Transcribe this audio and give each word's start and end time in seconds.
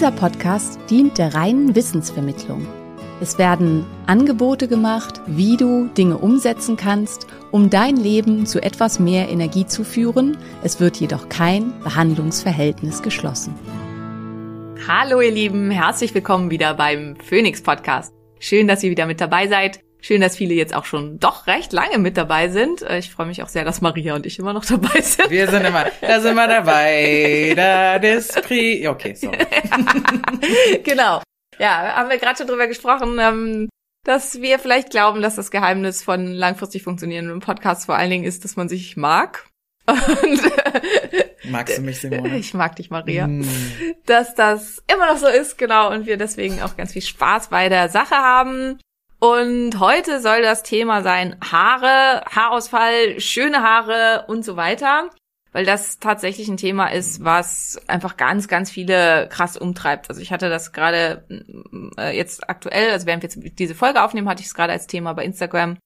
Dieser 0.00 0.12
Podcast 0.12 0.80
dient 0.88 1.18
der 1.18 1.34
reinen 1.34 1.74
Wissensvermittlung. 1.74 2.66
Es 3.20 3.36
werden 3.36 3.84
Angebote 4.06 4.66
gemacht, 4.66 5.20
wie 5.26 5.58
du 5.58 5.88
Dinge 5.88 6.16
umsetzen 6.16 6.78
kannst, 6.78 7.26
um 7.50 7.68
dein 7.68 7.98
Leben 7.98 8.46
zu 8.46 8.62
etwas 8.62 8.98
mehr 8.98 9.28
Energie 9.28 9.66
zu 9.66 9.84
führen. 9.84 10.38
Es 10.62 10.80
wird 10.80 10.96
jedoch 10.96 11.28
kein 11.28 11.78
Behandlungsverhältnis 11.80 13.02
geschlossen. 13.02 13.54
Hallo 14.88 15.20
ihr 15.20 15.32
Lieben, 15.32 15.70
herzlich 15.70 16.14
willkommen 16.14 16.50
wieder 16.50 16.72
beim 16.72 17.16
Phoenix 17.16 17.62
Podcast. 17.62 18.14
Schön, 18.38 18.68
dass 18.68 18.82
ihr 18.82 18.90
wieder 18.90 19.04
mit 19.04 19.20
dabei 19.20 19.48
seid. 19.48 19.80
Schön, 20.02 20.20
dass 20.20 20.36
viele 20.36 20.54
jetzt 20.54 20.74
auch 20.74 20.84
schon 20.84 21.18
doch 21.18 21.46
recht 21.46 21.72
lange 21.72 21.98
mit 21.98 22.16
dabei 22.16 22.48
sind. 22.48 22.82
Äh, 22.82 22.98
Ich 22.98 23.10
freue 23.10 23.26
mich 23.26 23.42
auch 23.42 23.48
sehr, 23.48 23.64
dass 23.64 23.80
Maria 23.80 24.14
und 24.14 24.26
ich 24.26 24.38
immer 24.38 24.52
noch 24.52 24.64
dabei 24.66 25.00
sind. 25.00 25.30
Wir 25.30 25.48
sind 25.48 25.64
immer, 25.64 25.86
da 26.00 26.20
sind 26.20 26.34
wir 26.34 26.46
dabei. 26.48 27.52
Da 27.56 27.96
Esprit. 27.96 28.86
Okay, 28.86 29.14
so. 29.14 29.30
genau. 30.84 31.22
Ja, 31.58 31.94
haben 31.96 32.08
wir 32.10 32.18
gerade 32.18 32.38
schon 32.38 32.46
drüber 32.46 32.66
gesprochen, 32.66 33.18
ähm, 33.20 33.68
dass 34.04 34.40
wir 34.40 34.58
vielleicht 34.58 34.90
glauben, 34.90 35.20
dass 35.20 35.36
das 35.36 35.50
Geheimnis 35.50 36.02
von 36.02 36.26
langfristig 36.32 36.82
funktionierenden 36.82 37.40
Podcasts 37.40 37.84
vor 37.84 37.96
allen 37.96 38.10
Dingen 38.10 38.24
ist, 38.24 38.44
dass 38.44 38.56
man 38.56 38.68
sich 38.68 38.96
mag. 38.96 39.46
Und 39.86 40.40
Magst 41.44 41.78
du 41.78 41.82
mich, 41.82 42.00
Simone? 42.00 42.38
ich 42.38 42.54
mag 42.54 42.76
dich, 42.76 42.90
Maria. 42.90 43.26
Mm. 43.26 43.44
Dass 44.06 44.34
das 44.34 44.82
immer 44.92 45.06
noch 45.12 45.16
so 45.18 45.26
ist, 45.26 45.58
genau, 45.58 45.90
und 45.92 46.06
wir 46.06 46.16
deswegen 46.16 46.62
auch 46.62 46.76
ganz 46.76 46.92
viel 46.92 47.02
Spaß 47.02 47.48
bei 47.48 47.68
der 47.68 47.88
Sache 47.88 48.14
haben. 48.14 48.78
Und 49.20 49.78
heute 49.78 50.20
soll 50.20 50.42
das 50.42 50.62
Thema 50.62 51.02
sein 51.02 51.36
Haare, 51.40 52.24
Haarausfall, 52.24 53.20
schöne 53.20 53.62
Haare 53.62 54.24
und 54.28 54.44
so 54.44 54.56
weiter 54.56 55.10
weil 55.52 55.64
das 55.64 55.98
tatsächlich 55.98 56.48
ein 56.48 56.56
Thema 56.56 56.88
ist, 56.88 57.24
was 57.24 57.80
einfach 57.88 58.16
ganz, 58.16 58.48
ganz 58.48 58.70
viele 58.70 59.28
krass 59.28 59.56
umtreibt. 59.56 60.08
Also 60.08 60.20
ich 60.20 60.32
hatte 60.32 60.48
das 60.48 60.72
gerade 60.72 61.24
äh, 61.98 62.16
jetzt 62.16 62.48
aktuell, 62.48 62.92
also 62.92 63.06
während 63.06 63.22
wir 63.22 63.30
jetzt 63.30 63.58
diese 63.58 63.74
Folge 63.74 64.02
aufnehmen, 64.02 64.28
hatte 64.28 64.42
ich 64.42 64.46
es 64.46 64.54
gerade 64.54 64.72
als 64.72 64.86
Thema 64.86 65.12
bei 65.12 65.24
Instagram 65.24 65.78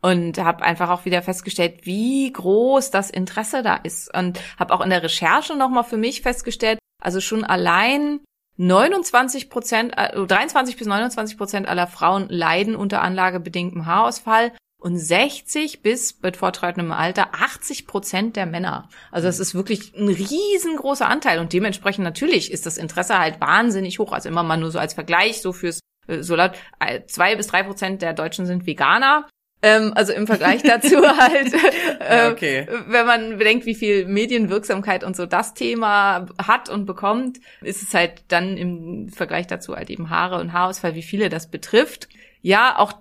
und 0.00 0.38
habe 0.38 0.64
einfach 0.64 0.88
auch 0.88 1.04
wieder 1.04 1.20
festgestellt, 1.20 1.84
wie 1.84 2.32
groß 2.32 2.90
das 2.90 3.10
Interesse 3.10 3.62
da 3.62 3.76
ist 3.76 4.14
und 4.16 4.40
habe 4.58 4.72
auch 4.72 4.80
in 4.80 4.90
der 4.90 5.02
Recherche 5.02 5.54
nochmal 5.54 5.84
für 5.84 5.98
mich 5.98 6.22
festgestellt, 6.22 6.78
also 7.02 7.20
schon 7.20 7.44
allein 7.44 8.20
29 8.60 9.48
Prozent, 9.48 9.94
äh, 9.96 10.14
23 10.14 10.76
bis 10.76 10.86
29 10.86 11.38
Prozent 11.38 11.66
aller 11.66 11.86
Frauen 11.86 12.28
leiden 12.28 12.76
unter 12.76 13.00
anlagebedingtem 13.00 13.86
Haarausfall 13.86 14.52
und 14.78 14.98
60 14.98 15.80
bis 15.80 16.20
mit 16.20 16.36
fortschreitendem 16.36 16.92
Alter 16.92 17.30
80 17.32 17.86
Prozent 17.86 18.36
der 18.36 18.44
Männer. 18.44 18.90
Also 19.10 19.28
das 19.28 19.40
ist 19.40 19.54
wirklich 19.54 19.94
ein 19.96 20.08
riesengroßer 20.08 21.08
Anteil 21.08 21.38
und 21.38 21.54
dementsprechend 21.54 22.04
natürlich 22.04 22.52
ist 22.52 22.66
das 22.66 22.76
Interesse 22.76 23.18
halt 23.18 23.40
wahnsinnig 23.40 23.98
hoch. 23.98 24.12
Also 24.12 24.28
immer 24.28 24.42
mal 24.42 24.58
nur 24.58 24.70
so 24.70 24.78
als 24.78 24.92
Vergleich, 24.92 25.40
so 25.40 25.54
fürs, 25.54 25.80
äh, 26.06 26.22
so 26.22 26.36
laut, 26.36 26.52
äh, 26.80 27.00
zwei 27.06 27.36
bis 27.36 27.46
drei 27.46 27.62
Prozent 27.62 28.02
der 28.02 28.12
Deutschen 28.12 28.44
sind 28.44 28.66
Veganer. 28.66 29.26
Ähm, 29.62 29.92
also 29.94 30.12
im 30.12 30.26
Vergleich 30.26 30.62
dazu 30.62 30.96
halt, 31.18 31.52
äh, 32.00 32.16
Ja, 32.16 32.30
okay. 32.30 32.66
wenn 32.86 33.06
man 33.06 33.38
bedenkt, 33.38 33.66
wie 33.66 33.74
viel 33.74 34.06
Medienwirksamkeit 34.06 35.04
und 35.04 35.16
so 35.16 35.26
das 35.26 35.54
Thema 35.54 36.26
hat 36.42 36.70
und 36.70 36.86
bekommt, 36.86 37.40
ist 37.60 37.82
es 37.82 37.92
halt 37.92 38.24
dann 38.28 38.56
im 38.56 39.08
Vergleich 39.10 39.46
dazu 39.46 39.76
halt 39.76 39.90
eben 39.90 40.08
Haare 40.08 40.40
und 40.40 40.52
Haarausfall, 40.52 40.94
wie 40.94 41.02
viele 41.02 41.28
das 41.28 41.50
betrifft. 41.50 42.08
Ja, 42.42 42.78
auch 42.78 42.94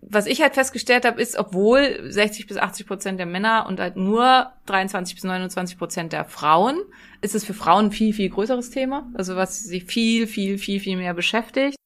was 0.00 0.24
ich 0.24 0.40
halt 0.40 0.54
festgestellt 0.54 1.04
habe, 1.04 1.20
ist, 1.20 1.36
obwohl 1.36 2.10
60 2.10 2.46
bis 2.46 2.56
80 2.56 2.86
Prozent 2.86 3.18
der 3.18 3.26
Männer 3.26 3.66
und 3.68 3.78
halt 3.78 3.96
nur 3.96 4.52
23 4.64 5.16
bis 5.16 5.24
29 5.24 5.76
Prozent 5.76 6.14
der 6.14 6.24
Frauen, 6.24 6.80
ist 7.20 7.34
es 7.34 7.44
für 7.44 7.52
Frauen 7.52 7.86
ein 7.86 7.92
viel, 7.92 8.14
viel 8.14 8.30
größeres 8.30 8.70
Thema. 8.70 9.06
Also 9.12 9.36
was 9.36 9.64
sie 9.64 9.82
viel, 9.82 10.26
viel, 10.26 10.56
viel, 10.56 10.80
viel 10.80 10.96
mehr 10.96 11.12
beschäftigt. 11.12 11.76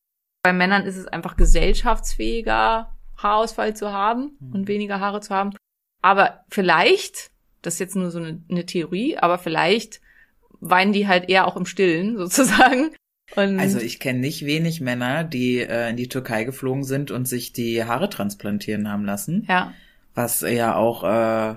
Bei 0.45 0.53
Männern 0.53 0.85
ist 0.85 0.97
es 0.97 1.09
einfach 1.09 1.37
gesellschaftsfähiger, 1.37 2.97
Haarausfall 3.23 3.75
zu 3.75 3.93
haben 3.93 4.37
und 4.53 4.69
weniger 4.69 5.01
Haare 5.01 5.21
zu 5.21 5.35
haben. 5.35 5.51
Aber 6.03 6.45
vielleicht, 6.49 7.31
das 7.63 7.75
ist 7.75 7.81
jetzt 7.81 7.97
nur 7.97 8.11
so 8.11 8.19
eine, 8.19 8.43
eine 8.51 8.67
Theorie, 8.67 9.19
aber 9.19 9.39
vielleicht 9.39 10.01
weinen 10.61 10.93
die 10.93 11.07
halt 11.09 11.29
eher 11.29 11.47
auch 11.47 11.57
im 11.57 11.67
Stillen 11.67 12.17
sozusagen. 12.17 12.91
Und 13.37 13.61
Also 13.61 13.79
ich 13.79 14.01
kenne 14.01 14.19
nicht 14.19 14.45
wenig 14.45 14.81
Männer, 14.81 15.23
die 15.25 15.59
äh, 15.59 15.91
in 15.91 15.97
die 15.97 16.09
Türkei 16.09 16.45
geflogen 16.45 16.83
sind 16.85 17.11
und 17.11 17.27
sich 17.27 17.53
die 17.53 17.85
Haare 17.85 18.11
transplantieren 18.11 18.91
haben 18.91 19.05
lassen. 19.05 19.45
ja, 19.49 19.73
Was 20.15 20.41
ja 20.41 20.75
auch, 20.75 21.05
äh, 21.05 21.57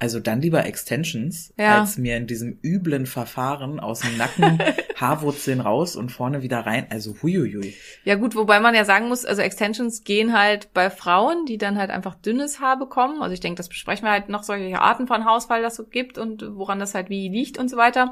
also 0.00 0.18
dann 0.18 0.40
lieber 0.40 0.64
Extensions, 0.66 1.52
Ja. 1.58 1.80
als 1.80 1.98
mir 1.98 2.16
in 2.16 2.26
diesem 2.26 2.58
üblen 2.62 3.06
Verfahren 3.06 3.78
aus 3.78 4.00
dem 4.00 4.16
Nacken 4.16 4.58
Haarwurzeln 4.96 5.60
raus 5.60 5.96
und 5.96 6.10
vorne 6.10 6.42
wieder 6.42 6.60
rein. 6.60 6.86
Also 6.90 7.14
huiuiui. 7.22 7.74
Ja 8.04 8.16
gut, 8.16 8.34
wobei 8.34 8.60
man 8.60 8.74
ja 8.74 8.84
sagen 8.84 9.08
muss, 9.08 9.24
also 9.24 9.40
Extensions 9.42 10.04
gehen 10.04 10.36
halt 10.38 10.72
bei 10.74 10.90
Frauen, 10.90 11.46
die 11.46 11.58
dann 11.58 11.78
halt 11.78 11.90
einfach 11.90 12.14
dünnes 12.16 12.60
Haar 12.60 12.78
bekommen. 12.78 13.22
Also 13.22 13.32
ich 13.32 13.40
denke, 13.40 13.56
das 13.58 13.68
besprechen 13.68 14.04
wir 14.04 14.10
halt 14.12 14.28
noch 14.28 14.42
solche 14.42 14.80
Arten 14.80 15.06
von 15.06 15.24
Haarausfall, 15.24 15.62
das 15.62 15.76
so 15.76 15.84
gibt 15.86 16.18
und 16.18 16.44
woran 16.56 16.78
das 16.78 16.94
halt 16.94 17.08
wie 17.08 17.28
liegt 17.28 17.58
und 17.58 17.68
so 17.70 17.76
weiter. 17.76 18.10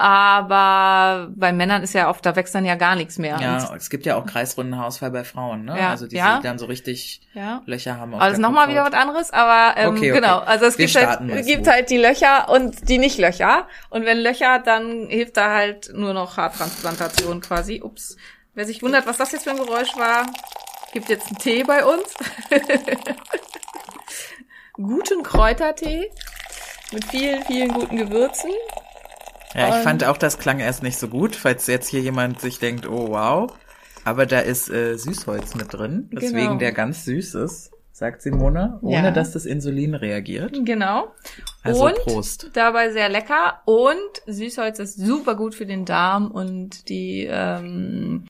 Aber 0.00 1.28
bei 1.34 1.52
Männern 1.52 1.82
ist 1.82 1.92
ja 1.92 2.08
oft, 2.08 2.24
da 2.24 2.36
wächst 2.36 2.54
dann 2.54 2.64
ja 2.64 2.76
gar 2.76 2.94
nichts 2.94 3.18
mehr. 3.18 3.36
Ja, 3.40 3.74
es 3.74 3.90
gibt 3.90 4.06
ja 4.06 4.14
auch 4.14 4.24
kreisrunden 4.26 4.78
Haarausfall 4.78 5.10
bei 5.10 5.24
Frauen, 5.24 5.64
ne? 5.64 5.76
Ja, 5.76 5.90
also 5.90 6.06
die 6.06 6.14
ja. 6.14 6.36
die 6.36 6.44
dann 6.44 6.56
so 6.56 6.66
richtig 6.66 7.20
ja. 7.34 7.62
Löcher 7.66 7.98
haben. 7.98 8.14
auf 8.14 8.20
der 8.20 8.38
nochmal 8.38 8.68
wieder 8.68 8.84
was 8.84 8.92
anderes, 8.92 9.32
aber 9.32 9.76
ähm, 9.76 9.88
Okay, 9.96 10.12
okay. 10.12 10.20
genau, 10.20 10.38
also 10.38 10.66
es 10.66 10.78
Wir 10.78 10.86
gibt, 10.86 11.04
halt, 11.04 11.46
gibt 11.46 11.66
halt 11.66 11.90
die 11.90 11.96
Löcher 11.96 12.48
und 12.48 12.88
die 12.88 12.98
Nicht-Löcher. 12.98 13.66
Und 13.90 14.04
wenn 14.04 14.18
Löcher, 14.18 14.60
dann 14.60 15.08
hilft 15.08 15.36
da 15.36 15.52
halt 15.52 15.90
nur 15.92 16.14
noch 16.14 16.36
Haartransplantation 16.36 17.40
quasi. 17.40 17.80
Ups. 17.82 18.16
Wer 18.54 18.66
sich 18.66 18.82
wundert, 18.84 19.06
was 19.08 19.16
das 19.16 19.32
jetzt 19.32 19.44
für 19.44 19.50
ein 19.50 19.56
Geräusch 19.56 19.96
war, 19.96 20.26
gibt 20.92 21.08
jetzt 21.08 21.26
einen 21.26 21.38
Tee 21.38 21.64
bei 21.64 21.84
uns. 21.84 22.14
Guten 24.74 25.24
Kräutertee 25.24 26.08
mit 26.92 27.04
vielen, 27.06 27.42
vielen 27.44 27.72
guten 27.72 27.96
Gewürzen. 27.96 28.50
Ja, 29.54 29.68
ich 29.68 29.74
Und- 29.76 29.82
fand 29.82 30.04
auch, 30.04 30.16
das 30.16 30.38
klang 30.38 30.58
erst 30.60 30.82
nicht 30.82 30.98
so 30.98 31.08
gut, 31.08 31.34
falls 31.36 31.66
jetzt 31.66 31.88
hier 31.88 32.00
jemand 32.00 32.40
sich 32.40 32.58
denkt, 32.58 32.86
oh 32.88 33.08
wow. 33.10 33.52
Aber 34.04 34.26
da 34.26 34.40
ist 34.40 34.70
äh, 34.70 34.96
Süßholz 34.96 35.54
mit 35.54 35.72
drin, 35.72 36.08
deswegen 36.12 36.36
Genau. 36.46 36.58
der 36.58 36.72
ganz 36.72 37.04
süß 37.04 37.34
ist, 37.34 37.72
sagt 37.92 38.22
Simone, 38.22 38.78
ohne 38.82 38.94
Ja. 38.94 39.10
dass 39.10 39.32
das 39.32 39.44
Insulin 39.44 39.94
reagiert. 39.94 40.54
Genau. 40.64 41.12
Also 41.62 41.86
und 41.86 41.96
Prost. 41.96 42.50
dabei 42.54 42.90
sehr 42.90 43.08
lecker. 43.08 43.60
Und 43.66 43.98
Süßholz 44.26 44.78
ist 44.78 44.98
super 44.98 45.34
gut 45.34 45.54
für 45.54 45.66
den 45.66 45.84
Darm 45.84 46.30
und 46.30 46.88
die 46.88 47.26
ähm, 47.30 48.26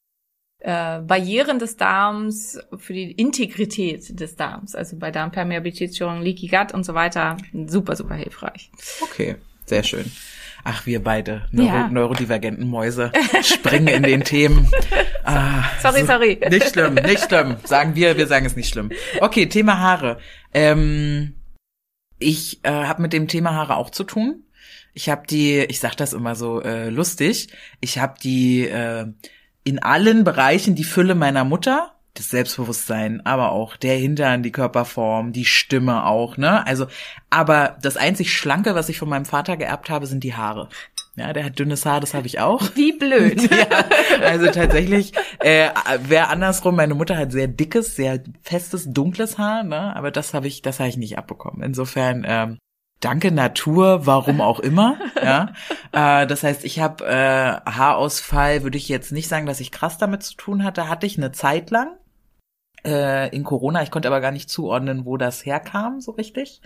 äh, 0.60 1.00
Barrieren 1.00 1.58
des 1.60 1.76
Darms, 1.76 2.58
für 2.78 2.94
die 2.94 3.12
Integrität 3.12 4.18
des 4.18 4.34
Darms. 4.36 4.74
Also 4.74 4.96
bei 4.98 5.10
Darmpermeabilität, 5.12 5.96
Leaky 6.00 6.48
Gut 6.48 6.72
und 6.74 6.84
so 6.84 6.94
weiter. 6.94 7.36
Super, 7.66 7.94
super 7.94 8.14
hilfreich. 8.14 8.70
Okay, 9.02 9.36
sehr 9.66 9.82
schön. 9.84 10.10
Ach, 10.64 10.84
wir 10.86 11.02
beide, 11.02 11.46
Neuro 11.52 11.66
Ja. 11.68 11.88
neurodivergenten 11.88 12.68
Mäuse, 12.68 13.12
springen 13.42 13.88
in 13.88 14.02
den 14.02 14.24
Themen. 14.24 14.70
Ah, 15.24 15.64
Sorry, 15.80 16.04
sorry. 16.04 16.40
Nicht 16.50 16.70
schlimm, 16.70 16.94
nicht 16.94 17.24
schlimm. 17.26 17.56
Sagen 17.64 17.94
wir, 17.94 18.16
wir 18.16 18.26
sagen 18.26 18.44
es 18.46 18.56
nicht 18.56 18.68
schlimm. 18.68 18.90
Okay, 19.20 19.46
Thema 19.46 19.78
Haare. 19.78 20.18
Ähm, 20.52 21.34
ich 22.18 22.60
äh, 22.64 22.70
habe 22.70 23.02
mit 23.02 23.12
dem 23.12 23.28
Thema 23.28 23.54
Haare 23.54 23.76
auch 23.76 23.90
zu 23.90 24.04
tun. 24.04 24.44
Ich 24.94 25.08
habe 25.08 25.26
die, 25.28 25.58
ich 25.60 25.78
sag 25.80 25.94
das 25.96 26.12
immer 26.12 26.34
so 26.34 26.60
äh, 26.62 26.88
lustig, 26.90 27.48
ich 27.80 27.98
habe 27.98 28.14
die 28.22 28.66
äh, 28.66 29.06
in 29.64 29.78
allen 29.80 30.24
Bereichen 30.24 30.74
die 30.74 30.84
Fülle 30.84 31.14
meiner 31.14 31.44
Mutter, 31.44 31.92
das 32.18 32.30
Selbstbewusstsein, 32.30 33.24
aber 33.24 33.52
auch 33.52 33.76
der 33.76 33.96
Hintern, 33.96 34.42
die 34.42 34.52
Körperform, 34.52 35.32
die 35.32 35.44
Stimme 35.44 36.06
auch, 36.06 36.36
ne? 36.36 36.66
Also, 36.66 36.86
aber 37.30 37.76
das 37.82 37.96
einzig 37.96 38.32
Schlanke, 38.32 38.74
was 38.74 38.88
ich 38.88 38.98
von 38.98 39.08
meinem 39.08 39.24
Vater 39.24 39.56
geerbt 39.56 39.90
habe, 39.90 40.06
sind 40.06 40.24
die 40.24 40.34
Haare. 40.34 40.68
Ja, 41.18 41.32
der 41.32 41.44
hat 41.44 41.58
dünnes 41.58 41.84
Haar, 41.84 42.00
das 42.00 42.14
habe 42.14 42.28
ich 42.28 42.38
auch. 42.38 42.62
Wie 42.76 42.92
blöd. 42.92 43.50
ja, 43.50 43.84
also 44.24 44.46
tatsächlich 44.46 45.12
äh, 45.40 45.68
wäre 46.04 46.28
andersrum. 46.28 46.76
Meine 46.76 46.94
Mutter 46.94 47.16
hat 47.16 47.32
sehr 47.32 47.48
dickes, 47.48 47.96
sehr 47.96 48.22
festes, 48.42 48.92
dunkles 48.92 49.36
Haar, 49.36 49.64
ne? 49.64 49.96
Aber 49.96 50.12
das 50.12 50.32
habe 50.32 50.46
ich, 50.46 50.62
das 50.62 50.78
habe 50.78 50.88
ich 50.88 50.96
nicht 50.96 51.18
abbekommen. 51.18 51.62
Insofern 51.62 52.24
ähm, 52.24 52.58
danke 53.00 53.32
Natur, 53.32 54.06
warum 54.06 54.40
auch 54.40 54.60
immer. 54.60 54.96
ja, 55.20 55.52
äh, 55.90 56.26
das 56.28 56.44
heißt, 56.44 56.64
ich 56.64 56.78
habe 56.78 57.04
äh, 57.04 57.68
Haarausfall, 57.68 58.62
würde 58.62 58.78
ich 58.78 58.88
jetzt 58.88 59.10
nicht 59.10 59.26
sagen, 59.26 59.46
dass 59.46 59.58
ich 59.58 59.72
krass 59.72 59.98
damit 59.98 60.22
zu 60.22 60.36
tun 60.36 60.62
hatte. 60.62 60.88
Hatte 60.88 61.06
ich 61.06 61.18
eine 61.18 61.32
Zeit 61.32 61.70
lang 61.70 61.96
äh, 62.84 63.34
in 63.34 63.44
Corona. 63.44 63.82
Ich 63.82 63.90
konnte 63.90 64.08
aber 64.08 64.20
gar 64.20 64.30
nicht 64.30 64.50
zuordnen, 64.50 65.04
wo 65.04 65.16
das 65.16 65.44
herkam, 65.44 66.00
so 66.00 66.12
richtig. 66.12 66.60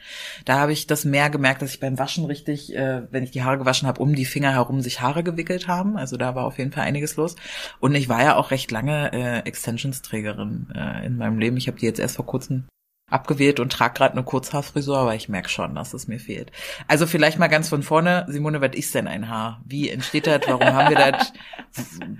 Da 0.44 0.58
habe 0.58 0.72
ich 0.72 0.86
das 0.86 1.04
mehr 1.04 1.30
gemerkt, 1.30 1.62
dass 1.62 1.70
ich 1.70 1.80
beim 1.80 1.98
Waschen 1.98 2.24
richtig, 2.24 2.74
äh, 2.74 3.02
wenn 3.10 3.24
ich 3.24 3.30
die 3.30 3.42
Haare 3.42 3.58
gewaschen 3.58 3.88
habe, 3.88 4.02
um 4.02 4.14
die 4.14 4.24
Finger 4.24 4.52
herum 4.52 4.80
sich 4.80 5.00
Haare 5.00 5.22
gewickelt 5.22 5.68
haben. 5.68 5.96
Also 5.96 6.16
da 6.16 6.34
war 6.34 6.44
auf 6.44 6.58
jeden 6.58 6.72
Fall 6.72 6.84
einiges 6.84 7.16
los. 7.16 7.36
Und 7.80 7.94
ich 7.94 8.08
war 8.08 8.22
ja 8.22 8.36
auch 8.36 8.50
recht 8.50 8.70
lange 8.70 9.12
äh, 9.12 9.38
Extensionsträgerin 9.40 10.68
äh, 10.74 11.06
in 11.06 11.16
meinem 11.16 11.38
Leben. 11.38 11.56
Ich 11.56 11.68
habe 11.68 11.78
die 11.78 11.86
jetzt 11.86 12.00
erst 12.00 12.16
vor 12.16 12.26
kurzem 12.26 12.64
abgewählt 13.12 13.60
und 13.60 13.70
trage 13.70 13.94
gerade 13.94 14.12
eine 14.14 14.24
Kurzhaarfrisur, 14.24 14.96
aber 14.96 15.14
ich 15.14 15.28
merke 15.28 15.48
schon, 15.48 15.74
dass 15.74 15.92
es 15.94 16.08
mir 16.08 16.18
fehlt. 16.18 16.50
Also 16.88 17.06
vielleicht 17.06 17.38
mal 17.38 17.48
ganz 17.48 17.68
von 17.68 17.82
vorne, 17.82 18.24
Simone, 18.28 18.60
was 18.60 18.74
ist 18.74 18.94
denn 18.94 19.06
ein 19.06 19.28
Haar? 19.28 19.60
Wie 19.66 19.90
entsteht 19.90 20.26
das? 20.26 20.42
Warum 20.46 20.66
haben 20.66 20.88
wir 20.88 21.12
das? 21.12 21.32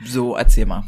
So, 0.05 0.37
erzähl 0.37 0.67
mal. 0.67 0.85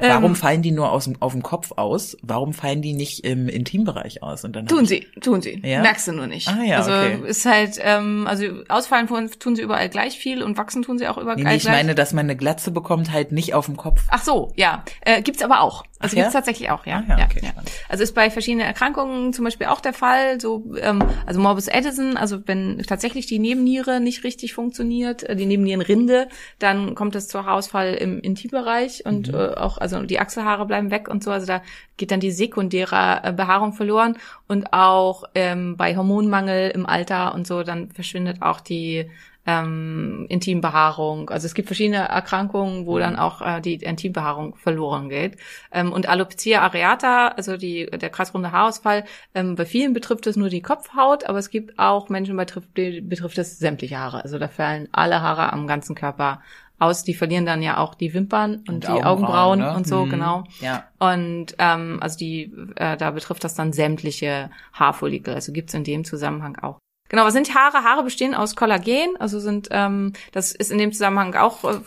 Warum 0.00 0.24
Ähm, 0.32 0.34
fallen 0.36 0.62
die 0.62 0.72
nur 0.72 0.90
aus 0.90 1.04
dem, 1.04 1.16
auf 1.20 1.32
dem 1.32 1.42
Kopf 1.42 1.72
aus? 1.76 2.16
Warum 2.22 2.52
fallen 2.52 2.82
die 2.82 2.92
nicht 2.94 3.24
im 3.24 3.48
Intimbereich 3.48 4.22
aus? 4.24 4.44
Und 4.44 4.56
dann 4.56 4.66
Tun 4.66 4.86
sie, 4.86 5.06
tun 5.20 5.40
sie. 5.40 5.60
Ja? 5.64 5.82
Merkst 5.82 6.08
du 6.08 6.12
nur 6.12 6.26
nicht. 6.26 6.48
Ah, 6.48 6.62
ja, 6.64 6.78
also 6.78 6.90
okay. 6.90 7.28
ist 7.28 7.46
halt, 7.46 7.78
ähm, 7.80 8.26
also 8.28 8.44
ausfallen 8.68 9.06
tun, 9.38 9.54
sie 9.56 9.62
überall 9.62 9.88
gleich 9.88 10.18
viel 10.18 10.42
und 10.42 10.58
wachsen 10.58 10.82
tun 10.82 10.98
sie 10.98 11.06
auch 11.06 11.16
überall 11.16 11.36
Nee, 11.36 11.44
nee, 11.44 11.54
ich 11.56 11.62
gleich. 11.62 11.74
meine, 11.76 11.94
dass 11.94 12.12
man 12.12 12.26
eine 12.26 12.36
Glatze 12.36 12.72
bekommt, 12.72 13.12
halt 13.12 13.30
nicht 13.30 13.54
auf 13.54 13.66
dem 13.66 13.76
Kopf. 13.76 14.02
Ach 14.10 14.22
so, 14.22 14.52
ja. 14.56 14.84
Äh, 15.02 15.22
gibt's 15.22 15.42
aber 15.42 15.60
auch. 15.60 15.84
Also 16.00 16.14
Ach 16.14 16.18
ja? 16.18 16.22
gibt's 16.24 16.32
tatsächlich 16.34 16.70
auch, 16.70 16.84
ja. 16.86 17.02
Ah, 17.08 17.18
ja, 17.18 17.24
okay, 17.24 17.40
ja. 17.42 17.50
Also 17.88 18.02
ist 18.02 18.14
bei 18.14 18.30
verschiedenen 18.30 18.66
Erkrankungen 18.66 19.32
zum 19.32 19.44
Beispiel 19.44 19.68
auch 19.68 19.80
der 19.80 19.92
Fall. 19.94 20.40
So, 20.40 20.74
ähm, 20.80 21.02
also 21.24 21.40
Morbus 21.40 21.68
Addison, 21.68 22.16
also 22.16 22.40
wenn 22.46 22.78
tatsächlich 22.86 23.26
die 23.26 23.38
Nebenniere 23.38 24.00
nicht 24.00 24.24
richtig 24.24 24.52
funktioniert, 24.54 25.22
äh, 25.22 25.36
die 25.36 25.46
Nebennierenrinde, 25.46 26.28
dann 26.58 26.94
kommt 26.94 27.14
es 27.14 27.28
zu 27.28 27.44
Haarausfall 27.46 27.94
im 27.94 28.20
Intimbereich 28.20 29.06
und 29.06 29.28
Mhm. 29.28 29.34
äh, 29.34 29.48
auch, 29.54 29.78
also 29.84 30.02
die 30.02 30.18
Achselhaare 30.18 30.66
bleiben 30.66 30.90
weg 30.90 31.08
und 31.08 31.22
so. 31.22 31.30
Also 31.30 31.46
da 31.46 31.62
geht 31.96 32.10
dann 32.10 32.20
die 32.20 32.32
sekundäre 32.32 33.20
äh, 33.22 33.32
Behaarung 33.32 33.74
verloren 33.74 34.16
und 34.48 34.72
auch 34.72 35.24
ähm, 35.34 35.76
bei 35.76 35.96
Hormonmangel 35.96 36.70
im 36.70 36.86
Alter 36.86 37.34
und 37.34 37.46
so, 37.46 37.62
dann 37.62 37.90
verschwindet 37.90 38.42
auch 38.42 38.60
die 38.60 39.10
ähm, 39.46 40.26
Intimbehaarung. 40.28 41.30
Also 41.30 41.46
es 41.46 41.54
gibt 41.54 41.68
verschiedene 41.68 42.08
Erkrankungen, 42.08 42.86
wo 42.86 42.98
dann 42.98 43.16
auch 43.16 43.42
äh, 43.42 43.60
die 43.60 43.74
Intimbehaarung 43.74 44.56
verloren 44.56 45.08
geht. 45.08 45.36
Ähm, 45.70 45.92
und 45.92 46.08
Alopecia 46.08 46.62
areata, 46.62 47.28
also 47.28 47.56
die, 47.56 47.86
der 47.86 48.10
kreisrunde 48.10 48.52
Haarausfall, 48.52 49.04
ähm, 49.34 49.54
bei 49.54 49.66
vielen 49.66 49.92
betrifft 49.92 50.26
es 50.26 50.36
nur 50.36 50.48
die 50.48 50.62
Kopfhaut, 50.62 51.24
aber 51.24 51.38
es 51.38 51.50
gibt 51.50 51.78
auch 51.78 52.08
Menschen, 52.08 52.36
betrifft, 52.36 52.76
die 52.76 53.00
betrifft 53.00 53.38
es 53.38 53.58
sämtliche 53.58 53.98
Haare. 53.98 54.24
Also 54.24 54.38
da 54.38 54.48
fallen 54.48 54.88
alle 54.92 55.20
Haare 55.20 55.52
am 55.52 55.66
ganzen 55.66 55.94
Körper 55.94 56.40
aus. 56.78 57.04
Die 57.04 57.14
verlieren 57.14 57.46
dann 57.46 57.62
ja 57.62 57.78
auch 57.78 57.94
die 57.94 58.14
Wimpern 58.14 58.62
und, 58.68 58.84
die 58.84 58.88
Augenbrauen, 58.88 59.60
ne? 59.60 59.74
und 59.74 59.86
so, 59.86 60.04
Mhm. 60.04 60.10
genau. 60.10 60.44
Ja. 60.60 60.84
Und 60.98 61.54
ähm, 61.58 61.98
also 62.00 62.18
die, 62.18 62.52
äh, 62.76 62.96
da 62.96 63.10
betrifft 63.10 63.44
das 63.44 63.54
dann 63.54 63.72
sämtliche 63.72 64.50
Haarfollikel. 64.72 65.34
Also 65.34 65.52
gibt's 65.52 65.74
in 65.74 65.84
dem 65.84 66.04
Zusammenhang 66.04 66.56
auch. 66.56 66.78
Genau, 67.10 67.26
was 67.26 67.34
sind 67.34 67.54
Haare? 67.54 67.84
Haare 67.84 68.02
bestehen 68.02 68.34
aus 68.34 68.56
Kollagen, 68.56 69.16
also 69.20 69.38
sind, 69.38 69.68
ähm, 69.70 70.14
das 70.32 70.52
ist 70.52 70.72
in 70.72 70.78
dem 70.78 70.90
Zusammenhang 70.90 71.34
auch 71.34 71.62
äh, 71.62 71.78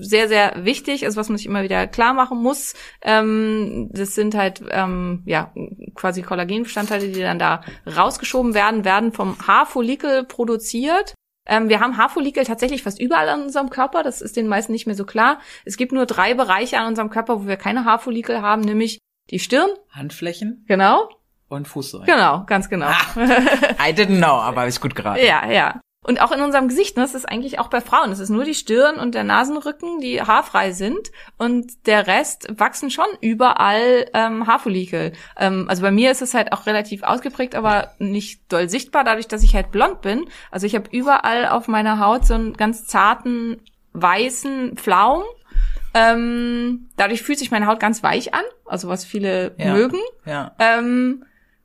sehr, 0.00 0.28
sehr 0.28 0.64
wichtig, 0.64 1.04
also 1.04 1.20
was 1.20 1.28
man 1.28 1.36
sich 1.36 1.46
immer 1.46 1.62
wieder 1.62 1.86
klar 1.86 2.14
machen 2.14 2.42
muss. 2.42 2.74
Ähm, 3.02 3.90
das 3.92 4.14
sind 4.14 4.34
halt 4.34 4.62
ähm, 4.70 5.22
ja 5.26 5.52
quasi 5.94 6.22
Kollagenbestandteile, 6.22 7.08
die 7.08 7.20
dann 7.20 7.38
da 7.38 7.60
rausgeschoben 7.86 8.54
werden, 8.54 8.84
werden 8.84 9.12
vom 9.12 9.36
Haarfollikel 9.46 10.24
produziert. 10.24 11.14
Ähm, 11.46 11.68
wir 11.68 11.80
haben 11.80 11.96
Haarfollikel 11.96 12.44
tatsächlich 12.44 12.82
fast 12.82 13.00
überall 13.00 13.28
an 13.28 13.42
unserem 13.42 13.70
Körper. 13.70 14.02
Das 14.02 14.20
ist 14.20 14.36
den 14.36 14.48
meisten 14.48 14.72
nicht 14.72 14.86
mehr 14.86 14.94
so 14.94 15.04
klar. 15.04 15.40
Es 15.64 15.76
gibt 15.76 15.92
nur 15.92 16.06
drei 16.06 16.34
Bereiche 16.34 16.78
an 16.78 16.86
unserem 16.86 17.10
Körper, 17.10 17.42
wo 17.42 17.46
wir 17.46 17.56
keine 17.56 17.84
Haarfollikel 17.84 18.42
haben, 18.42 18.62
nämlich 18.62 18.98
die 19.30 19.38
Stirn, 19.38 19.70
Handflächen 19.90 20.64
genau, 20.66 21.08
und 21.48 21.68
Fußsohlen. 21.68 22.06
genau, 22.06 22.44
ganz 22.46 22.68
genau. 22.68 22.88
I 23.16 23.92
didn't 23.92 24.18
know, 24.18 24.26
aber 24.26 24.68
ich 24.68 24.80
gut 24.80 24.94
geraten. 24.94 25.24
Ja, 25.24 25.50
ja. 25.50 25.80
Und 26.04 26.20
auch 26.20 26.32
in 26.32 26.40
unserem 26.40 26.66
Gesicht, 26.66 26.96
ne, 26.96 27.04
das 27.04 27.14
ist 27.14 27.26
eigentlich 27.26 27.60
auch 27.60 27.68
bei 27.68 27.80
Frauen. 27.80 28.10
Es 28.10 28.18
ist 28.18 28.28
nur 28.28 28.42
die 28.44 28.54
Stirn 28.54 28.96
und 28.96 29.14
der 29.14 29.22
Nasenrücken, 29.22 30.00
die 30.00 30.20
haarfrei 30.20 30.72
sind. 30.72 31.12
Und 31.38 31.86
der 31.86 32.08
Rest 32.08 32.48
wachsen 32.58 32.90
schon 32.90 33.06
überall 33.20 34.06
ähm, 34.12 34.48
Haarfollikel. 34.48 35.12
Ähm, 35.38 35.66
also 35.68 35.82
bei 35.82 35.92
mir 35.92 36.10
ist 36.10 36.20
es 36.20 36.34
halt 36.34 36.52
auch 36.52 36.66
relativ 36.66 37.04
ausgeprägt, 37.04 37.54
aber 37.54 37.92
nicht 38.00 38.40
doll 38.52 38.68
sichtbar, 38.68 39.04
dadurch, 39.04 39.28
dass 39.28 39.44
ich 39.44 39.54
halt 39.54 39.70
blond 39.70 40.00
bin. 40.00 40.24
Also 40.50 40.66
ich 40.66 40.74
habe 40.74 40.88
überall 40.90 41.46
auf 41.46 41.68
meiner 41.68 42.00
Haut 42.00 42.26
so 42.26 42.34
einen 42.34 42.54
ganz 42.54 42.84
zarten, 42.86 43.60
weißen 43.92 44.76
Pflaum. 44.76 45.22
Ähm, 45.94 46.88
dadurch 46.96 47.22
fühlt 47.22 47.38
sich 47.38 47.50
meine 47.50 47.66
Haut 47.66 47.78
ganz 47.78 48.02
weich 48.02 48.34
an, 48.34 48.42
also 48.64 48.88
was 48.88 49.04
viele 49.04 49.54
Ja. 49.58 49.72
mögen. 49.74 49.98
Ja. 50.24 50.52
Ähm, 50.58 51.24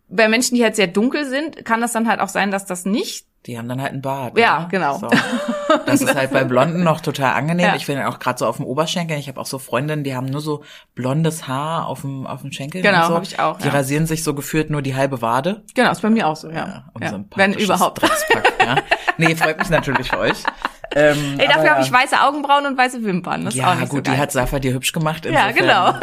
bei 0.09 0.27
Menschen, 0.27 0.55
die 0.55 0.63
halt 0.63 0.75
sehr 0.75 0.87
dunkel 0.87 1.25
sind, 1.25 1.65
kann 1.65 1.81
das 1.81 1.93
dann 1.93 2.07
halt 2.07 2.19
auch 2.19 2.29
sein, 2.29 2.51
dass 2.51 2.65
das 2.65 2.85
nicht 2.85 3.25
Die 3.47 3.57
haben 3.57 3.69
dann 3.69 3.81
halt 3.81 3.93
einen 3.93 4.01
Bart. 4.01 4.37
Ja, 4.37 4.59
ne? 4.59 4.67
genau. 4.69 4.97
So. 4.97 5.07
Das 5.85 6.01
ist 6.01 6.13
halt 6.13 6.31
bei 6.31 6.43
Blonden 6.43 6.83
noch 6.83 6.99
total 6.99 7.33
angenehm. 7.33 7.67
Ja. 7.67 7.75
Ich 7.75 7.85
finde 7.85 8.07
auch 8.09 8.19
gerade 8.19 8.37
so 8.37 8.45
auf 8.45 8.57
dem 8.57 8.65
Oberschenkel. 8.65 9.17
Ich 9.17 9.29
habe 9.29 9.39
auch 9.39 9.45
so 9.45 9.57
Freundinnen, 9.57 10.03
die 10.03 10.15
haben 10.15 10.25
nur 10.27 10.41
so 10.41 10.63
blondes 10.95 11.47
Haar 11.47 11.87
auf 11.87 12.01
dem 12.01 12.27
auf 12.27 12.41
dem 12.41 12.51
Schenkel. 12.51 12.81
Genau, 12.81 13.03
und 13.03 13.07
so. 13.07 13.15
hab 13.15 13.23
ich 13.23 13.39
auch, 13.39 13.57
Die 13.59 13.67
ja. 13.67 13.73
rasieren 13.73 14.05
sich 14.05 14.23
so 14.23 14.33
gefühlt 14.33 14.69
nur 14.69 14.81
die 14.81 14.95
halbe 14.95 15.21
Wade. 15.21 15.63
Genau, 15.75 15.91
ist 15.91 16.01
bei 16.01 16.09
mir 16.09 16.27
auch 16.27 16.35
so, 16.35 16.49
ja. 16.49 16.83
Ja, 16.99 17.07
ja. 17.11 17.23
Wenn 17.35 17.53
überhaupt. 17.53 18.01
Dreckspack, 18.01 18.53
ja. 18.65 18.75
Nee, 19.17 19.33
freut 19.35 19.59
mich 19.59 19.69
natürlich 19.69 20.09
für 20.09 20.19
euch. 20.19 20.43
Ähm, 20.95 21.35
Ey, 21.37 21.47
dafür 21.47 21.63
ja. 21.65 21.71
habe 21.75 21.81
ich 21.83 21.91
weiße 21.91 22.21
Augenbrauen 22.21 22.65
und 22.65 22.77
weiße 22.77 23.03
Wimpern. 23.03 23.45
Das 23.45 23.53
ist 23.53 23.59
Ja, 23.59 23.71
auch 23.71 23.75
nicht 23.75 23.89
gut, 23.89 23.99
so 23.99 24.01
die 24.01 24.11
geil. 24.11 24.19
hat 24.19 24.31
Safa 24.31 24.59
dir 24.59 24.73
hübsch 24.73 24.91
gemacht. 24.91 25.25
Ja, 25.25 25.47
insofern. 25.49 25.55
genau. 25.55 25.93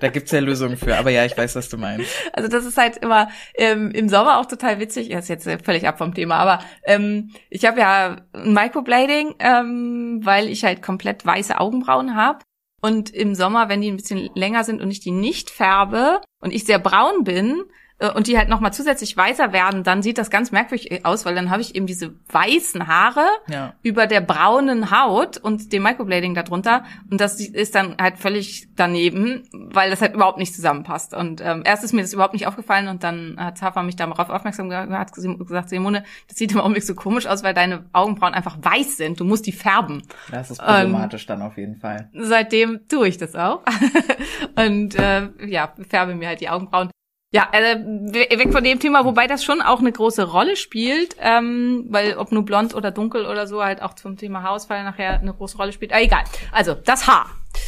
Da 0.00 0.08
gibt's 0.08 0.32
ja 0.32 0.40
Lösungen 0.40 0.76
für. 0.76 0.96
Aber 0.96 1.10
ja, 1.10 1.24
ich 1.24 1.36
weiß, 1.36 1.54
was 1.56 1.68
du 1.68 1.76
meinst. 1.76 2.10
Also 2.32 2.48
das 2.48 2.64
ist 2.64 2.76
halt 2.76 2.96
immer 2.98 3.28
ähm, 3.54 3.90
im 3.92 4.08
Sommer 4.08 4.38
auch 4.38 4.46
total 4.46 4.80
witzig. 4.80 5.10
Das 5.10 5.24
ist 5.24 5.28
jetzt 5.28 5.46
äh, 5.46 5.58
völlig 5.58 5.86
ab 5.86 5.98
vom 5.98 6.14
Thema, 6.14 6.36
aber 6.36 6.60
ähm, 6.84 7.30
ich 7.50 7.64
habe 7.64 7.80
ja 7.80 8.16
Microblading, 8.32 9.34
ähm, 9.38 10.20
weil 10.22 10.48
ich 10.48 10.64
halt 10.64 10.82
komplett 10.82 11.24
weiße 11.24 11.58
Augenbrauen 11.60 12.16
habe. 12.16 12.40
Und 12.82 13.10
im 13.10 13.34
Sommer, 13.34 13.68
wenn 13.68 13.82
die 13.82 13.90
ein 13.90 13.98
bisschen 13.98 14.30
länger 14.34 14.64
sind 14.64 14.80
und 14.80 14.90
ich 14.90 15.00
die 15.00 15.10
nicht 15.10 15.50
färbe 15.50 16.22
und 16.40 16.52
ich 16.52 16.64
sehr 16.64 16.78
braun 16.78 17.24
bin 17.24 17.62
und 18.08 18.26
die 18.26 18.38
halt 18.38 18.48
nochmal 18.48 18.72
zusätzlich 18.72 19.16
weißer 19.16 19.52
werden, 19.52 19.82
dann 19.84 20.02
sieht 20.02 20.18
das 20.18 20.30
ganz 20.30 20.52
merkwürdig 20.52 21.04
aus, 21.04 21.24
weil 21.26 21.34
dann 21.34 21.50
habe 21.50 21.60
ich 21.62 21.74
eben 21.74 21.86
diese 21.86 22.14
weißen 22.30 22.86
Haare 22.86 23.26
Ja. 23.48 23.74
über 23.82 24.06
der 24.06 24.20
braunen 24.20 24.90
Haut 24.90 25.36
und 25.36 25.72
dem 25.72 25.82
Microblading 25.82 26.34
darunter. 26.34 26.84
Und 27.10 27.20
das 27.20 27.38
ist 27.40 27.74
dann 27.74 27.96
halt 28.00 28.18
völlig 28.18 28.68
daneben, 28.76 29.42
weil 29.52 29.90
das 29.90 30.00
halt 30.00 30.14
überhaupt 30.14 30.38
nicht 30.38 30.54
zusammenpasst. 30.54 31.14
Und 31.14 31.40
ähm, 31.44 31.62
erst 31.64 31.84
ist 31.84 31.92
mir 31.92 32.00
das 32.02 32.12
überhaupt 32.12 32.32
nicht 32.34 32.46
aufgefallen 32.46 32.88
und 32.88 33.04
dann 33.04 33.36
hat 33.38 33.60
Hafer 33.62 33.82
mich 33.82 33.96
darauf 33.96 34.30
aufmerksam 34.30 34.70
gemacht, 34.70 34.90
hat 34.90 35.12
gesagt, 35.12 35.68
Simone, 35.68 36.04
das 36.28 36.38
sieht 36.38 36.52
im 36.52 36.60
Augenblick 36.60 36.84
so 36.84 36.94
komisch 36.94 37.26
aus, 37.26 37.42
weil 37.42 37.54
deine 37.54 37.84
Augenbrauen 37.92 38.34
einfach 38.34 38.56
weiß 38.62 38.96
sind. 38.96 39.20
Du 39.20 39.24
musst 39.24 39.46
die 39.46 39.52
färben. 39.52 40.02
Das 40.30 40.50
ist 40.50 40.58
problematisch 40.62 41.26
dann 41.26 41.42
auf 41.42 41.56
jeden 41.58 41.76
Fall. 41.76 42.08
Seitdem 42.14 42.80
tue 42.88 43.08
ich 43.08 43.18
das 43.18 43.34
auch. 43.36 43.62
und 44.56 44.94
äh, 44.94 45.28
ja, 45.46 45.72
färbe 45.88 46.14
mir 46.14 46.28
halt 46.28 46.40
die 46.40 46.48
Augenbrauen. 46.48 46.90
Ja, 47.32 47.48
äh, 47.52 47.76
we- 47.78 48.38
weg 48.38 48.52
von 48.52 48.64
dem 48.64 48.80
Thema, 48.80 49.04
wobei 49.04 49.28
das 49.28 49.44
schon 49.44 49.62
auch 49.62 49.78
eine 49.78 49.92
große 49.92 50.24
Rolle 50.24 50.56
spielt, 50.56 51.14
ähm, 51.20 51.86
weil 51.88 52.16
ob 52.16 52.32
nur 52.32 52.44
blond 52.44 52.74
oder 52.74 52.90
dunkel 52.90 53.24
oder 53.24 53.46
so 53.46 53.62
halt 53.62 53.82
auch 53.82 53.94
zum 53.94 54.16
Thema 54.16 54.42
Haarausfall 54.42 54.82
nachher 54.82 55.20
eine 55.20 55.32
große 55.32 55.56
Rolle 55.56 55.72
spielt. 55.72 55.92
Ah, 55.92 56.00
egal. 56.00 56.24
Also 56.50 56.74
das 56.74 57.06
Haar. 57.06 57.26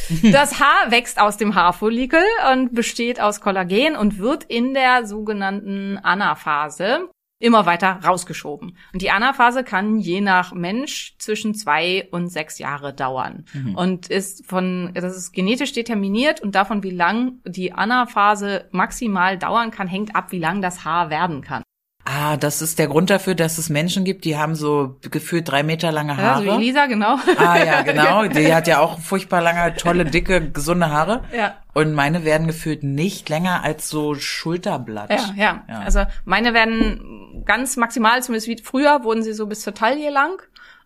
Das 0.31 0.59
Haar 0.59 0.91
wächst 0.91 1.19
aus 1.19 1.37
dem 1.37 1.55
Haarfollikel 1.55 2.23
und 2.51 2.73
besteht 2.73 3.19
aus 3.21 3.39
Kollagen 3.41 3.95
und 3.95 4.17
wird 4.17 4.43
in 4.45 4.73
der 4.73 5.05
sogenannten 5.05 5.97
Anaphase 6.01 7.09
immer 7.43 7.65
weiter 7.65 7.99
rausgeschoben. 8.03 8.77
Und 8.93 9.01
die 9.01 9.11
Anaphase 9.11 9.65
kann 9.65 9.99
je 9.99 10.21
nach 10.21 10.53
Mensch 10.53 11.15
zwischen 11.19 11.53
zwei 11.53 12.07
und 12.11 12.29
sechs 12.29 12.57
Jahre 12.57 12.93
dauern 12.93 13.43
und 13.75 14.07
ist 14.07 14.45
von, 14.45 14.91
das 14.93 15.17
ist 15.17 15.33
genetisch 15.33 15.73
determiniert 15.73 16.41
und 16.41 16.55
davon, 16.55 16.83
wie 16.83 16.91
lang 16.91 17.39
die 17.45 17.73
Anaphase 17.73 18.69
maximal 18.71 19.37
dauern 19.37 19.71
kann, 19.71 19.87
hängt 19.87 20.15
ab, 20.15 20.31
wie 20.31 20.39
lang 20.39 20.61
das 20.61 20.85
Haar 20.85 21.09
werden 21.09 21.41
kann. 21.41 21.63
Ah, 22.23 22.37
das 22.37 22.61
ist 22.61 22.79
der 22.79 22.87
Grund 22.87 23.09
dafür, 23.09 23.35
dass 23.35 23.57
es 23.57 23.69
Menschen 23.69 24.05
gibt, 24.05 24.23
die 24.23 24.37
haben 24.37 24.55
so 24.55 24.95
gefühlt 25.11 25.49
drei 25.51 25.61
Meter 25.61 25.91
lange 25.91 26.13
Ja, 26.13 26.17
so 26.17 26.23
Haare. 26.23 26.45
wie 26.45 26.49
Elisa, 26.49 26.85
genau. 26.85 27.17
Ah 27.37 27.57
ja, 27.57 27.81
genau. 27.89 28.25
Die 28.27 28.53
hat 28.53 28.67
ja 28.67 28.79
auch 28.79 28.99
furchtbar 28.99 29.41
lange, 29.41 29.75
tolle, 29.75 30.05
dicke, 30.05 30.49
gesunde 30.51 30.89
Haare. 30.89 31.23
Ja. 31.35 31.55
Und 31.73 31.93
meine 31.93 32.23
werden 32.23 32.47
gefühlt 32.47 32.83
nicht 32.83 33.27
länger 33.27 33.63
als 33.63 33.89
so 33.89 34.15
Schulterblatt. 34.15 35.09
Ja, 35.09 35.33
ja, 35.35 35.63
Ja. 35.67 35.79
Also 35.79 36.03
meine 36.23 36.53
werden 36.53 37.43
ganz 37.45 37.75
maximal, 37.75 38.23
zumindest 38.23 38.47
wie 38.47 38.57
früher, 38.63 39.03
wurden 39.03 39.23
sie 39.23 39.33
so 39.33 39.47
bis 39.47 39.61
zur 39.61 39.73
Taille 39.73 40.09
lang. 40.09 40.41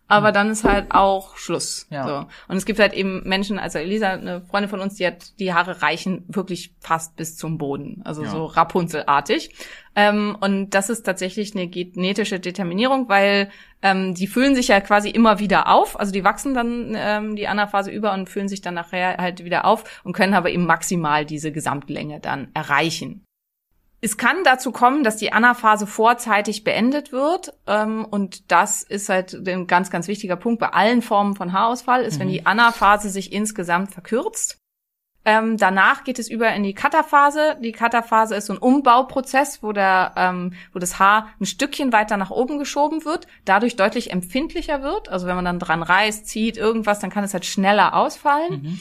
Aber 0.08 0.32
dann 0.32 0.50
ist 0.50 0.64
halt 0.64 0.86
auch 0.90 1.36
Schluss. 1.36 1.86
Ja. 1.90 2.06
So. 2.06 2.26
Und 2.48 2.56
es 2.56 2.64
gibt 2.64 2.78
halt 2.78 2.94
eben 2.94 3.22
Menschen, 3.28 3.58
also 3.58 3.78
Elisa, 3.78 4.08
eine 4.08 4.40
Freundin 4.40 4.70
von 4.70 4.80
uns, 4.80 4.94
die 4.94 5.06
hat, 5.06 5.38
die 5.38 5.52
Haare 5.52 5.82
reichen 5.82 6.24
wirklich 6.28 6.74
fast 6.80 7.14
bis 7.16 7.36
zum 7.36 7.58
Boden. 7.58 8.00
Also 8.04 8.24
Ja. 8.24 8.30
so 8.30 8.46
Rapunzelartig. 8.46 9.54
Ähm, 9.94 10.36
und 10.40 10.70
das 10.70 10.90
ist 10.90 11.02
tatsächlich 11.02 11.54
eine 11.54 11.68
genetische 11.68 12.40
Determinierung, 12.40 13.08
weil 13.08 13.50
ähm, 13.82 14.14
die 14.14 14.26
füllen 14.26 14.54
sich 14.54 14.68
ja 14.68 14.80
quasi 14.80 15.10
immer 15.10 15.38
wieder 15.40 15.68
auf. 15.68 15.98
Also 15.98 16.12
die 16.12 16.24
wachsen 16.24 16.54
dann 16.54 16.94
ähm, 16.96 17.36
die 17.36 17.46
Anaphase 17.46 17.90
über 17.90 18.12
und 18.14 18.28
füllen 18.28 18.48
sich 18.48 18.60
dann 18.62 18.74
nachher 18.74 19.18
halt 19.18 19.44
wieder 19.44 19.66
auf 19.66 20.00
und 20.04 20.14
können 20.14 20.34
aber 20.34 20.50
eben 20.50 20.66
maximal 20.66 21.26
diese 21.26 21.52
Gesamtlänge 21.52 22.20
dann 22.20 22.48
erreichen. 22.54 23.24
Es 24.00 24.16
kann 24.16 24.44
dazu 24.44 24.70
kommen, 24.70 25.02
dass 25.02 25.16
die 25.16 25.32
Anaphase 25.32 25.86
vorzeitig 25.86 26.62
beendet 26.62 27.10
wird. 27.10 27.52
Ähm, 27.66 28.04
und 28.04 28.50
das 28.52 28.82
ist 28.82 29.08
halt 29.08 29.34
ein 29.34 29.66
ganz, 29.66 29.90
ganz 29.90 30.06
wichtiger 30.06 30.36
Punkt 30.36 30.60
bei 30.60 30.68
allen 30.68 31.02
Formen 31.02 31.34
von 31.34 31.52
Haarausfall, 31.52 32.04
ist, 32.04 32.20
wenn 32.20 32.28
die 32.28 32.46
Anaphase 32.46 33.10
sich 33.10 33.32
insgesamt 33.32 33.92
verkürzt. 33.92 34.58
Ähm, 35.24 35.56
danach 35.58 36.04
geht 36.04 36.18
es 36.18 36.30
über 36.30 36.50
in 36.54 36.62
die 36.62 36.74
Kataphase. 36.74 37.58
Die 37.60 37.72
Kataphase 37.72 38.36
ist 38.36 38.46
so 38.46 38.54
ein 38.54 38.58
Umbauprozess, 38.58 39.62
wo, 39.62 39.72
der, 39.72 40.12
ähm, 40.16 40.54
wo 40.72 40.78
das 40.78 40.98
Haar 41.00 41.28
ein 41.40 41.44
Stückchen 41.44 41.92
weiter 41.92 42.16
nach 42.16 42.30
oben 42.30 42.58
geschoben 42.58 43.04
wird, 43.04 43.26
dadurch 43.44 43.74
deutlich 43.74 44.12
empfindlicher 44.12 44.82
wird. 44.82 45.08
Also 45.08 45.26
wenn 45.26 45.36
man 45.36 45.44
dann 45.44 45.58
dran 45.58 45.82
reißt, 45.82 46.26
zieht, 46.26 46.56
irgendwas, 46.56 47.00
dann 47.00 47.10
kann 47.10 47.24
es 47.24 47.34
halt 47.34 47.44
schneller 47.44 47.94
ausfallen. 47.94 48.80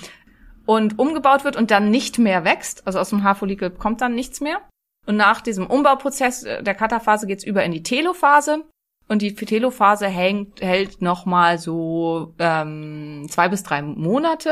Und 0.66 1.00
umgebaut 1.00 1.44
wird 1.44 1.56
und 1.56 1.72
dann 1.72 1.90
nicht 1.90 2.18
mehr 2.20 2.46
wächst. 2.46 2.86
Also 2.86 3.00
aus 3.00 3.10
dem 3.10 3.24
Haarfollikel 3.24 3.72
kommt 3.72 4.02
dann 4.02 4.16
nichts 4.16 4.40
mehr. 4.40 4.62
Und 5.08 5.16
nach 5.16 5.42
diesem 5.42 5.66
Umbauprozess 5.66 6.44
äh, 6.44 6.62
der 6.62 6.76
Kataphase 6.76 7.26
geht's 7.26 7.44
über 7.44 7.64
in 7.64 7.72
die 7.72 7.84
Telophase. 7.84 8.66
Und 9.08 9.22
die 9.22 9.34
Telophase 9.34 10.08
hängt, 10.08 10.62
hält 10.62 11.02
nochmal 11.02 11.58
so 11.58 12.36
ähm, 12.40 13.26
zwei 13.30 13.48
bis 13.48 13.64
drei 13.64 13.82
Monate. 13.82 14.52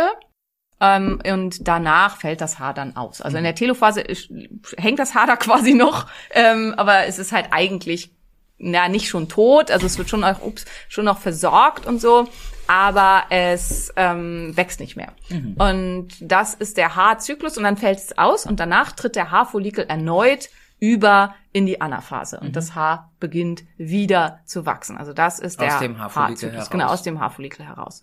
Ähm, 0.79 1.19
und 1.29 1.67
danach 1.67 2.17
fällt 2.17 2.41
das 2.41 2.57
Haar 2.57 2.73
dann 2.73 2.95
aus. 2.95 3.21
Also 3.21 3.37
in 3.37 3.43
der 3.43 3.55
Telophase 3.55 4.01
ist, 4.01 4.29
hängt 4.77 4.99
das 4.99 5.13
Haar 5.13 5.27
da 5.27 5.35
quasi 5.35 5.73
noch, 5.73 6.07
ähm, 6.31 6.73
aber 6.77 7.05
es 7.05 7.19
ist 7.19 7.31
halt 7.31 7.47
eigentlich 7.51 8.11
na 8.57 8.87
nicht 8.87 9.09
schon 9.09 9.27
tot. 9.27 9.71
Also 9.71 9.85
es 9.85 9.97
wird 9.97 10.09
schon 10.09 10.23
auch 10.23 10.41
ups, 10.41 10.65
schon 10.87 11.05
noch 11.05 11.19
versorgt 11.19 11.85
und 11.85 11.99
so, 11.99 12.27
aber 12.67 13.23
es 13.29 13.93
ähm, 13.95 14.55
wächst 14.55 14.79
nicht 14.79 14.95
mehr. 14.95 15.13
Und 15.57 16.09
das 16.19 16.53
ist 16.55 16.77
der 16.77 16.95
Haarzyklus 16.95 17.57
und 17.57 17.63
dann 17.63 17.77
fällt 17.77 17.99
es 17.99 18.17
aus 18.17 18.45
und 18.45 18.59
danach 18.59 18.91
tritt 18.93 19.15
der 19.15 19.31
Haarfollikel 19.31 19.85
erneut 19.85 20.49
über 20.79 21.35
in 21.53 21.65
die 21.65 21.79
Anaphase 21.79 22.39
und 22.41 22.55
das 22.55 22.75
Haar 22.75 23.13
beginnt 23.19 23.63
wieder 23.77 24.41
zu 24.45 24.65
wachsen. 24.65 24.97
Also 24.97 25.13
das 25.13 25.39
ist 25.39 25.59
Aus 25.59 25.67
der 25.67 25.79
dem 25.79 25.97
Haarfollikel 25.97 26.31
Haarzyklus. 26.31 26.53
heraus. 26.53 26.69
Genau, 26.69 26.87
aus 26.87 27.03
dem 27.03 27.19
Haarfollikel 27.19 27.65
heraus. 27.65 28.01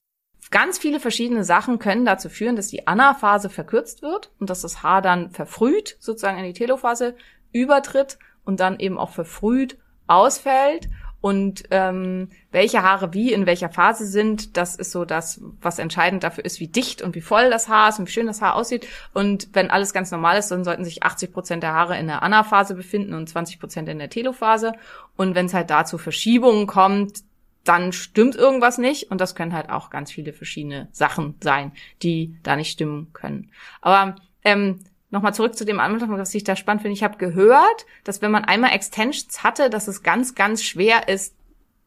Ganz 0.50 0.78
viele 0.78 0.98
verschiedene 1.00 1.44
Sachen 1.44 1.78
können 1.78 2.04
dazu 2.04 2.28
führen, 2.28 2.56
dass 2.56 2.68
die 2.68 2.86
Anaphase 2.86 3.50
verkürzt 3.50 4.02
wird 4.02 4.32
und 4.38 4.50
dass 4.50 4.62
das 4.62 4.82
Haar 4.82 5.02
dann 5.02 5.30
verfrüht 5.30 5.96
sozusagen 6.00 6.38
in 6.38 6.44
die 6.44 6.52
Telophase 6.52 7.14
übertritt 7.52 8.18
und 8.44 8.60
dann 8.60 8.78
eben 8.78 8.98
auch 8.98 9.10
verfrüht 9.10 9.78
ausfällt. 10.06 10.88
Und 11.22 11.62
ähm, 11.70 12.30
welche 12.50 12.82
Haare 12.82 13.14
wie 13.14 13.32
in 13.32 13.46
welcher 13.46 13.68
Phase 13.68 14.06
sind, 14.06 14.56
das 14.56 14.74
ist 14.74 14.90
so 14.90 15.04
das, 15.04 15.40
was 15.60 15.78
entscheidend 15.78 16.24
dafür 16.24 16.44
ist, 16.44 16.58
wie 16.58 16.66
dicht 16.66 17.00
und 17.00 17.14
wie 17.14 17.20
voll 17.20 17.48
das 17.48 17.68
Haar 17.68 17.90
ist 17.90 18.00
und 18.00 18.08
wie 18.08 18.12
schön 18.12 18.26
das 18.26 18.42
Haar 18.42 18.56
aussieht. 18.56 18.88
Und 19.14 19.48
wenn 19.52 19.70
alles 19.70 19.92
ganz 19.92 20.10
normal 20.10 20.36
ist, 20.36 20.50
dann 20.50 20.64
sollten 20.64 20.84
sich 20.84 21.04
80 21.04 21.32
Prozent 21.32 21.62
der 21.62 21.74
Haare 21.74 21.96
in 21.96 22.08
der 22.08 22.24
Anaphase 22.24 22.74
befinden 22.74 23.14
und 23.14 23.28
20 23.28 23.60
Prozent 23.60 23.88
in 23.88 24.00
der 24.00 24.10
Telophase. 24.10 24.72
Und 25.16 25.36
wenn 25.36 25.46
es 25.46 25.54
halt 25.54 25.70
da 25.70 25.84
zu 25.84 25.96
Verschiebungen 25.96 26.66
kommt, 26.66 27.20
dann 27.62 27.92
stimmt 27.92 28.34
irgendwas 28.34 28.78
nicht. 28.78 29.12
Und 29.12 29.20
das 29.20 29.36
können 29.36 29.52
halt 29.52 29.70
auch 29.70 29.90
ganz 29.90 30.10
viele 30.10 30.32
verschiedene 30.32 30.88
Sachen 30.90 31.36
sein, 31.40 31.70
die 32.02 32.36
da 32.42 32.56
nicht 32.56 32.72
stimmen 32.72 33.12
können. 33.12 33.52
Aber 33.80 34.16
ähm, 34.42 34.80
nochmal 35.12 35.34
zurück 35.34 35.56
zu 35.56 35.64
dem 35.64 35.78
Anfang, 35.78 36.10
was 36.18 36.34
ich 36.34 36.42
da 36.44 36.56
spannend 36.56 36.82
finde. 36.82 36.94
Ich 36.96 37.04
habe 37.04 37.18
gehört, 37.18 37.86
dass 38.04 38.22
wenn 38.22 38.30
man 38.32 38.44
einmal 38.44 38.72
Extensions 38.72 39.44
hatte, 39.44 39.70
dass 39.70 39.86
es 39.86 40.02
ganz, 40.02 40.34
ganz 40.34 40.62
schwer 40.64 41.08
ist, 41.08 41.34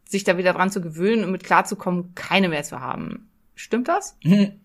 sich 0.08 0.24
da 0.24 0.38
wieder 0.38 0.54
dran 0.54 0.70
zu 0.72 0.82
gewöhnen 0.82 1.24
und 1.26 1.32
mit 1.32 1.44
klarzukommen, 1.44 2.14
keine 2.16 2.48
mehr 2.48 2.64
zu 2.64 2.80
haben. 2.80 3.28
Stimmt 3.58 3.88
das? 3.88 4.18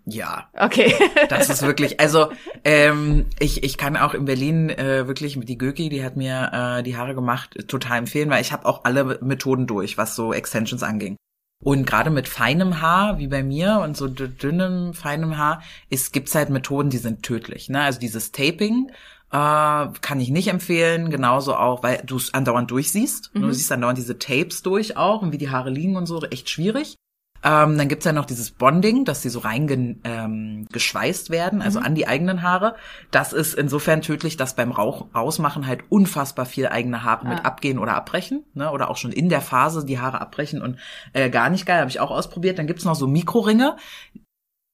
Ja, 0.04 0.48
Okay. 0.52 0.92
das 1.28 1.48
ist 1.48 1.62
wirklich, 1.62 2.00
also 2.00 2.30
ähm, 2.64 3.26
ich, 3.38 3.62
ich 3.62 3.78
kann 3.78 3.96
auch 3.96 4.14
in 4.14 4.24
Berlin 4.24 4.68
äh, 4.68 5.06
wirklich 5.06 5.36
mit 5.36 5.48
die 5.48 5.56
Göki, 5.56 5.88
die 5.88 6.04
hat 6.04 6.16
mir 6.16 6.50
äh, 6.52 6.82
die 6.82 6.96
Haare 6.96 7.14
gemacht, 7.14 7.68
total 7.68 7.98
empfehlen, 7.98 8.30
weil 8.30 8.42
ich 8.42 8.52
habe 8.52 8.66
auch 8.66 8.84
alle 8.84 9.18
Methoden 9.22 9.68
durch, 9.68 9.96
was 9.96 10.16
so 10.16 10.32
Extensions 10.34 10.82
anging. 10.82 11.16
Und 11.62 11.86
gerade 11.86 12.08
mit 12.10 12.26
feinem 12.26 12.80
Haar, 12.80 13.18
wie 13.18 13.26
bei 13.26 13.42
mir, 13.42 13.80
und 13.84 13.96
so 13.96 14.06
dü- 14.06 14.28
dünnem, 14.28 14.94
feinem 14.94 15.36
Haar, 15.36 15.62
ist, 15.90 16.12
gibt's 16.12 16.34
halt 16.34 16.48
Methoden, 16.48 16.88
die 16.88 16.96
sind 16.98 17.22
tödlich. 17.22 17.68
Ne? 17.68 17.82
Also 17.82 18.00
dieses 18.00 18.32
Taping 18.32 18.90
äh, 19.30 19.88
kann 20.00 20.20
ich 20.20 20.30
nicht 20.30 20.48
empfehlen, 20.48 21.10
genauso 21.10 21.54
auch, 21.54 21.82
weil 21.82 22.02
du 22.06 22.16
es 22.16 22.32
andauernd 22.32 22.70
durchsiehst. 22.70 23.30
Du 23.34 23.52
siehst 23.52 23.70
andauernd 23.72 23.98
diese 23.98 24.18
Tapes 24.18 24.62
durch 24.62 24.96
auch 24.96 25.20
und 25.20 25.32
wie 25.32 25.38
die 25.38 25.50
Haare 25.50 25.68
liegen 25.70 25.96
und 25.96 26.06
so, 26.06 26.22
echt 26.22 26.48
schwierig. 26.48 26.96
Ähm, 27.42 27.78
dann 27.78 27.88
gibt's 27.88 28.04
ja 28.04 28.12
noch 28.12 28.26
dieses 28.26 28.50
Bonding, 28.50 29.04
dass 29.04 29.22
die 29.22 29.30
so 29.30 29.38
reingeschweißt 29.38 31.28
ähm, 31.28 31.32
werden, 31.32 31.62
also 31.62 31.78
an 31.78 31.94
die 31.94 32.06
eigenen 32.06 32.42
Haare. 32.42 32.74
Das 33.10 33.32
ist 33.32 33.54
insofern 33.54 34.02
tödlich, 34.02 34.36
dass 34.36 34.54
beim 34.54 34.72
Rauch 34.72 35.06
Rausmachen 35.14 35.66
halt 35.66 35.84
unfassbar 35.88 36.44
viel 36.46 36.68
eigene 36.68 37.02
Haare 37.02 37.26
mit 37.26 37.38
Ah. 37.40 37.42
abgehen 37.42 37.78
oder 37.78 37.94
abbrechen. 37.94 38.44
Ne? 38.54 38.70
Oder 38.70 38.90
auch 38.90 38.96
schon 38.96 39.12
in 39.12 39.28
der 39.28 39.40
Phase 39.40 39.84
die 39.86 39.98
Haare 39.98 40.20
abbrechen 40.20 40.60
und 40.60 40.78
äh, 41.12 41.30
gar 41.30 41.48
nicht 41.50 41.64
geil, 41.66 41.80
habe 41.80 41.90
ich 41.90 42.00
auch 42.00 42.10
ausprobiert. 42.10 42.58
Dann 42.58 42.66
gibt's 42.66 42.84
noch 42.84 42.94
so 42.94 43.06
Mikroringe. 43.06 43.76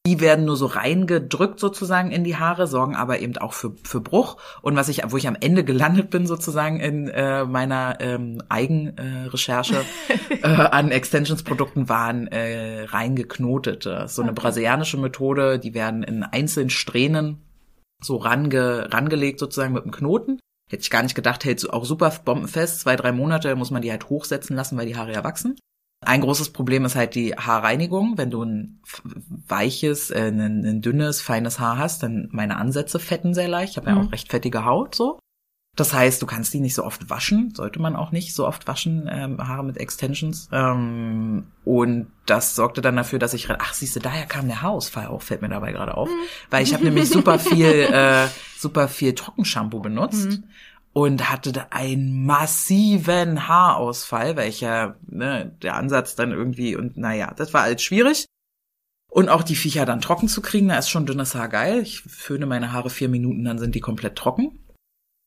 Die 0.07 0.21
werden 0.21 0.45
nur 0.45 0.57
so 0.57 0.67
reingedrückt 0.67 1.59
sozusagen 1.59 2.13
in 2.13 2.23
die 2.23 2.37
Haare, 2.37 2.69
sorgen 2.69 2.95
aber 2.95 3.19
eben 3.19 3.37
auch 3.39 3.53
für, 3.53 3.73
für 3.83 4.01
Bruch. 4.01 4.37
Und 4.63 4.77
was 4.77 4.89
ich, 4.89 5.03
wo 5.09 5.17
ich 5.17 5.27
am 5.27 5.37
Ende 5.41 5.65
gelandet 5.65 6.11
bin 6.11 6.29
sozusagen 6.29 6.79
in 6.79 7.09
äh, 7.09 7.45
meiner 7.45 7.97
ähm, 7.99 8.41
Eigenrecherche 8.49 9.85
äh, 10.43 10.47
an 10.47 10.93
Extensions-Produkten 10.93 11.89
waren 11.89 12.29
äh, 12.29 12.85
reingeknotete. 12.85 14.05
So 14.07 14.23
eine 14.23 14.33
brasilianische 14.33 14.97
Methode, 14.97 15.59
die 15.59 15.75
werden 15.75 16.05
in 16.05 16.23
einzelnen 16.23 16.71
Strähnen 16.71 17.43
so 18.01 18.17
range, 18.17 18.89
rangelegt 18.93 19.41
sozusagen 19.41 19.75
mit 19.75 19.83
einem 19.83 19.93
Knoten. 19.93 20.39
Hätte 20.71 20.83
ich 20.83 20.91
gar 20.91 21.03
nicht 21.03 21.17
gedacht, 21.17 21.45
hält 21.45 21.69
auch 21.69 21.85
super 21.85 22.13
bombenfest. 22.25 22.81
Zwei, 22.81 22.95
drei 22.95 23.11
Monate 23.11 23.57
muss 23.57 23.73
man 23.73 23.83
die 23.83 23.91
halt 23.91 24.09
hochsetzen 24.09 24.55
lassen, 24.55 24.77
weil 24.79 24.87
die 24.87 24.97
Haare 24.97 25.13
ja 25.13 25.25
wachsen. 25.25 25.59
Ein 26.07 26.21
großes 26.21 26.51
Problem 26.51 26.85
ist 26.85 26.95
halt 26.95 27.15
die 27.15 27.35
Haarreinigung. 27.35 28.17
Wenn 28.17 28.31
du 28.31 28.43
ein 28.43 28.81
weiches, 29.49 30.11
äh, 30.11 30.29
ein, 30.29 30.65
ein 30.65 30.81
dünnes, 30.83 31.21
feines 31.21 31.59
Haar 31.59 31.79
hast, 31.79 32.03
dann 32.03 32.29
meine 32.33 32.57
Ansätze 32.57 32.99
fetten 32.99 33.35
sehr 33.35 33.49
leicht. 33.49 33.73
Ich 33.73 33.77
habe 33.77 33.89
ja 33.91 33.97
Mhm. 33.97 34.07
auch 34.09 34.13
recht 34.13 34.31
fettige 34.31 34.65
Haut 34.65 34.95
so. 34.95 35.19
Das 35.75 35.93
heißt, 35.93 36.23
du 36.23 36.27
kannst 36.27 36.55
die 36.55 36.61
nicht 36.61 36.75
so 36.75 36.85
oft 36.85 37.11
waschen, 37.11 37.53
sollte 37.55 37.81
man 37.83 37.97
auch 37.97 38.11
nicht 38.11 38.35
so 38.35 38.47
oft 38.47 38.67
waschen, 38.67 39.11
ähm, 39.13 39.47
Haare 39.47 39.63
mit 39.63 39.77
Extensions. 39.77 40.49
Ähm, 40.51 41.49
und 41.67 42.07
das 42.25 42.55
sorgte 42.55 42.81
dann 42.81 42.97
dafür, 42.97 43.19
dass 43.19 43.35
ich, 43.35 43.51
ach 43.51 43.75
siehste, 43.75 44.01
daher 44.01 44.25
kam 44.25 44.47
der 44.47 44.63
Haarausfall 44.63 45.09
auch, 45.09 45.21
fällt 45.21 45.43
mir 45.43 45.51
dabei 45.51 45.73
gerade 45.73 45.95
auf. 45.95 46.09
Weil 46.51 46.63
ich 46.63 46.73
habe 46.73 46.85
nämlich 46.85 47.11
super 47.11 47.39
viel, 47.39 47.67
äh, 47.67 48.27
super 48.57 48.89
viel 48.89 49.15
Trockenshampoo 49.15 49.81
benutzt 49.81 50.41
und 50.97 51.29
hatte 51.29 51.53
da 51.53 51.67
einen 51.73 52.25
massiven 52.25 53.47
Haarausfall, 53.49 54.35
ja, 54.49 54.97
ne, 55.07 55.55
der 55.61 55.77
Ansatz 55.77 56.15
dann 56.15 56.31
irgendwie 56.33 56.75
und 56.75 56.97
naja, 56.97 57.35
das 57.37 57.53
war 57.53 57.65
alles 57.65 57.83
schwierig. 57.83 58.25
Und 59.11 59.29
auch 59.29 59.43
die 59.43 59.57
Viecher 59.57 59.85
dann 59.85 60.01
trocken 60.01 60.27
zu 60.27 60.41
kriegen, 60.41 60.69
da 60.69 60.79
ist 60.79 60.89
schon 60.89 61.05
dünnes 61.05 61.35
Haar 61.35 61.51
geil. 61.51 61.83
Ich 61.83 62.01
föhne 62.01 62.47
meine 62.47 62.73
Haare 62.73 62.89
vier 62.89 63.11
Minuten, 63.11 63.45
dann 63.45 63.59
sind 63.59 63.75
die 63.75 63.81
komplett 63.81 64.17
trocken. 64.17 64.59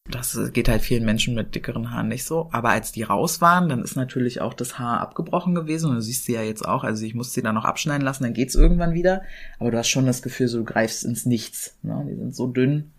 Das 0.10 0.36
äh, 0.36 0.50
geht 0.50 0.70
halt 0.70 0.82
vielen 0.82 1.06
Menschen 1.06 1.36
mit 1.36 1.54
dickeren 1.54 1.92
Haaren 1.92 2.08
nicht 2.08 2.24
so. 2.24 2.50
Aber 2.52 2.70
als 2.70 2.92
die 2.92 3.04
raus 3.04 3.40
waren, 3.40 3.70
dann 3.70 3.84
ist 3.84 3.96
natürlich 3.96 4.42
auch 4.42 4.56
das 4.56 4.80
Haar 4.80 5.02
abgebrochen 5.02 5.54
gewesen. 5.54 5.92
Und 5.92 5.98
du 5.98 6.02
siehst 6.02 6.26
sie 6.26 6.34
ja 6.34 6.42
jetzt 6.42 6.68
auch. 6.68 6.84
Also 6.84 7.06
ich 7.06 7.14
musste 7.14 7.36
sie 7.36 7.44
dann 7.44 7.54
noch 7.54 7.66
abschneiden 7.66 8.04
lassen, 8.04 8.24
dann 8.24 8.34
geht's 8.34 8.56
irgendwann 8.56 8.96
wieder. 8.96 9.22
Aber 9.60 9.70
du 9.70 9.78
hast 9.78 9.90
schon 9.90 10.08
das 10.08 10.24
Gefühl, 10.24 10.48
so 10.48 10.58
du 10.58 10.66
greifst 10.66 11.06
ins 11.06 11.28
Nichts. 11.28 11.78
Ne? 11.84 12.08
Die 12.10 12.16
sind 12.16 12.36
so 12.36 12.48
dünn, 12.48 12.92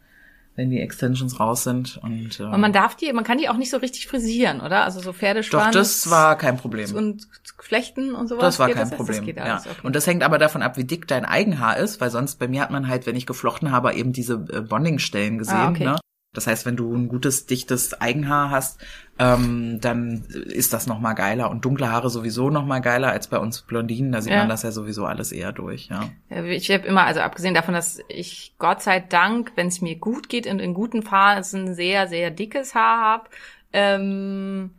wenn 0.61 0.69
die 0.71 0.81
Extensions 0.81 1.41
raus 1.41 1.65
sind. 1.65 1.99
Und, 2.03 2.39
äh, 2.39 2.43
Und 2.43 2.61
man 2.61 2.75
darf 2.75 2.95
die, 2.95 3.11
man 3.15 3.25
kann 3.25 3.39
die 3.39 3.49
auch 3.49 3.57
nicht 3.57 3.71
so 3.71 3.79
richtig 3.79 4.07
frisieren, 4.07 4.61
oder? 4.61 4.85
Also 4.85 5.01
so 5.01 5.11
doch, 5.11 5.19
Pferdespann. 5.19 5.73
das 5.73 6.11
war 6.11 6.37
kein 6.37 6.59
Problem. 6.59 6.95
und 6.95 7.27
Flechten 7.59 8.15
und 8.15 8.29
sowas. 8.29 8.43
Das 8.43 8.59
war 8.59 8.69
kein 8.69 8.91
Das, 8.91 8.91
Problem. 8.91 9.25
das 9.35 9.47
ja. 9.47 9.57
okay. 9.59 9.81
Und 9.83 9.97
das 9.97 10.07
hängt 10.07 10.23
aber 10.23 10.37
davon 10.37 10.61
ab, 10.63 10.77
wie 10.77 10.85
dick 10.85 11.09
dein 11.09 11.25
Eigenhaar 11.25 11.79
ist, 11.79 12.01
weil 12.03 12.11
sonst 12.11 12.39
bei 12.39 12.47
mir 12.47 12.61
hat 12.61 12.71
man 12.71 12.89
halt, 12.89 13.07
wenn 13.07 13.17
ich 13.17 13.25
geflochten 13.27 13.73
habe, 13.73 13.95
eben 13.95 14.13
diese 14.13 14.35
äh, 14.35 14.61
Bondingstellen 14.61 15.39
gesehen. 15.39 15.57
Ah, 15.57 15.71
okay. 15.71 15.85
ne? 15.85 15.97
Das 16.33 16.47
heißt, 16.47 16.65
wenn 16.65 16.77
du 16.77 16.95
ein 16.95 17.09
gutes, 17.09 17.47
dichtes 17.47 18.01
Eigenhaar 18.01 18.51
hast, 18.51 18.79
ähm, 19.19 19.81
dann 19.81 20.25
ist 20.31 20.73
das 20.73 20.87
noch 20.87 21.01
mal 21.01 21.15
geiler. 21.15 21.51
Und 21.51 21.65
dunkle 21.65 21.91
Haare 21.91 22.09
sowieso 22.09 22.51
noch 22.51 22.65
mal 22.65 22.79
geiler 22.79 23.11
als 23.11 23.27
bei 23.27 23.39
uns 23.39 23.63
Blondinen. 23.63 24.13
Da 24.13 24.23
sieht 24.23 24.33
Ja. 24.33 24.39
man 24.39 24.49
das 24.49 24.63
ja 24.63 24.71
sowieso 24.71 25.07
alles 25.07 25.33
eher 25.33 25.51
durch. 25.53 25.89
Ja. 25.89 26.09
Ich 26.45 26.71
habe 26.71 26.87
immer, 26.87 27.05
also 27.05 27.21
abgesehen 27.21 27.55
davon, 27.55 27.75
dass 27.75 28.01
ich 28.09 28.55
Gott 28.59 28.81
sei 28.81 29.01
Dank, 29.01 29.53
wenn 29.57 29.67
es 29.67 29.81
mir 29.81 29.97
gut 29.97 30.29
geht 30.29 30.47
und 30.47 30.61
in 30.61 30.73
guten 30.73 31.03
Phasen 31.03 31.75
sehr, 31.75 32.07
sehr 32.07 32.31
dickes 32.31 32.77
Haar 32.77 33.01
habe, 33.01 33.25
ähm, 33.73 34.71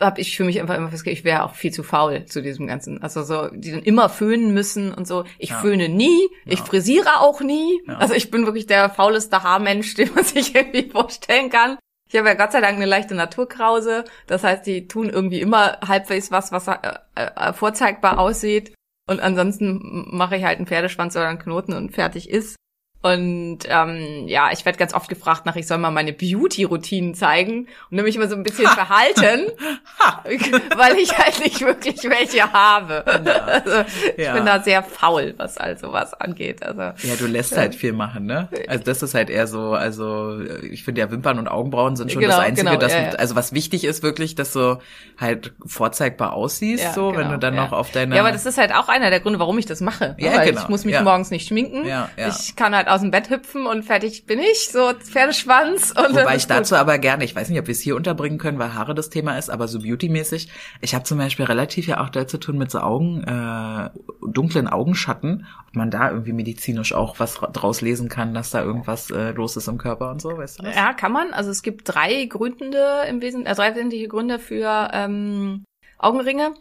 habe 0.00 0.20
ich 0.20 0.36
für 0.36 0.44
mich 0.44 0.60
einfach 0.60 0.76
immer 0.76 0.88
festgestellt, 0.88 1.18
ich 1.18 1.24
wäre 1.24 1.44
auch 1.44 1.54
viel 1.54 1.72
zu 1.72 1.82
faul 1.82 2.24
zu 2.24 2.40
diesem 2.42 2.66
Ganzen. 2.66 3.02
Also 3.02 3.22
so, 3.22 3.48
die 3.52 3.70
dann 3.70 3.82
immer 3.82 4.08
föhnen 4.08 4.54
müssen 4.54 4.94
und 4.94 5.06
so. 5.06 5.24
Ich 5.38 5.50
Ja. 5.50 5.58
föhne 5.60 5.88
nie, 5.88 6.28
ich 6.46 6.60
Ja. 6.60 6.64
frisiere 6.64 7.20
auch 7.20 7.40
nie. 7.40 7.80
Ja. 7.86 7.98
Also 7.98 8.14
ich 8.14 8.30
bin 8.30 8.46
wirklich 8.46 8.66
der 8.66 8.88
fauleste 8.90 9.42
Haarmensch, 9.42 9.94
den 9.96 10.14
man 10.14 10.24
sich 10.24 10.54
irgendwie 10.54 10.88
vorstellen 10.90 11.50
kann. 11.50 11.78
Ich 12.10 12.16
habe 12.18 12.28
ja 12.28 12.34
Gott 12.34 12.52
sei 12.52 12.62
Dank 12.62 12.76
eine 12.76 12.86
leichte 12.86 13.14
Naturkrause. 13.14 14.04
Das 14.26 14.42
heißt, 14.42 14.64
die 14.66 14.88
tun 14.88 15.10
irgendwie 15.10 15.40
immer 15.42 15.78
halbwegs 15.86 16.30
was, 16.30 16.50
was 16.52 16.66
äh, 16.68 16.76
äh, 17.14 17.52
vorzeigbar 17.52 18.18
aussieht. 18.18 18.72
Und 19.06 19.20
ansonsten 19.20 20.06
mache 20.16 20.36
ich 20.36 20.44
halt 20.44 20.56
einen 20.58 20.66
Pferdeschwanz 20.66 21.16
oder 21.16 21.28
einen 21.28 21.38
Knoten 21.38 21.74
und 21.74 21.92
fertig 21.94 22.30
ist. 22.30 22.56
Und 23.00 23.58
ähm, 23.68 24.26
ja, 24.26 24.50
ich 24.52 24.64
werde 24.64 24.76
ganz 24.76 24.92
oft 24.92 25.08
gefragt 25.08 25.46
nach, 25.46 25.54
ich 25.54 25.68
soll 25.68 25.78
mal 25.78 25.92
meine 25.92 26.12
Beauty-Routinen 26.12 27.14
zeigen 27.14 27.68
und 27.90 27.96
nämlich 27.96 28.16
immer 28.16 28.26
so 28.26 28.34
ein 28.34 28.42
bisschen 28.42 28.66
verhalten, 28.66 29.52
weil 30.76 30.96
ich 30.96 31.16
halt 31.16 31.38
nicht 31.44 31.60
wirklich 31.60 32.02
welche 32.04 32.52
habe. 32.52 33.04
Also, 33.48 33.84
ich 34.16 34.24
Ja. 34.24 34.34
bin 34.34 34.46
da 34.46 34.60
sehr 34.60 34.82
faul, 34.82 35.34
was 35.36 35.58
all 35.58 35.78
sowas 35.78 36.12
angeht. 36.14 36.62
Also 36.62 36.80
Ja, 37.06 37.14
du 37.18 37.26
lässt 37.26 37.56
halt 37.56 37.74
viel 37.74 37.92
machen, 37.92 38.26
ne? 38.26 38.48
Also 38.66 38.82
das 38.84 39.02
ist 39.02 39.14
halt 39.14 39.30
eher 39.30 39.46
so, 39.46 39.72
also 39.74 40.40
ich 40.62 40.82
finde 40.84 41.00
ja 41.00 41.10
Wimpern 41.10 41.38
und 41.38 41.46
Augenbrauen 41.48 41.96
sind 41.96 42.10
schon 42.12 42.20
Genau, 42.20 42.36
das 42.36 42.44
Einzige, 42.44 42.68
genau, 42.68 42.80
das, 42.80 42.92
ja, 42.92 43.00
ja. 43.02 43.08
also 43.10 43.36
was 43.36 43.52
wichtig 43.52 43.84
ist 43.84 44.02
wirklich, 44.02 44.34
dass 44.34 44.52
du 44.52 44.78
halt 45.18 45.52
vorzeigbar 45.66 46.32
aussiehst, 46.32 46.82
Ja, 46.84 46.92
so, 46.92 47.12
wenn 47.12 47.18
genau, 47.18 47.30
du 47.32 47.38
dann 47.38 47.54
ja. 47.54 47.64
noch 47.64 47.72
auf 47.72 47.90
deine... 47.90 48.16
Ja, 48.16 48.22
aber 48.22 48.32
das 48.32 48.44
ist 48.46 48.58
halt 48.58 48.74
auch 48.74 48.88
einer 48.88 49.10
der 49.10 49.20
Gründe, 49.20 49.38
warum 49.38 49.58
ich 49.58 49.66
das 49.66 49.80
mache. 49.80 50.16
Ja, 50.18 50.32
Weil 50.36 50.50
genau, 50.50 50.62
ich 50.62 50.68
muss 50.68 50.84
mich 50.84 50.94
ja. 50.94 51.02
morgens 51.02 51.30
nicht 51.30 51.46
schminken. 51.48 51.86
Ja, 51.86 52.08
ja. 52.16 52.28
Ich 52.28 52.56
kann 52.56 52.74
halt 52.74 52.87
aus 52.88 53.00
dem 53.00 53.10
Bett 53.10 53.30
hüpfen 53.30 53.66
und 53.66 53.84
fertig 53.84 54.26
bin 54.26 54.38
ich. 54.38 54.70
So 54.70 54.92
Pferdeschwanz. 54.94 55.90
Und 55.92 56.10
Wobei 56.16 56.36
ich 56.36 56.42
gut. 56.42 56.50
dazu 56.50 56.76
aber 56.76 56.98
gerne, 56.98 57.24
ich 57.24 57.34
weiß 57.36 57.48
nicht, 57.48 57.58
ob 57.60 57.66
wir 57.66 57.72
es 57.72 57.80
hier 57.80 57.96
unterbringen 57.96 58.38
können, 58.38 58.58
weil 58.58 58.74
Haare 58.74 58.94
das 58.94 59.10
Thema 59.10 59.38
ist, 59.38 59.50
aber 59.50 59.68
so 59.68 59.80
beautymäßig. 59.80 60.50
Ich 60.80 60.94
habe 60.94 61.04
zum 61.04 61.18
Beispiel 61.18 61.44
relativ 61.44 61.86
ja 61.86 62.02
auch 62.02 62.08
da 62.08 62.26
zu 62.26 62.38
tun 62.38 62.58
mit 62.58 62.70
so 62.70 62.80
Augen, 62.80 63.22
äh, 63.24 63.90
dunklen 64.26 64.68
Augenschatten, 64.68 65.46
ob 65.68 65.76
man 65.76 65.90
da 65.90 66.10
irgendwie 66.10 66.32
medizinisch 66.32 66.92
auch 66.92 67.18
was 67.18 67.42
ra- 67.42 67.50
draus 67.50 67.80
lesen 67.80 68.08
kann, 68.08 68.34
dass 68.34 68.50
da 68.50 68.62
irgendwas 68.62 69.10
äh, 69.10 69.30
los 69.32 69.56
ist 69.56 69.68
im 69.68 69.78
Körper 69.78 70.10
und 70.10 70.20
so, 70.20 70.36
weißt 70.36 70.58
du 70.58 70.62
das? 70.64 70.74
Ja, 70.74 70.92
kann 70.92 71.12
man. 71.12 71.32
Also 71.32 71.50
es 71.50 71.62
gibt 71.62 71.82
drei 71.84 72.24
Gründe 72.24 73.02
im 73.08 73.20
Wesentlichen, 73.20 73.46
äh, 73.46 73.54
drei 73.54 73.74
wesentliche 73.74 74.08
Gründe 74.08 74.38
für 74.38 74.90
ähm, 74.92 75.64
Augenringe. 75.98 76.54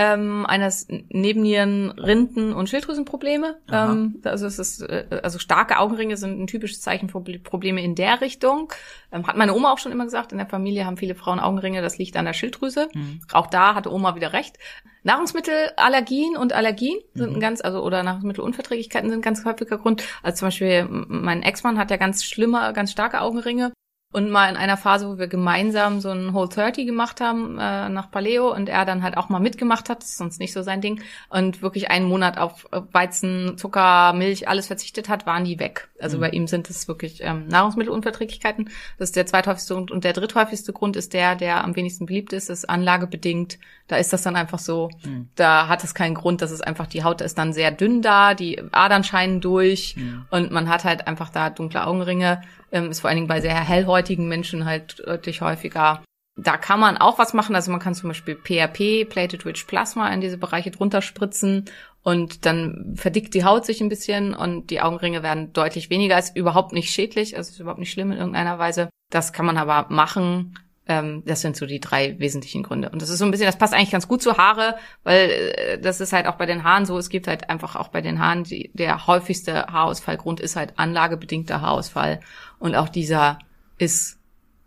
Ähm, 0.00 0.46
eines 0.46 0.86
Nebennieren, 1.08 1.90
Rinden 1.90 2.52
und 2.52 2.68
Schilddrüsenprobleme. 2.68 3.56
Aha. 3.68 3.92
Ähm, 3.92 4.20
also 4.22 4.46
es 4.46 4.60
ist, 4.60 4.80
äh, 4.82 5.20
also 5.24 5.40
starke 5.40 5.78
Augenringe 5.78 6.16
sind 6.16 6.40
ein 6.40 6.46
typisches 6.46 6.80
Zeichen 6.80 7.08
für 7.08 7.20
Probleme 7.20 7.82
in 7.82 7.96
der 7.96 8.20
Richtung. 8.20 8.72
Ähm, 9.10 9.26
hat 9.26 9.36
meine 9.36 9.54
Oma 9.54 9.72
auch 9.72 9.78
schon 9.78 9.90
immer 9.90 10.04
gesagt. 10.04 10.30
In 10.30 10.38
der 10.38 10.46
Familie 10.46 10.86
haben 10.86 10.96
viele 10.96 11.16
Frauen 11.16 11.40
Augenringe. 11.40 11.82
Das 11.82 11.98
liegt 11.98 12.16
an 12.16 12.26
der 12.26 12.32
Schilddrüse. 12.32 12.88
Mhm. 12.94 13.20
Auch 13.32 13.48
da 13.48 13.74
hatte 13.74 13.92
Oma 13.92 14.14
wieder 14.14 14.32
recht. 14.32 14.56
Nahrungsmittelallergien 15.02 16.36
und 16.36 16.52
Allergien 16.52 16.98
sind 17.14 17.30
Mhm. 17.30 17.36
ein 17.36 17.40
ganz, 17.40 17.60
also 17.60 17.82
oder 17.82 18.02
Nahrungsmittelunverträglichkeiten 18.02 19.10
sind 19.10 19.18
ein 19.18 19.22
ganz 19.22 19.44
häufiger 19.44 19.78
Grund. 19.78 20.04
Also 20.22 20.38
zum 20.38 20.46
Beispiel 20.48 20.86
mein 20.88 21.42
Ex-Mann 21.42 21.78
hat 21.78 21.90
ja 21.90 21.96
ganz 21.96 22.24
schlimme, 22.24 22.72
ganz 22.72 22.92
starke 22.92 23.20
Augenringe. 23.20 23.72
Und 24.10 24.30
mal 24.30 24.48
in 24.48 24.56
einer 24.56 24.78
Phase, 24.78 25.06
wo 25.06 25.18
wir 25.18 25.28
gemeinsam 25.28 26.00
so 26.00 26.08
ein 26.10 26.32
Whole 26.32 26.48
30 26.48 26.86
gemacht 26.86 27.20
haben 27.20 27.58
äh, 27.58 27.90
nach 27.90 28.10
Paleo 28.10 28.50
und 28.54 28.70
er 28.70 28.86
dann 28.86 29.02
halt 29.02 29.18
auch 29.18 29.28
mal 29.28 29.38
mitgemacht 29.38 29.90
hat, 29.90 30.00
das 30.02 30.08
ist 30.10 30.16
sonst 30.16 30.40
nicht 30.40 30.54
so 30.54 30.62
sein 30.62 30.80
Ding, 30.80 31.02
und 31.28 31.60
wirklich 31.60 31.90
einen 31.90 32.08
Monat 32.08 32.38
auf 32.38 32.66
Weizen, 32.92 33.58
Zucker, 33.58 34.14
Milch, 34.14 34.48
alles 34.48 34.66
verzichtet 34.66 35.10
hat, 35.10 35.26
waren 35.26 35.44
die 35.44 35.58
weg. 35.58 35.88
Also 36.00 36.16
Mhm. 36.16 36.20
bei 36.22 36.30
ihm 36.30 36.46
sind 36.46 36.70
es 36.70 36.88
wirklich 36.88 37.20
ähm, 37.22 37.48
Nahrungsmittelunverträglichkeiten. 37.48 38.70
Das 38.98 39.10
ist 39.10 39.16
der 39.16 39.26
zweithäufigste 39.26 39.74
Grund. 39.74 39.90
Und 39.90 40.04
der 40.04 40.14
dritthäufigste 40.14 40.72
Grund 40.72 40.96
ist 40.96 41.12
der, 41.12 41.34
der 41.36 41.62
am 41.62 41.76
wenigsten 41.76 42.06
beliebt 42.06 42.32
ist, 42.32 42.48
ist 42.48 42.64
anlagebedingt. 42.70 43.58
Da 43.88 43.96
ist 43.96 44.12
das 44.14 44.22
dann 44.22 44.36
einfach 44.36 44.58
so, 44.58 44.88
Mhm. 45.04 45.28
da 45.34 45.68
hat 45.68 45.84
es 45.84 45.94
keinen 45.94 46.14
Grund, 46.14 46.40
dass 46.40 46.50
es 46.50 46.62
einfach, 46.62 46.86
die 46.86 47.04
Haut 47.04 47.20
ist 47.20 47.36
dann 47.36 47.52
sehr 47.52 47.72
dünn 47.72 48.00
da, 48.00 48.32
die 48.32 48.62
Adern 48.72 49.04
scheinen 49.04 49.42
durch 49.42 49.96
Mhm. 49.98 50.24
und 50.30 50.50
man 50.50 50.70
hat 50.70 50.84
halt 50.84 51.06
einfach 51.06 51.28
da 51.28 51.50
dunkle 51.50 51.86
Augenringe. 51.86 52.40
Ähm, 52.70 52.90
ist 52.90 53.00
vor 53.00 53.08
allen 53.08 53.16
Dingen 53.16 53.28
bei 53.28 53.40
sehr 53.40 53.54
hellhäutigen 53.54 54.28
Menschen 54.28 54.64
halt 54.64 55.02
deutlich 55.06 55.40
häufiger. 55.40 56.02
Da 56.36 56.56
kann 56.56 56.78
man 56.78 56.96
auch 56.96 57.18
was 57.18 57.34
machen. 57.34 57.56
Also 57.56 57.70
man 57.70 57.80
kann 57.80 57.94
zum 57.94 58.10
Beispiel 58.10 58.36
PRP, 58.36 59.08
Plated 59.08 59.44
Rich 59.44 59.66
Plasma, 59.66 60.08
in 60.08 60.20
diese 60.20 60.38
Bereiche 60.38 60.70
drunter 60.70 61.02
spritzen 61.02 61.64
und 62.02 62.46
dann 62.46 62.94
verdickt 62.96 63.34
die 63.34 63.44
Haut 63.44 63.66
sich 63.66 63.80
ein 63.80 63.88
bisschen 63.88 64.34
und 64.34 64.70
die 64.70 64.80
Augenringe 64.80 65.22
werden 65.22 65.52
deutlich 65.52 65.90
weniger. 65.90 66.18
Ist 66.18 66.36
überhaupt 66.36 66.72
nicht 66.72 66.90
schädlich, 66.90 67.36
also 67.36 67.50
ist 67.50 67.60
überhaupt 67.60 67.80
nicht 67.80 67.90
schlimm 67.90 68.12
in 68.12 68.18
irgendeiner 68.18 68.58
Weise. 68.58 68.88
Das 69.10 69.32
kann 69.32 69.46
man 69.46 69.56
aber 69.56 69.86
machen. 69.92 70.58
Ähm, 70.88 71.22
das 71.26 71.42
sind 71.42 71.56
so 71.56 71.66
die 71.66 71.80
drei 71.80 72.18
wesentlichen 72.18 72.62
Gründe. 72.62 72.88
Und 72.88 73.02
das 73.02 73.10
ist 73.10 73.18
so 73.18 73.24
ein 73.24 73.30
bisschen, 73.30 73.46
das 73.46 73.58
passt 73.58 73.74
eigentlich 73.74 73.90
ganz 73.90 74.08
gut 74.08 74.22
zu 74.22 74.38
Haare, 74.38 74.76
weil 75.04 75.30
äh, 75.30 75.78
das 75.78 76.00
ist 76.00 76.12
halt 76.12 76.26
auch 76.26 76.36
bei 76.36 76.46
den 76.46 76.64
Haaren 76.64 76.86
so. 76.86 76.96
Es 76.98 77.10
gibt 77.10 77.28
halt 77.28 77.50
einfach 77.50 77.76
auch 77.76 77.88
bei 77.88 78.00
den 78.00 78.18
Haaren, 78.18 78.44
die, 78.44 78.70
der 78.72 79.06
häufigste 79.06 79.66
Haarausfallgrund 79.66 80.40
ist 80.40 80.56
halt 80.56 80.78
anlagebedingter 80.78 81.60
Haarausfall. 81.60 82.20
Und 82.58 82.74
auch 82.74 82.88
dieser 82.88 83.38
ist 83.76 84.18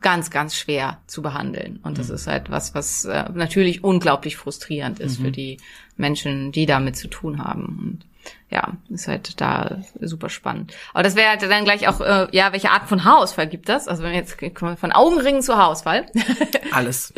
ganz, 0.02 0.32
ganz 0.32 0.56
schwer 0.56 1.00
zu 1.08 1.22
behandeln. 1.22 1.80
Und 1.84 1.98
das 1.98 2.10
ist 2.10 2.28
halt 2.28 2.50
was, 2.50 2.74
was 2.76 3.06
äh, 3.06 3.26
natürlich 3.34 3.84
unglaublich 3.84 4.36
frustrierend 4.36 5.00
ist 5.00 5.18
für 5.18 5.32
die 5.32 5.58
Menschen, 5.96 6.52
die 6.52 6.66
damit 6.66 6.96
zu 6.96 7.08
tun 7.08 7.44
haben. 7.44 7.66
Und 7.66 8.11
ja, 8.52 8.74
ist 8.90 9.08
halt 9.08 9.40
da 9.40 9.78
super 10.00 10.30
spannend. 10.30 10.74
Aber 10.94 11.04
das 11.04 11.16
wäre 11.16 11.30
halt 11.30 11.42
dann 11.42 11.64
gleich 11.64 11.88
auch, 11.88 12.02
äh, 12.02 12.28
ja, 12.32 12.52
welche 12.52 12.70
Art 12.70 12.88
von 12.88 13.06
Haarausfall 13.06 13.48
gibt 13.48 13.70
das? 13.70 13.88
Also 13.88 14.04
wenn 14.04 14.12
wir 14.12 14.20
jetzt 14.20 14.38
von 14.78 14.92
Augenringen 14.92 15.42
zu 15.42 15.56
Haarausfall. 15.56 16.06
Alles. 16.72 17.14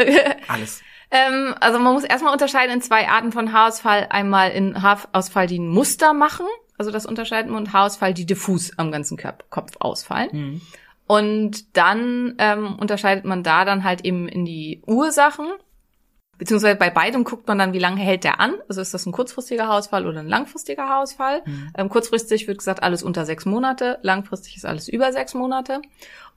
Alles. 0.48 0.82
ähm, 1.12 1.56
also 1.60 1.80
man 1.80 1.94
muss 1.94 2.04
erstmal 2.04 2.34
unterscheiden 2.34 2.76
in 2.76 2.82
zwei 2.82 3.10
Arten 3.10 3.32
von 3.32 3.52
Haarausfall. 3.52 4.08
Einmal 4.12 4.52
in 4.52 4.82
Haarausfall, 4.82 5.48
die 5.48 5.58
ein 5.58 5.68
Muster 5.68 6.14
machen. 6.14 6.46
Also 6.78 6.92
das 6.92 7.06
unterscheiden 7.06 7.52
wir 7.52 7.58
und 7.58 7.74
Haarausfall, 7.74 8.14
die 8.14 8.26
diffus 8.26 8.78
am 8.78 8.92
ganzen 8.92 9.18
Körper, 9.18 9.46
Kopf 9.50 9.72
ausfallen. 9.80 10.30
Mhm. 10.32 10.62
Und 11.08 11.76
dann 11.76 12.36
ähm, 12.38 12.76
unterscheidet 12.80 13.26
man 13.26 13.44
da 13.44 13.66
dann 13.66 13.84
halt 13.84 14.06
eben 14.06 14.28
in 14.28 14.46
die 14.46 14.82
Ursachen. 14.86 15.48
Beziehungsweise 16.44 16.76
bei 16.76 16.90
beidem 16.90 17.24
guckt 17.24 17.48
man 17.48 17.58
dann, 17.58 17.72
wie 17.72 17.80
lange 17.80 18.02
hält 18.02 18.26
der 18.26 18.42
an. 18.42 18.56
Also 18.68 18.82
ist 18.82 18.94
das 18.94 19.06
ein 19.06 19.14
kurzfristiger 19.14 19.66
Haarausfall 19.66 20.06
oder 20.06 20.20
ein 20.20 20.28
langfristiger 20.28 20.90
Haarausfall. 20.90 21.42
Ähm, 21.78 21.88
kurzfristig 21.88 22.50
wird 22.50 22.58
gesagt, 22.58 22.84
alles 22.84 23.02
unter 23.02 23.26
sechs 23.26 23.46
Monate. 23.46 23.98
Langfristig 24.02 24.58
ist 24.58 24.66
alles 24.66 24.90
über 24.90 25.14
sechs 25.14 25.34
Monate. 25.34 25.82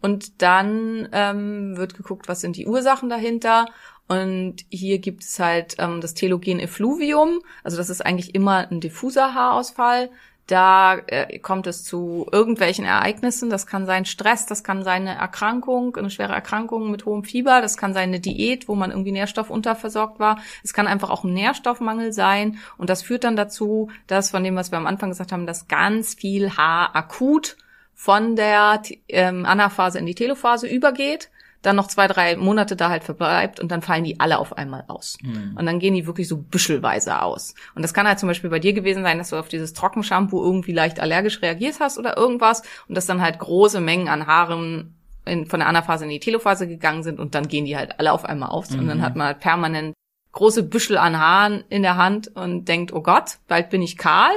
Und 0.00 0.42
dann 0.42 1.08
ähm, 1.10 1.76
wird 1.76 1.96
geguckt, 1.96 2.28
was 2.28 2.40
sind 2.40 2.54
die 2.54 2.68
Ursachen 2.68 3.08
dahinter. 3.08 3.66
Und 4.06 4.64
hier 4.70 5.00
gibt 5.00 5.24
es 5.24 5.40
halt 5.40 5.74
ähm, 5.78 6.00
das 6.00 6.14
Telogen 6.14 6.60
Effluvium. 6.60 7.40
Also 7.64 7.76
das 7.76 7.90
ist 7.90 8.06
eigentlich 8.06 8.32
immer 8.32 8.70
ein 8.70 8.80
diffuser 8.80 9.34
Haarausfall. 9.34 10.10
Da 10.46 10.98
äh, 11.08 11.40
kommt 11.40 11.66
es 11.66 11.82
zu 11.82 12.28
irgendwelchen 12.30 12.84
Ereignissen. 12.84 13.50
Das 13.50 13.66
kann 13.66 13.84
sein 13.84 14.04
Stress, 14.04 14.46
das 14.46 14.62
kann 14.62 14.84
sein 14.84 15.08
eine 15.08 15.18
Erkrankung, 15.18 15.96
eine 15.96 16.08
schwere 16.08 16.34
Erkrankung 16.34 16.90
mit 16.90 17.04
hohem 17.04 17.24
Fieber, 17.24 17.60
das 17.60 17.76
kann 17.76 17.94
sein 17.94 18.10
eine 18.10 18.20
Diät, 18.20 18.68
wo 18.68 18.76
man 18.76 18.90
irgendwie 18.90 19.10
nährstoffunterversorgt 19.10 20.20
war. 20.20 20.38
Es 20.62 20.72
kann 20.72 20.86
einfach 20.86 21.10
auch 21.10 21.24
ein 21.24 21.34
Nährstoffmangel 21.34 22.12
sein. 22.12 22.58
Und 22.78 22.90
das 22.90 23.02
führt 23.02 23.24
dann 23.24 23.34
dazu, 23.34 23.90
dass 24.06 24.30
von 24.30 24.44
dem, 24.44 24.54
was 24.54 24.70
wir 24.70 24.78
am 24.78 24.86
Anfang 24.86 25.10
gesagt 25.10 25.32
haben, 25.32 25.46
dass 25.46 25.66
ganz 25.66 26.14
viel 26.14 26.56
Haar 26.56 26.94
akut 26.94 27.56
von 27.94 28.36
der 28.36 28.82
ähm, 29.08 29.44
Anaphase 29.46 29.98
in 29.98 30.06
die 30.06 30.14
Telophase 30.14 30.68
übergeht, 30.68 31.30
dann 31.66 31.76
noch 31.76 31.88
zwei, 31.88 32.06
drei 32.06 32.36
Monate 32.36 32.76
da 32.76 32.88
halt 32.88 33.04
verbleibt 33.04 33.60
und 33.60 33.70
dann 33.70 33.82
fallen 33.82 34.04
die 34.04 34.20
alle 34.20 34.38
auf 34.38 34.56
einmal 34.56 34.84
aus. 34.88 35.18
Mhm. 35.22 35.56
Und 35.58 35.66
dann 35.66 35.78
gehen 35.78 35.94
die 35.94 36.06
wirklich 36.06 36.28
so 36.28 36.36
büschelweise 36.36 37.20
aus. 37.22 37.54
Und 37.74 37.82
das 37.82 37.92
kann 37.92 38.06
halt 38.06 38.18
zum 38.18 38.28
Beispiel 38.28 38.50
bei 38.50 38.58
dir 38.60 38.72
gewesen 38.72 39.02
sein, 39.02 39.18
dass 39.18 39.30
du 39.30 39.36
auf 39.36 39.48
dieses 39.48 39.72
Trockenshampoo 39.72 40.42
irgendwie 40.42 40.72
leicht 40.72 41.00
allergisch 41.00 41.42
reagiert 41.42 41.80
hast 41.80 41.98
oder 41.98 42.16
irgendwas 42.16 42.62
und 42.88 42.94
dass 42.94 43.06
dann 43.06 43.20
halt 43.20 43.38
große 43.38 43.80
Mengen 43.80 44.08
an 44.08 44.26
Haaren 44.26 44.94
in, 45.24 45.46
von 45.46 45.58
der 45.58 45.68
Anaphase 45.68 46.04
in 46.04 46.10
die 46.10 46.20
Telophase 46.20 46.68
gegangen 46.68 47.02
sind 47.02 47.18
und 47.18 47.34
dann 47.34 47.48
gehen 47.48 47.64
die 47.64 47.76
halt 47.76 47.98
alle 47.98 48.12
auf 48.12 48.24
einmal 48.24 48.50
aus. 48.50 48.70
Und 48.70 48.86
dann 48.86 48.98
Mhm. 48.98 49.02
hat 49.02 49.16
man 49.16 49.26
halt 49.26 49.40
permanent 49.40 49.94
große 50.32 50.62
Büschel 50.62 50.98
an 50.98 51.18
Haaren 51.18 51.64
in 51.68 51.82
der 51.82 51.96
Hand 51.96 52.28
und 52.36 52.66
denkt, 52.68 52.92
oh 52.92 53.02
Gott, 53.02 53.38
bald 53.48 53.70
bin 53.70 53.82
ich 53.82 53.96
kahl. 53.96 54.30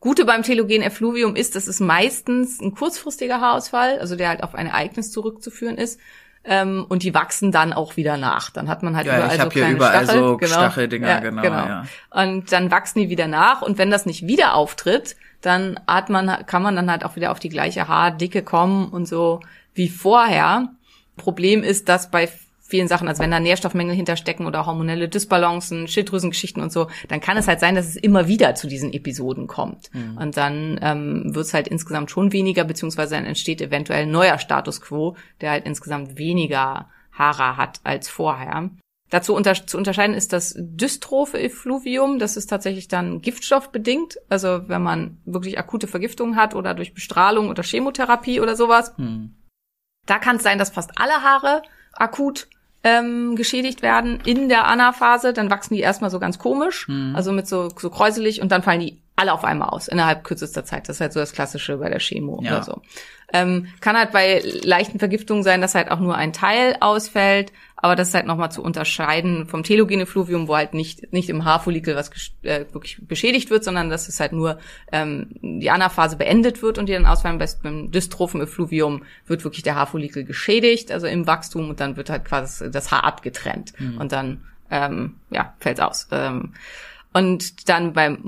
Gute 0.00 0.24
beim 0.24 0.42
Telogen 0.42 0.82
Effluvium 0.82 1.36
ist, 1.36 1.54
dass 1.54 1.68
es 1.68 1.78
meistens 1.78 2.60
ein 2.60 2.74
kurzfristiger 2.74 3.40
Haarausfall, 3.40 4.00
also 4.00 4.16
der 4.16 4.30
halt 4.30 4.42
auf 4.42 4.56
ein 4.56 4.66
Ereignis 4.66 5.12
zurückzuführen 5.12 5.76
ist. 5.78 6.00
Ähm, 6.44 6.84
und 6.88 7.04
die 7.04 7.14
wachsen 7.14 7.52
dann 7.52 7.72
auch 7.72 7.96
wieder 7.96 8.16
nach. 8.16 8.50
Dann 8.50 8.68
hat 8.68 8.82
man 8.82 8.96
halt 8.96 9.06
Ja, 9.06 9.18
überall 9.18 9.36
ich 9.36 9.42
so 9.42 9.50
hier 9.50 9.68
überall 9.68 10.04
Stachel. 10.04 10.20
so 10.20 10.36
genau. 10.36 10.52
Stacheldinger, 10.52 11.08
ja, 11.08 11.20
genau, 11.20 11.42
genau. 11.42 11.66
ja. 11.66 11.84
Und 12.10 12.50
dann 12.50 12.70
wachsen 12.70 12.98
die 13.00 13.08
wieder 13.08 13.28
nach. 13.28 13.62
Und 13.62 13.78
wenn 13.78 13.90
das 13.90 14.06
nicht 14.06 14.26
wieder 14.26 14.54
auftritt, 14.54 15.16
dann 15.40 15.78
hat 15.86 16.08
man, 16.10 16.44
kann 16.46 16.62
man 16.62 16.74
dann 16.74 16.90
halt 16.90 17.04
auch 17.04 17.16
wieder 17.16 17.30
auf 17.30 17.38
die 17.38 17.48
gleiche 17.48 17.86
Haardicke 17.86 18.42
kommen 18.42 18.88
und 18.88 19.06
so 19.06 19.40
wie 19.74 19.88
vorher. 19.88 20.68
Problem 21.16 21.62
ist, 21.62 21.88
dass 21.88 22.10
bei 22.10 22.28
vielen 22.72 22.88
Sachen, 22.88 23.06
also 23.06 23.22
wenn 23.22 23.30
da 23.30 23.38
Nährstoffmängel 23.38 23.94
hinterstecken 23.94 24.46
oder 24.46 24.64
hormonelle 24.64 25.06
Dysbalancen, 25.10 25.88
Schilddrüsengeschichten 25.88 26.62
und 26.62 26.72
so, 26.72 26.86
dann 27.08 27.20
kann 27.20 27.36
es 27.36 27.46
halt 27.46 27.60
sein, 27.60 27.74
dass 27.74 27.86
es 27.86 27.96
immer 27.96 28.28
wieder 28.28 28.54
zu 28.54 28.66
diesen 28.66 28.94
Episoden 28.94 29.46
kommt. 29.46 29.90
Und 30.16 30.38
dann 30.38 30.80
ähm, 30.80 31.34
wird 31.34 31.44
es 31.44 31.52
halt 31.52 31.68
insgesamt 31.68 32.10
schon 32.10 32.32
weniger, 32.32 32.64
beziehungsweise 32.64 33.14
dann 33.14 33.26
entsteht 33.26 33.60
eventuell 33.60 34.04
ein 34.04 34.10
neuer 34.10 34.38
Status 34.38 34.80
quo, 34.80 35.16
der 35.42 35.50
halt 35.50 35.66
insgesamt 35.66 36.16
weniger 36.16 36.88
Haare 37.12 37.58
hat 37.58 37.80
als 37.84 38.08
vorher. 38.08 38.70
Dazu 39.10 39.34
unter 39.34 39.52
zu 39.52 39.76
unterscheiden 39.76 40.16
ist 40.16 40.32
das 40.32 40.54
dystrophe 40.56 41.38
Effluvium. 41.38 42.18
Das 42.18 42.38
ist 42.38 42.46
tatsächlich 42.46 42.88
dann 42.88 43.20
giftstoffbedingt. 43.20 44.16
Also 44.30 44.66
wenn 44.70 44.80
man 44.80 45.18
wirklich 45.26 45.58
akute 45.58 45.88
Vergiftungen 45.88 46.36
hat 46.36 46.54
oder 46.54 46.72
durch 46.72 46.94
Bestrahlung 46.94 47.50
oder 47.50 47.62
Chemotherapie 47.62 48.40
oder 48.40 48.56
sowas. 48.56 48.94
Hm. 48.96 49.34
Da 50.06 50.18
kann 50.18 50.36
es 50.36 50.42
sein, 50.42 50.56
dass 50.56 50.70
fast 50.70 50.92
alle 50.98 51.22
Haare 51.22 51.60
akut 51.92 52.48
ähm, 52.84 53.36
geschädigt 53.36 53.82
werden 53.82 54.18
in 54.24 54.48
der 54.48 54.66
Anaphase. 54.66 55.32
Dann 55.32 55.50
wachsen 55.50 55.74
die 55.74 55.80
erstmal 55.80 56.10
so 56.10 56.18
ganz 56.18 56.38
komisch, 56.38 56.88
also 57.14 57.32
mit 57.32 57.46
so, 57.46 57.68
so 57.76 57.90
kräuselig 57.90 58.40
und 58.42 58.50
dann 58.52 58.62
fallen 58.62 58.80
die 58.80 58.98
alle 59.14 59.32
auf 59.32 59.44
einmal 59.44 59.68
aus 59.68 59.88
innerhalb 59.88 60.24
kürzester 60.24 60.64
Zeit. 60.64 60.88
Das 60.88 60.96
ist 60.96 61.00
halt 61.00 61.12
so 61.12 61.20
das 61.20 61.32
Klassische 61.32 61.76
bei 61.76 61.88
der 61.90 62.00
Chemo 62.00 62.40
Ja. 62.42 62.52
oder 62.56 62.62
so. 62.62 62.82
Ähm, 63.32 63.68
kann 63.80 63.96
halt 63.96 64.10
bei 64.12 64.42
leichten 64.62 64.98
Vergiftungen 64.98 65.42
sein, 65.42 65.60
dass 65.60 65.74
halt 65.74 65.90
auch 65.90 66.00
nur 66.00 66.16
ein 66.16 66.32
Teil 66.32 66.76
ausfällt, 66.80 67.52
aber 67.82 67.96
das 67.96 68.08
ist 68.08 68.14
halt 68.14 68.26
nochmal 68.26 68.50
zu 68.50 68.62
unterscheiden 68.62 69.46
vom 69.46 69.64
telogene 69.64 70.06
Fluvium, 70.06 70.48
wo 70.48 70.56
halt 70.56 70.72
nicht, 70.72 71.12
nicht 71.12 71.28
im 71.28 71.44
Haarfollikel 71.44 71.94
was 71.96 72.10
äh, 72.42 72.64
wirklich 72.72 72.96
beschädigt 73.06 73.50
wird, 73.50 73.64
sondern 73.64 73.90
dass 73.90 74.08
es 74.08 74.18
halt 74.20 74.32
nur 74.32 74.58
ähm, 74.92 75.26
die 75.42 75.68
Anaphase 75.70 76.16
beendet 76.16 76.62
wird 76.62 76.78
und 76.78 76.86
die 76.88 76.92
dann 76.94 77.06
ausfallen. 77.06 77.38
Bei- 77.38 77.48
Beim 77.62 77.90
dystrophen 77.90 78.40
Effluvium 78.40 79.02
wird 79.26 79.44
wirklich 79.44 79.62
der 79.64 79.74
Haarfollikel 79.74 80.24
geschädigt, 80.24 80.90
also 80.92 81.06
im 81.06 81.26
Wachstum 81.26 81.68
und 81.70 81.80
dann 81.80 81.96
wird 81.96 82.08
halt 82.08 82.24
quasi 82.24 82.70
das 82.70 82.90
Haar 82.90 83.04
abgetrennt 83.04 83.74
und 83.98 84.12
dann 84.12 84.44
ähm, 84.70 85.16
ja, 85.30 85.52
fällt's 85.60 85.80
aus. 85.80 86.08
Ähm, 86.12 86.54
und 87.12 87.68
dann 87.68 87.92
beim 87.92 88.18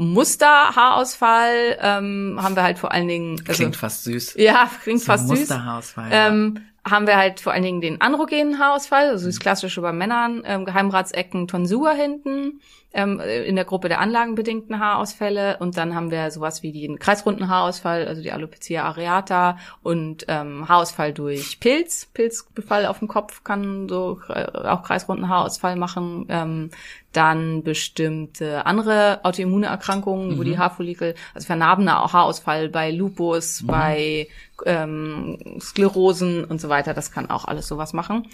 Musterhaarausfall 0.74 1.78
ähm, 1.80 2.38
haben 2.40 2.56
wir 2.56 2.62
halt 2.62 2.78
vor 2.78 2.92
allen 2.92 3.08
Dingen 3.08 3.38
also, 3.40 3.52
Klingt 3.62 3.76
fast 3.76 4.04
süß. 4.04 4.34
ja, 4.36 4.68
klingt 4.82 5.00
So 5.00 5.06
fast 5.06 5.28
süß. 5.28 5.38
Musterhaarausfall, 5.38 6.10
ja. 6.10 6.28
Ähm, 6.28 6.58
haben 6.88 7.06
wir 7.06 7.16
halt 7.16 7.40
vor 7.40 7.52
allen 7.52 7.62
Dingen 7.62 7.80
den 7.80 8.00
androgenen 8.00 8.58
Haarausfall, 8.58 9.08
also 9.08 9.26
das 9.26 9.40
klassische 9.40 9.80
bei 9.80 9.92
Männern, 9.92 10.42
ähm, 10.44 10.64
Geheimratsecken, 10.64 11.48
Tonsur 11.48 11.92
hinten, 11.92 12.60
ähm, 12.94 13.20
in 13.20 13.56
der 13.56 13.64
Gruppe 13.64 13.88
der 13.88 14.00
anlagenbedingten 14.00 14.78
Haarausfälle. 14.78 15.58
Und 15.58 15.76
dann 15.76 15.94
haben 15.94 16.10
wir 16.10 16.30
sowas 16.30 16.62
wie 16.62 16.72
den 16.72 16.98
kreisrunden 16.98 17.48
Haarausfall, 17.48 18.06
also 18.06 18.22
die 18.22 18.32
Alopecia 18.32 18.84
areata 18.84 19.58
und 19.82 20.24
ähm, 20.28 20.68
Haarausfall 20.68 21.12
durch 21.12 21.60
Pilz, 21.60 22.06
Pilzbefall 22.06 22.86
auf 22.86 23.00
dem 23.00 23.08
Kopf 23.08 23.44
kann 23.44 23.88
so 23.88 24.20
äh, 24.28 24.46
auch 24.66 24.82
kreisrunden 24.82 25.28
Haarausfall 25.28 25.76
machen, 25.76 26.26
ähm, 26.28 26.70
dann 27.12 27.62
bestimmte 27.62 28.66
andere 28.66 29.20
autoimmune 29.22 29.66
Erkrankungen, 29.66 30.38
wo 30.38 30.42
die 30.42 30.58
Haarfollikel, 30.58 31.14
also 31.32 31.46
vernarbener 31.46 32.12
Haarausfall 32.12 32.68
bei 32.68 32.90
Lupus, 32.90 33.64
bei 33.64 34.28
ähm, 34.66 35.38
Sklerosen 35.60 36.44
und 36.44 36.60
so 36.60 36.68
weiter, 36.68 36.94
das 36.94 37.12
kann 37.12 37.30
auch 37.30 37.44
alles 37.44 37.68
sowas 37.68 37.92
machen. 37.92 38.28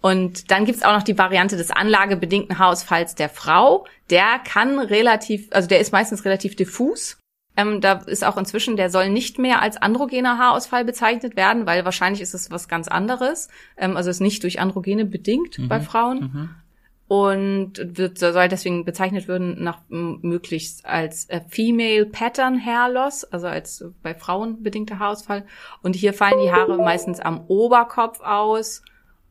Und 0.00 0.50
dann 0.50 0.64
gibt's 0.64 0.82
auch 0.82 0.92
noch 0.92 1.02
die 1.02 1.18
Variante 1.18 1.56
des 1.56 1.70
anlagebedingten 1.70 2.58
Haarausfalls 2.58 3.14
der 3.14 3.28
Frau. 3.28 3.86
Der 4.08 4.38
kann 4.44 4.78
relativ, 4.78 5.48
also 5.50 5.68
der 5.68 5.80
ist 5.80 5.92
meistens 5.92 6.24
relativ 6.24 6.56
diffus. 6.56 7.18
Ähm, 7.56 7.80
da 7.80 7.94
ist 8.06 8.24
auch 8.24 8.38
inzwischen, 8.38 8.76
der 8.76 8.90
soll 8.90 9.10
nicht 9.10 9.38
mehr 9.38 9.60
als 9.60 9.76
androgener 9.76 10.38
Haarausfall 10.38 10.84
bezeichnet 10.84 11.36
werden, 11.36 11.66
weil 11.66 11.84
wahrscheinlich 11.84 12.22
ist 12.22 12.32
es 12.32 12.50
was 12.50 12.68
ganz 12.68 12.88
anderes. 12.88 13.48
Ähm, 13.76 13.96
also 13.96 14.08
ist 14.08 14.20
nicht 14.20 14.42
durch 14.42 14.60
Androgene 14.60 15.04
bedingt 15.04 15.58
bei 15.68 15.80
Frauen. 15.80 16.50
Und 17.08 17.72
wird, 17.98 18.18
soll 18.18 18.48
deswegen 18.48 18.84
bezeichnet 18.84 19.26
werden 19.26 19.62
nach 19.64 19.80
möglichst 19.88 20.86
als 20.86 21.28
äh, 21.28 21.40
Female 21.48 22.06
Pattern 22.06 22.64
Hair 22.64 22.88
Loss, 22.90 23.24
also 23.24 23.48
als 23.48 23.84
bei 24.00 24.14
Frauen 24.14 24.62
bedingter 24.62 25.00
Haarausfall. 25.00 25.44
Und 25.82 25.96
hier 25.96 26.14
fallen 26.14 26.40
die 26.40 26.52
Haare 26.52 26.78
meistens 26.78 27.18
am 27.18 27.44
Oberkopf 27.48 28.20
aus 28.20 28.82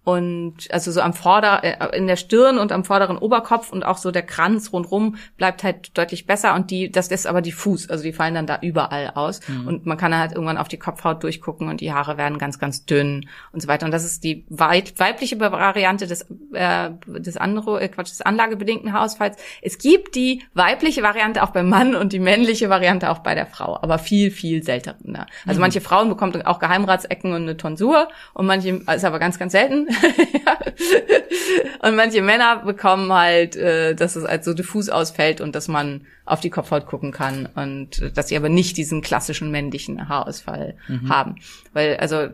und 0.10 0.56
also 0.72 0.92
so 0.92 1.02
am 1.02 1.14
Vorder 1.14 1.64
äh, 1.64 1.96
in 1.96 2.08
der 2.08 2.16
Stirn 2.16 2.58
und 2.58 2.72
am 2.72 2.84
vorderen 2.84 3.18
Oberkopf 3.18 3.72
und 3.72 3.86
auch 3.86 3.98
so 3.98 4.10
der 4.10 4.24
Kranz 4.24 4.74
rundrum 4.74 5.18
bleibt 5.38 5.64
halt 5.64 5.96
deutlich 5.98 6.26
besser 6.26 6.56
und 6.56 6.72
die 6.72 6.92
das 6.92 7.10
ist 7.10 7.28
aber 7.28 7.42
diffus, 7.42 7.90
also 7.90 8.04
die 8.04 8.14
fallen 8.14 8.34
dann 8.34 8.48
da 8.48 8.58
überall 8.62 9.12
aus 9.14 9.40
und 9.68 9.86
man 9.86 9.98
kann 9.98 10.12
dann 10.12 10.20
halt 10.20 10.32
irgendwann 10.32 10.58
auf 10.58 10.68
die 10.68 10.80
Kopfhaut 10.80 11.22
durchgucken 11.22 11.70
und 11.70 11.82
die 11.82 11.94
Haare 11.94 12.18
werden 12.18 12.40
ganz 12.40 12.58
ganz 12.58 12.86
dünn 12.86 13.30
und 13.52 13.62
so 13.62 13.68
weiter 13.68 13.86
und 13.86 13.92
das 13.92 14.04
ist 14.04 14.24
die 14.24 14.46
weit, 14.50 15.00
weibliche 15.00 15.40
Variante 15.40 16.08
des 16.08 16.26
äh, 16.54 16.90
des 17.06 17.38
Andro 17.38 17.78
äh, 17.78 17.88
Quatsch 17.88 18.10
des 18.10 18.22
anlagebedingten 18.22 18.92
Haarausfalls. 18.94 19.38
Es 19.62 19.78
gibt 19.78 20.16
die 20.16 20.42
weibliche 20.56 21.04
Variante 21.04 21.44
auch 21.44 21.52
beim 21.52 21.70
Mann 21.70 21.96
und 21.96 22.14
die 22.14 22.20
männliche 22.20 22.70
Variante 22.70 23.12
auch 23.12 23.20
bei 23.20 23.36
der 23.36 23.46
Frau, 23.46 23.78
aber 23.80 24.00
viel 24.00 24.32
viel 24.32 24.64
seltener. 24.64 25.28
Also 25.46 25.62
manche 25.62 25.82
Frauen 25.82 26.10
bekommen 26.10 26.42
auch 26.46 26.58
Geheimratsecken 26.58 27.32
und 27.34 27.44
eine 27.44 27.58
Tonsur 27.58 28.08
und 28.34 28.48
manche 28.48 28.70
ist 28.70 29.06
aber 29.06 29.20
ganz 29.20 29.38
ganz 29.38 29.52
selten. 29.52 29.88
Und 31.82 31.96
manche 31.96 32.22
Männer 32.22 32.58
bekommen 32.58 33.12
halt, 33.12 33.56
äh, 33.56 33.96
dass 33.96 34.16
es 34.16 34.28
halt 34.28 34.44
so 34.44 34.54
diffus 34.54 34.90
ausfällt 34.90 35.42
und 35.42 35.56
dass 35.56 35.68
man 35.68 36.06
auf 36.30 36.40
die 36.40 36.50
Kopfhaut 36.50 36.86
gucken 36.86 37.12
kann 37.12 37.48
und 37.56 38.02
äh, 38.02 38.12
dass 38.12 38.30
sie 38.30 38.38
aber 38.38 38.50
nicht 38.50 38.78
diesen 38.78 39.02
klassischen 39.02 39.52
männlichen 39.52 40.08
Haarausfall 40.08 40.76
haben. 41.10 41.36
Weil, 41.74 41.98
also 41.98 42.28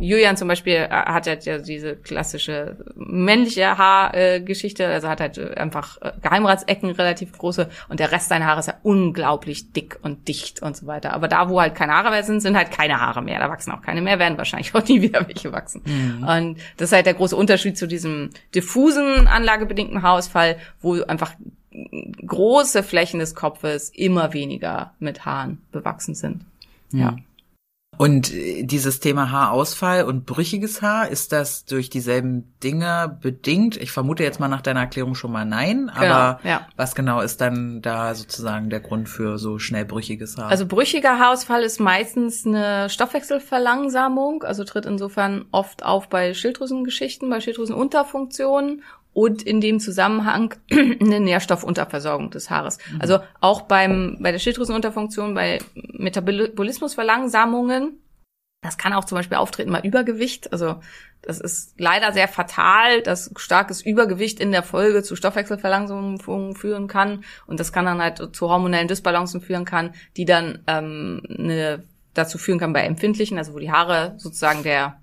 Julian 0.00 0.36
zum 0.36 0.48
Beispiel 0.48 0.74
äh, 0.74 0.88
hat 0.88 1.26
halt 1.26 1.44
ja 1.44 1.58
diese 1.58 1.96
klassische 1.96 2.76
männliche 2.94 3.76
Haargeschichte, 3.76 4.86
also 4.86 5.08
hat 5.08 5.20
halt 5.20 5.38
äh, 5.38 5.54
einfach 5.54 6.00
äh, 6.00 6.12
Geheimratsecken 6.22 6.90
relativ 6.90 7.36
große 7.36 7.68
und 7.88 8.00
der 8.00 8.12
Rest 8.12 8.28
seiner 8.28 8.46
Haare 8.46 8.60
ist 8.60 8.66
ja 8.66 8.74
unglaublich 8.82 9.72
dick 9.72 9.98
und 10.02 10.28
dicht 10.28 10.62
und 10.62 10.76
so 10.76 10.86
weiter. 10.86 11.12
Aber 11.12 11.28
da, 11.28 11.48
wo 11.48 11.60
halt 11.60 11.74
keine 11.74 11.92
Haare 11.92 12.10
mehr 12.10 12.22
sind, 12.22 12.40
sind 12.40 12.56
halt 12.56 12.70
keine 12.70 13.00
Haare 13.00 13.22
mehr. 13.22 13.38
Da 13.38 13.48
wachsen 13.50 13.72
auch 13.72 13.82
keine 13.82 14.02
mehr, 14.02 14.18
werden 14.18 14.38
wahrscheinlich 14.38 14.74
auch 14.74 14.86
nie 14.86 15.02
wieder 15.02 15.26
welche 15.26 15.52
wachsen. 15.52 15.82
Und 16.26 16.58
das 16.76 16.90
ist 16.90 16.92
halt 16.92 17.06
der 17.06 17.14
große 17.14 17.36
Unterschied 17.36 17.76
zu 17.76 17.86
diesem 17.86 18.30
diffusen 18.54 19.26
anlagebedingten 19.26 20.02
Haarausfall, 20.02 20.56
wo 20.80 21.02
einfach 21.02 21.32
große 22.26 22.82
Flächen 22.82 23.20
des 23.20 23.34
Kopfes 23.34 23.90
immer 23.90 24.32
weniger 24.32 24.94
mit 24.98 25.24
Haaren 25.24 25.62
bewachsen 25.72 26.14
sind. 26.14 26.44
Ja. 26.92 27.16
Und 27.98 28.32
äh, 28.34 28.62
dieses 28.62 29.00
Thema 29.00 29.30
Haarausfall 29.30 30.04
und 30.04 30.26
brüchiges 30.26 30.82
Haar, 30.82 31.08
ist 31.08 31.32
das 31.32 31.64
durch 31.64 31.88
dieselben 31.88 32.52
Dinge 32.62 33.18
bedingt? 33.22 33.76
Ich 33.76 33.90
vermute 33.90 34.22
jetzt 34.22 34.38
mal 34.38 34.48
nach 34.48 34.60
deiner 34.60 34.80
Erklärung 34.80 35.14
schon 35.14 35.32
mal 35.32 35.44
nein, 35.44 35.88
aber 35.88 36.38
Genau, 36.42 36.54
ja. 36.54 36.66
was 36.76 36.94
genau 36.94 37.20
ist 37.20 37.40
dann 37.40 37.80
da 37.82 38.14
sozusagen 38.14 38.70
der 38.70 38.80
Grund 38.80 39.08
für 39.08 39.38
so 39.38 39.58
schnell 39.58 39.84
brüchiges 39.84 40.36
Haar? 40.36 40.48
Also 40.48 40.66
brüchiger 40.66 41.18
Haarausfall 41.18 41.62
ist 41.62 41.80
meistens 41.80 42.46
eine 42.46 42.90
Stoffwechselverlangsamung, 42.90 44.42
also 44.42 44.64
tritt 44.64 44.84
insofern 44.84 45.46
oft 45.50 45.84
auf 45.84 46.08
bei 46.08 46.34
Schilddrüsengeschichten, 46.34 47.30
bei 47.30 47.40
Schilddrüsenunterfunktionen 47.40 48.82
und 49.16 49.42
in 49.42 49.60
dem 49.62 49.80
Zusammenhang 49.80 50.54
eine 50.70 51.20
Nährstoffunterversorgung 51.20 52.30
des 52.30 52.50
Haares. 52.50 52.76
Also 52.98 53.20
auch 53.40 53.62
beim 53.62 54.18
bei 54.20 54.30
der 54.30 54.38
Schilddrüsenunterfunktion, 54.38 55.32
bei 55.32 55.58
Metabolismusverlangsamungen 55.74 58.02
das 58.62 58.78
kann 58.78 58.92
auch 58.92 59.04
zum 59.04 59.16
Beispiel 59.16 59.36
auftreten 59.36 59.70
bei 59.70 59.80
Übergewicht. 59.80 60.52
Also 60.52 60.80
das 61.22 61.40
ist 61.40 61.78
leider 61.78 62.12
sehr 62.12 62.26
fatal, 62.26 63.00
dass 63.00 63.30
starkes 63.36 63.80
Übergewicht 63.80 64.40
in 64.40 64.50
der 64.50 64.64
Folge 64.64 65.02
zu 65.02 65.14
Stoffwechselverlangsamungen 65.14 66.56
führen 66.56 66.88
kann. 66.88 67.22
Und 67.46 67.60
das 67.60 67.72
kann 67.72 67.84
dann 67.84 68.02
halt 68.02 68.34
zu 68.34 68.48
hormonellen 68.48 68.88
Dysbalancen 68.88 69.40
führen 69.40 69.64
kann, 69.64 69.94
die 70.16 70.24
dann 70.24 70.64
ähm, 70.66 71.22
eine, 71.28 71.84
dazu 72.12 72.38
führen 72.38 72.58
kann 72.58 72.72
bei 72.72 72.80
empfindlichen, 72.80 73.38
also 73.38 73.54
wo 73.54 73.60
die 73.60 73.70
Haare 73.70 74.14
sozusagen 74.16 74.64
der 74.64 75.00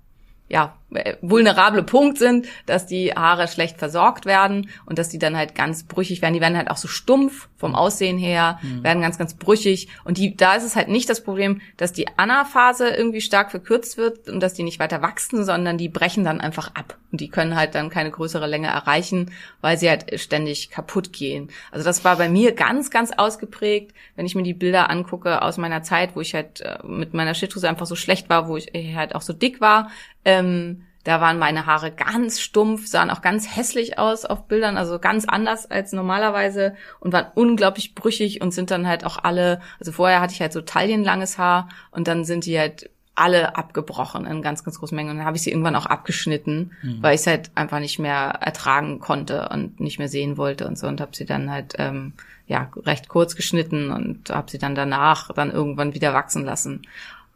ja, 0.48 0.76
vulnerable 1.20 1.82
Punkt 1.82 2.18
sind, 2.18 2.46
dass 2.66 2.86
die 2.86 3.12
Haare 3.12 3.48
schlecht 3.48 3.78
versorgt 3.78 4.26
werden 4.26 4.70
und 4.86 4.98
dass 4.98 5.08
die 5.08 5.18
dann 5.18 5.36
halt 5.36 5.54
ganz 5.54 5.84
brüchig 5.84 6.22
werden. 6.22 6.34
Die 6.34 6.40
werden 6.40 6.56
halt 6.56 6.70
auch 6.70 6.76
so 6.76 6.88
stumpf 6.88 7.48
vom 7.56 7.74
Aussehen 7.74 8.18
her, 8.18 8.58
werden 8.82 9.00
ganz, 9.00 9.18
ganz 9.18 9.34
brüchig. 9.34 9.88
Und 10.04 10.18
die, 10.18 10.36
da 10.36 10.54
ist 10.54 10.64
es 10.64 10.76
halt 10.76 10.88
nicht 10.88 11.08
das 11.08 11.22
Problem, 11.22 11.60
dass 11.76 11.92
die 11.92 12.06
Anaphase 12.18 12.88
irgendwie 12.88 13.20
stark 13.20 13.50
verkürzt 13.50 13.96
wird 13.96 14.28
und 14.28 14.40
dass 14.40 14.54
die 14.54 14.62
nicht 14.62 14.78
weiter 14.78 15.02
wachsen, 15.02 15.44
sondern 15.44 15.78
die 15.78 15.88
brechen 15.88 16.24
dann 16.24 16.40
einfach 16.40 16.74
ab. 16.74 16.98
Und 17.10 17.20
die 17.20 17.28
können 17.28 17.56
halt 17.56 17.74
dann 17.74 17.90
keine 17.90 18.10
größere 18.10 18.46
Länge 18.46 18.68
erreichen, 18.68 19.30
weil 19.60 19.78
sie 19.78 19.88
halt 19.88 20.20
ständig 20.20 20.70
kaputt 20.70 21.12
gehen. 21.12 21.48
Also 21.70 21.84
das 21.84 22.04
war 22.04 22.16
bei 22.16 22.28
mir 22.28 22.52
ganz, 22.52 22.90
ganz 22.90 23.12
ausgeprägt, 23.12 23.94
wenn 24.16 24.26
ich 24.26 24.34
mir 24.34 24.42
die 24.42 24.54
Bilder 24.54 24.90
angucke 24.90 25.40
aus 25.40 25.56
meiner 25.56 25.82
Zeit, 25.82 26.16
wo 26.16 26.20
ich 26.20 26.34
halt 26.34 26.60
äh, 26.60 26.78
mit 26.84 27.14
meiner 27.14 27.34
Schilddrüse 27.34 27.68
einfach 27.68 27.86
so 27.86 27.96
schlecht 27.96 28.28
war, 28.28 28.48
wo 28.48 28.56
ich 28.56 28.72
halt 28.94 29.14
auch 29.14 29.22
so 29.22 29.32
dick 29.32 29.60
war. 29.60 29.90
Ähm, 30.24 30.83
da 31.04 31.20
waren 31.20 31.38
meine 31.38 31.66
Haare 31.66 31.90
ganz 31.90 32.40
stumpf, 32.40 32.86
sahen 32.86 33.10
auch 33.10 33.22
ganz 33.22 33.56
hässlich 33.56 33.98
aus 33.98 34.24
auf 34.24 34.48
Bildern, 34.48 34.76
also 34.76 34.98
ganz 34.98 35.26
anders 35.26 35.70
als 35.70 35.92
normalerweise 35.92 36.74
und 37.00 37.12
waren 37.12 37.26
unglaublich 37.34 37.94
brüchig 37.94 38.40
und 38.40 38.52
sind 38.52 38.70
dann 38.70 38.86
halt 38.86 39.04
auch 39.04 39.18
alle, 39.22 39.60
also 39.78 39.92
vorher 39.92 40.20
hatte 40.20 40.32
ich 40.32 40.40
halt 40.40 40.52
so 40.52 40.62
taillenlanges 40.62 41.38
Haar 41.38 41.68
und 41.90 42.08
dann 42.08 42.24
sind 42.24 42.46
die 42.46 42.58
halt 42.58 42.90
alle 43.14 43.56
abgebrochen 43.56 44.26
in 44.26 44.42
ganz, 44.42 44.64
ganz 44.64 44.78
großen 44.80 44.96
Mengen. 44.96 45.12
Und 45.12 45.18
dann 45.18 45.26
habe 45.26 45.36
ich 45.36 45.42
sie 45.44 45.50
irgendwann 45.50 45.76
auch 45.76 45.86
abgeschnitten, 45.86 46.72
weil 47.00 47.14
ich 47.14 47.20
es 47.20 47.26
halt 47.26 47.50
einfach 47.54 47.78
nicht 47.78 47.98
mehr 47.98 48.38
ertragen 48.40 48.98
konnte 48.98 49.48
und 49.50 49.78
nicht 49.78 49.98
mehr 49.98 50.08
sehen 50.08 50.36
wollte 50.36 50.66
und 50.66 50.76
so 50.76 50.88
und 50.88 51.00
habe 51.00 51.14
sie 51.14 51.24
dann 51.24 51.50
halt 51.50 51.74
ähm, 51.78 52.14
ja 52.46 52.70
recht 52.84 53.08
kurz 53.08 53.36
geschnitten 53.36 53.90
und 53.90 54.30
habe 54.30 54.50
sie 54.50 54.58
dann 54.58 54.74
danach 54.74 55.32
dann 55.32 55.52
irgendwann 55.52 55.94
wieder 55.94 56.12
wachsen 56.12 56.44
lassen. 56.44 56.82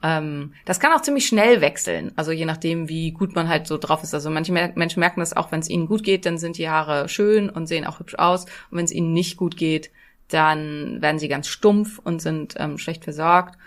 Ähm, 0.02 0.52
das 0.64 0.78
kann 0.78 0.92
auch 0.92 1.02
ziemlich 1.02 1.26
schnell 1.26 1.60
wechseln, 1.60 2.12
also 2.14 2.30
je 2.30 2.44
nachdem, 2.44 2.88
wie 2.88 3.10
gut 3.10 3.34
man 3.34 3.48
halt 3.48 3.66
so 3.66 3.78
drauf 3.78 4.02
ist. 4.02 4.14
Also 4.14 4.30
manche 4.30 4.52
Menschen 4.52 5.00
merken 5.00 5.20
das 5.20 5.36
auch, 5.36 5.50
wenn 5.50 5.60
es 5.60 5.68
ihnen 5.68 5.86
gut 5.86 6.04
geht, 6.04 6.24
dann 6.24 6.38
sind 6.38 6.56
die 6.56 6.68
Haare 6.68 7.08
schön 7.08 7.50
und 7.50 7.66
sehen 7.66 7.84
auch 7.84 7.98
hübsch 7.98 8.14
aus. 8.14 8.44
Und 8.70 8.78
wenn 8.78 8.84
es 8.84 8.92
ihnen 8.92 9.12
nicht 9.12 9.36
gut 9.36 9.56
geht, 9.56 9.90
dann 10.28 11.02
werden 11.02 11.18
sie 11.18 11.28
ganz 11.28 11.48
stumpf 11.48 11.98
und 11.98 12.22
sind 12.22 12.54
ähm, 12.58 12.78
schlecht 12.78 13.04
versorgt. 13.04 13.58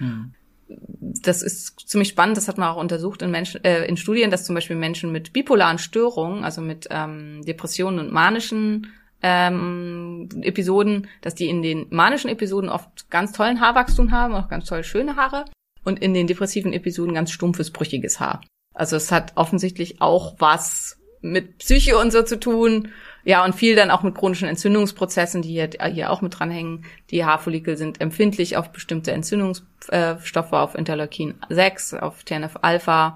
Das 0.70 1.42
ist 1.42 1.82
ziemlich 1.90 2.10
spannend, 2.10 2.38
das 2.38 2.48
hat 2.48 2.58
man 2.58 2.70
auch 2.70 2.78
untersucht 2.78 3.22
in, 3.24 3.32
Menschen, 3.32 3.62
äh, 3.66 3.84
in 3.86 3.98
Studien, 3.98 4.32
dass 4.32 4.46
zum 4.46 4.56
Beispiel 4.56 4.78
Menschen 4.78 5.12
mit 5.12 5.34
bipolaren 5.34 5.80
Störungen, 5.80 6.46
also 6.46 6.62
mit 6.62 6.88
ähm, 6.92 7.42
Depressionen 7.46 8.00
und 8.00 8.14
manischen 8.14 8.88
ähm, 9.22 10.30
Episoden, 10.42 11.08
dass 11.20 11.36
die 11.36 11.50
in 11.50 11.62
den 11.62 11.88
manischen 11.90 12.30
Episoden 12.30 12.70
oft 12.70 13.10
ganz 13.10 13.34
tollen 13.34 13.60
Haarwachstum 13.60 14.12
haben, 14.12 14.34
auch 14.34 14.48
ganz 14.48 14.66
toll 14.66 14.86
schöne 14.86 15.18
Haare 15.18 15.46
und 15.84 16.00
in 16.00 16.14
den 16.14 16.28
depressiven 16.28 16.74
Episoden 16.74 17.14
ganz 17.14 17.32
stumpfes, 17.32 17.72
brüchiges 17.72 18.20
Haar. 18.20 18.42
Also 18.74 18.96
es 18.96 19.12
hat 19.12 19.34
offensichtlich 19.36 20.02
auch 20.02 20.36
was 20.40 20.98
mit 21.22 21.60
Psyche 21.60 21.98
und 21.98 22.12
so 22.12 22.24
zu 22.24 22.40
tun. 22.40 22.90
Ja, 23.24 23.46
und 23.46 23.54
viel 23.54 23.76
dann 23.76 23.92
auch 23.92 24.02
mit 24.02 24.16
chronischen 24.16 24.48
Entzündungsprozessen, 24.48 25.44
die 25.44 25.50
hier, 25.50 25.70
hier 25.92 26.10
auch 26.10 26.22
mit 26.22 26.40
dranhängen. 26.40 26.86
Die 27.12 27.24
Haarfollikel 27.24 27.78
sind 27.78 28.02
empfindlich 28.02 28.58
auf 28.58 28.72
bestimmte 28.72 29.12
Entzündungsstoffe, 29.12 30.54
auf 30.54 30.74
Interleukin 30.74 31.36
6, 31.50 31.94
auf 31.96 32.24
TNF-Alpha. 32.24 33.14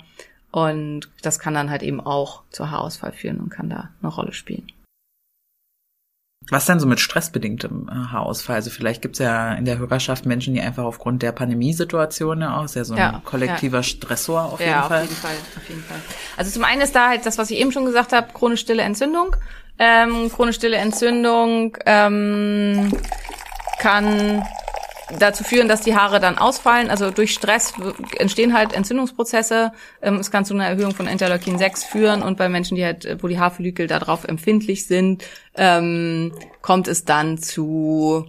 Und 0.52 1.10
das 1.22 1.40
kann 1.40 1.56
dann 1.56 1.72
halt 1.72 1.82
eben 1.82 2.00
auch 2.00 2.44
zu 2.52 2.70
Haarausfall 2.70 3.12
führen 3.12 3.40
und 3.40 3.50
kann 3.50 3.70
da 3.70 3.90
eine 4.02 4.12
Rolle 4.12 4.34
spielen. 4.34 4.68
Was 6.52 6.66
denn 6.66 6.80
so 6.80 6.86
mit 6.86 7.00
stressbedingtem 7.00 7.90
äh, 7.90 8.12
Haarausfall? 8.12 8.58
Also 8.58 8.70
vielleicht 8.70 9.02
gibt's 9.02 9.20
ja 9.20 9.54
in 9.54 9.66
der 9.66 9.80
Hörerschaft 9.80 10.26
Menschen, 10.26 10.54
die 10.54 10.62
einfach 10.62 10.84
aufgrund 10.84 11.24
der 11.24 11.32
Pandemiesituation 11.32 12.42
ja 12.42 12.58
auch, 12.58 12.66
ist 12.66 12.76
ja 12.76 12.84
so 12.84 12.94
ein 12.94 13.00
Ja, 13.00 13.22
kollektiver 13.26 13.82
Stressor 13.82 14.44
auf 14.54 14.60
jeden 14.60 14.72
ja, 14.72 14.84
Fall. 14.84 15.04
auf 15.04 15.10
jeden 15.10 15.16
Fall, 15.22 15.36
auf 15.58 15.70
jeden 15.70 15.84
Fall. 15.84 15.98
Also 16.38 16.52
zum 16.52 16.64
einen 16.64 16.82
ist 16.82 16.96
da 16.96 17.10
halt 17.10 17.26
das, 17.26 17.38
was 17.38 17.50
ich 17.50 17.58
eben 17.60 17.72
schon 17.72 17.86
gesagt 17.86 18.14
habe, 18.14 18.28
chronisch 18.34 18.62
stille 18.62 18.84
Entzündung. 18.84 19.36
Ähm, 19.80 20.32
chronisch 20.34 20.58
stille 20.58 20.78
Entzündung 20.78 21.76
ähm, 21.86 22.92
kann 23.80 24.44
dazu 25.20 25.44
führen, 25.44 25.68
dass 25.68 25.82
die 25.82 25.96
Haare 25.96 26.20
dann 26.20 26.38
ausfallen. 26.38 26.90
Also 26.90 27.12
durch 27.12 27.34
Stress 27.34 27.74
entstehen 28.18 28.54
halt 28.54 28.74
Entzündungsprozesse. 28.74 29.72
Ähm, 30.02 30.16
es 30.16 30.32
kann 30.32 30.46
zu 30.46 30.54
einer 30.54 30.66
Erhöhung 30.66 30.94
von 30.94 31.08
Interleukin 31.08 31.58
6 31.58 31.84
führen 31.84 32.22
und 32.24 32.38
bei 32.38 32.50
Menschen, 32.50 32.76
die 32.76 32.86
halt, 32.86 33.06
äh, 33.06 33.22
wo 33.22 33.28
die 33.28 33.40
Haarfollikel 33.40 33.88
darauf 33.88 34.24
empfindlich 34.24 34.88
sind, 34.88 35.24
ähm, 35.56 36.34
kommt 36.62 36.88
es 36.88 37.06
dann 37.06 37.38
zu 37.38 38.28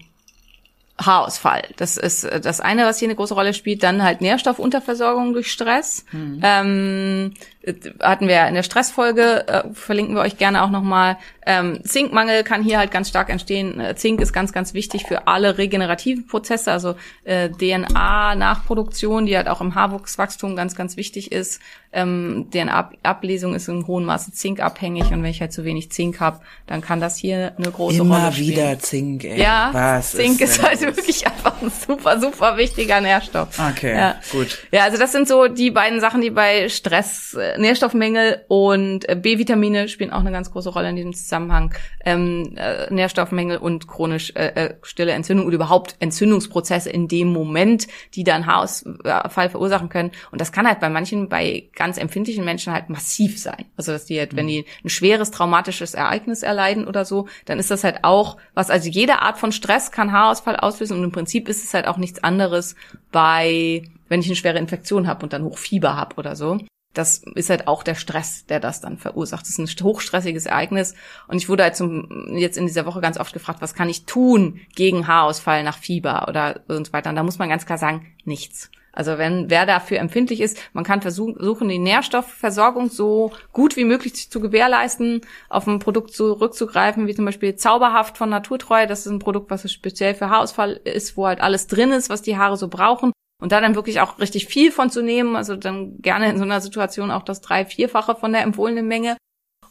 Haarausfall. 0.99 1.63
Das 1.77 1.97
ist 1.97 2.25
äh, 2.25 2.41
das 2.41 2.61
eine, 2.61 2.85
was 2.85 2.99
hier 2.99 3.09
eine 3.09 3.17
große 3.17 3.35
Rolle 3.35 3.55
spielt. 3.55 3.83
Dann 3.83 4.03
halt 4.03 4.21
Nährstoffunterversorgung 4.21 5.33
durch 5.33 5.51
Stress. 5.51 6.05
Ähm, 6.43 7.35
äh, 7.56 7.56
hatten 8.01 8.29
wir 8.29 8.47
in 8.47 8.55
der 8.55 8.63
Stressfolge, 8.63 9.49
äh, 9.49 9.63
verlinken 9.75 10.15
wir 10.15 10.23
euch 10.23 10.37
gerne 10.39 10.63
auch 10.63 10.71
nochmal. 10.71 11.17
Ähm, 11.49 11.81
Zinkmangel 11.85 12.43
kann 12.45 12.63
hier 12.63 12.79
halt 12.79 12.91
ganz 12.91 13.09
stark 13.09 13.29
entstehen. 13.31 13.79
Äh, 13.81 13.95
Zink 13.97 14.21
ist 14.21 14.33
ganz, 14.33 14.53
ganz 14.53 14.75
wichtig 14.75 15.05
für 15.07 15.27
alle 15.29 15.59
regenerativen 15.59 16.27
Prozesse, 16.27 16.73
also 16.73 16.95
äh, 17.25 17.49
DNA-Nachproduktion, 17.51 19.27
die 19.27 19.37
halt 19.37 19.49
auch 19.49 19.61
im 19.61 19.75
Haarwuchswachstum 19.75 20.57
ganz, 20.57 20.75
ganz 20.75 20.97
wichtig 20.97 21.33
ist. 21.33 21.61
Ähm, 21.93 22.49
DNA-Ablesung 22.53 23.55
ist 23.55 23.69
in 23.69 23.87
hohem 23.87 24.05
Maße 24.05 24.33
zinkabhängig 24.33 25.05
und 25.13 25.23
wenn 25.23 25.31
ich 25.31 25.41
halt 25.41 25.53
zu 25.53 25.65
wenig 25.65 25.91
Zink 25.93 26.21
habe, 26.21 26.41
dann 26.67 26.81
kann 26.83 27.01
das 27.01 27.17
hier 27.17 27.53
eine 27.57 27.71
große 27.71 27.99
Rolle 28.03 28.19
Immer 28.19 28.33
spielen. 28.33 28.49
wieder 28.49 28.79
Zink, 28.79 29.25
ey. 29.25 29.41
Ja, 29.41 29.71
Was 29.73 30.13
Zink 30.13 30.41
ist, 30.41 30.59
denn 30.59 30.67
halt 30.67 30.83
los? 30.83 30.97
wirklich 30.97 31.27
einfach 31.27 31.63
ein 31.63 31.71
super, 31.71 32.21
super 32.21 32.57
wichtiger 32.59 33.01
Nährstoff. 33.01 33.49
Okay, 33.59 33.97
Ja. 33.97 34.17
gut. 34.33 34.59
Ja, 34.73 34.83
also 34.85 34.99
das 34.99 35.13
sind 35.13 35.27
so 35.29 35.49
die 35.49 35.71
beiden 35.71 36.01
Sachen, 36.01 36.21
die 36.21 36.31
bei 36.31 36.69
Stress, 36.69 37.35
äh, 37.35 37.56
Nährstoffmängel 37.59 38.45
und 38.49 39.09
äh, 39.09 39.17
B-Vitamine 39.17 39.89
spielen 39.89 40.11
auch 40.11 40.21
eine 40.21 40.33
ganz 40.33 40.51
große 40.51 40.71
Rolle 40.71 40.91
in 40.91 40.97
diesem 40.97 41.15
Zusammenhang. 41.15 41.75
Ähm, 42.05 42.55
äh, 42.57 42.93
Nährstoffmängel 42.93 43.59
und 43.59 43.87
chronisch 43.87 44.33
äh, 44.35 44.47
äh, 44.47 44.75
stille 44.83 45.13
Entzündung 45.13 45.47
oder 45.47 45.57
überhaupt 45.57 45.97
Entzündungsprozesse 46.01 46.91
in 46.91 47.09
dem 47.09 47.33
Moment, 47.33 47.87
die 48.15 48.25
dann 48.25 48.47
Haarausfall 48.47 49.51
verursachen 49.51 49.89
können. 49.89 50.13
Und 50.31 50.41
das 50.41 50.53
kann 50.53 50.67
halt 50.67 50.81
bei 50.81 50.89
manchen, 50.89 51.29
bei 51.29 51.69
ganz 51.75 51.99
empfindlichen 51.99 52.45
Menschen 52.45 52.73
halt 52.73 52.89
massiv 52.89 53.39
sein. 53.39 53.65
Also 53.77 53.93
dass 53.93 54.05
die 54.05 54.19
halt, 54.19 54.37
wenn 54.37 54.47
die 54.47 54.65
ein 54.85 54.89
schweres 54.89 55.31
traumatisches 55.31 55.95
Ereignis 55.95 56.43
erleiden 56.43 56.87
oder 56.87 57.05
so, 57.05 57.29
dann 57.45 57.59
ist 57.59 57.71
das 57.71 57.85
halt 57.85 57.99
auch 58.03 58.37
was, 58.55 58.71
also 58.71 58.89
jede 58.89 59.21
Art 59.21 59.39
von 59.39 59.53
Stress 59.53 59.91
kann 59.91 60.13
Haarausfall 60.13 60.57
auslösen 60.57 60.99
und 60.99 61.05
im 61.05 61.13
Prinzip 61.13 61.49
ist 61.49 61.65
es 61.65 61.75
halt 61.75 61.87
auch 61.87 61.97
nichts 61.97 62.23
anderes 62.23 62.75
bei, 63.13 63.83
wenn 64.09 64.21
ich 64.21 64.27
eine 64.27 64.37
schwere 64.37 64.59
Infektion 64.59 65.07
habe 65.07 65.23
und 65.25 65.33
dann 65.33 65.45
Hochfieber 65.45 65.97
habe 65.97 66.17
oder 66.17 66.37
so. 66.37 66.59
Das 66.97 67.23
ist 67.35 67.51
halt 67.51 67.69
auch 67.69 67.83
der 67.83 67.95
Stress, 67.95 68.47
der 68.47 68.59
das 68.59 68.81
dann 68.81 68.97
verursacht. 68.97 69.43
Das 69.43 69.59
ist 69.59 69.59
ein 69.59 69.85
hochstressiges 69.85 70.47
Ereignis. 70.47 70.95
Und 71.29 71.37
ich 71.37 71.49
wurde 71.49 71.65
halt 71.65 71.77
zum, 71.77 72.29
jetzt 72.37 72.57
in 72.57 72.67
dieser 72.67 72.87
Woche 72.87 73.01
ganz 73.01 73.19
oft 73.19 73.33
gefragt, 73.33 73.61
was 73.61 73.75
kann 73.75 73.89
ich 73.89 74.07
tun 74.07 74.61
gegen 74.75 75.07
Haarausfall 75.07 75.63
nach 75.63 75.79
Fieber 75.79 76.27
oder 76.29 76.61
und 76.69 76.87
so 76.87 76.93
weiter. 76.93 77.11
Und 77.11 77.17
da 77.17 77.23
muss 77.23 77.39
man 77.39 77.49
ganz 77.49 77.67
klar 77.67 77.79
sagen, 77.79 78.15
nichts. 78.25 78.71
Also 78.97 79.19
wenn 79.19 79.51
wer 79.51 79.67
dafür 79.67 79.99
empfindlich 79.99 80.41
ist, 80.41 80.59
man 80.73 80.83
kann 80.83 81.03
versuchen, 81.03 81.69
die 81.69 81.79
Nährstoffversorgung 81.79 82.89
so 82.89 83.31
gut 83.53 83.77
wie 83.77 83.85
möglich 83.85 84.31
zu 84.31 84.41
gewährleisten, 84.41 85.21
auf 85.51 85.67
ein 85.67 85.81
Produkt 85.81 86.15
zurückzugreifen, 86.15 87.07
wie 87.07 87.15
zum 87.15 87.27
Beispiel 87.27 87.57
Zauberhaft 87.57 88.17
von 88.17 88.31
Naturtreu. 88.31 88.87
Das 88.87 89.01
ist 89.01 89.13
ein 89.13 89.19
Produkt, 89.19 89.51
was 89.51 89.71
speziell 89.71 90.15
für 90.15 90.31
Haarausfall 90.31 90.81
ist, 90.85 91.19
wo 91.19 91.27
halt 91.27 91.43
alles 91.43 91.67
drin 91.67 91.93
ist, 91.93 92.09
was 92.09 92.23
die 92.23 92.39
Haare 92.39 92.57
so 92.57 92.69
brauchen. 92.69 93.13
Und 93.39 93.53
da 93.53 93.61
dann 93.61 93.75
wirklich 93.75 94.01
auch 94.01 94.19
richtig 94.19 94.47
viel 94.47 94.73
von 94.73 94.91
zu 94.91 95.03
nehmen, 95.03 95.37
also 95.37 95.57
dann 95.57 96.01
gerne 96.01 96.31
in 96.31 96.39
so 96.39 96.45
einer 96.45 96.61
Situation 96.61 97.11
auch 97.11 97.23
das 97.23 97.41
drei-, 97.43 97.67
vierfache 97.67 98.15
von 98.15 98.33
der 98.33 98.43
empfohlenen 98.43 98.89
Menge, 98.89 99.17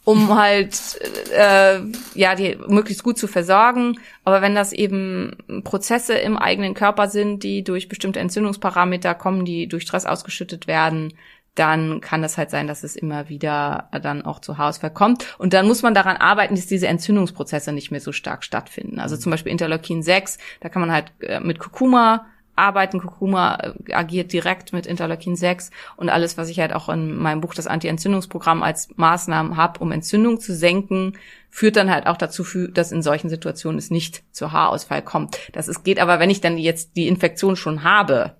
um 0.03 0.35
halt 0.35 0.99
äh, 1.35 1.79
ja 2.13 2.35
die 2.35 2.57
möglichst 2.67 3.03
gut 3.03 3.17
zu 3.17 3.27
versorgen. 3.27 3.99
Aber 4.23 4.41
wenn 4.41 4.53
das 4.53 4.71
eben 4.71 5.35
Prozesse 5.63 6.13
im 6.13 6.37
eigenen 6.37 6.75
Körper 6.75 7.07
sind, 7.09 7.43
die 7.43 7.63
durch 7.63 7.89
bestimmte 7.89 8.19
Entzündungsparameter 8.19 9.15
kommen, 9.15 9.45
die 9.45 9.67
durch 9.67 9.83
Stress 9.83 10.05
ausgeschüttet 10.05 10.67
werden, 10.67 11.13
dann 11.55 12.01
kann 12.01 12.21
das 12.21 12.37
halt 12.37 12.51
sein, 12.51 12.67
dass 12.67 12.83
es 12.83 12.95
immer 12.95 13.29
wieder 13.29 13.89
dann 14.01 14.23
auch 14.23 14.39
zu 14.39 14.57
Haarausfall 14.57 14.91
kommt. 14.91 15.35
Und 15.39 15.53
dann 15.53 15.67
muss 15.67 15.81
man 15.81 15.93
daran 15.93 16.17
arbeiten, 16.17 16.55
dass 16.55 16.67
diese 16.67 16.87
Entzündungsprozesse 16.87 17.71
nicht 17.71 17.91
mehr 17.91 18.01
so 18.01 18.11
stark 18.11 18.43
stattfinden. 18.43 18.99
Also 18.99 19.15
zum 19.15 19.31
Beispiel 19.31 19.53
Interleukin 19.53 20.03
6, 20.03 20.37
da 20.59 20.69
kann 20.69 20.81
man 20.81 20.91
halt 20.91 21.13
äh, 21.21 21.39
mit 21.39 21.59
Kurkuma 21.59 22.27
arbeiten. 22.55 22.99
Kurkuma 22.99 23.55
äh, 23.87 23.93
agiert 23.93 24.33
direkt 24.33 24.73
mit 24.73 24.85
Interleukin 24.85 25.35
6 25.35 25.71
und 25.97 26.09
alles, 26.09 26.37
was 26.37 26.49
ich 26.49 26.59
halt 26.59 26.73
auch 26.73 26.89
in 26.89 27.15
meinem 27.15 27.41
Buch 27.41 27.53
das 27.53 27.67
Anti-Entzündungsprogramm 27.67 28.63
als 28.63 28.89
Maßnahmen 28.95 29.57
habe, 29.57 29.79
um 29.79 29.91
Entzündung 29.91 30.39
zu 30.39 30.53
senken, 30.53 31.17
führt 31.49 31.75
dann 31.75 31.91
halt 31.91 32.07
auch 32.07 32.17
dazu, 32.17 32.43
dass 32.67 32.91
in 32.91 33.01
solchen 33.01 33.29
Situationen 33.29 33.77
es 33.77 33.91
nicht 33.91 34.23
zu 34.31 34.51
Haarausfall 34.51 35.01
kommt. 35.01 35.39
Das 35.53 35.67
ist, 35.67 35.83
geht 35.83 35.99
aber, 35.99 36.19
wenn 36.19 36.29
ich 36.29 36.41
dann 36.41 36.57
jetzt 36.57 36.95
die 36.95 37.07
Infektion 37.07 37.55
schon 37.55 37.83
habe, 37.83 38.35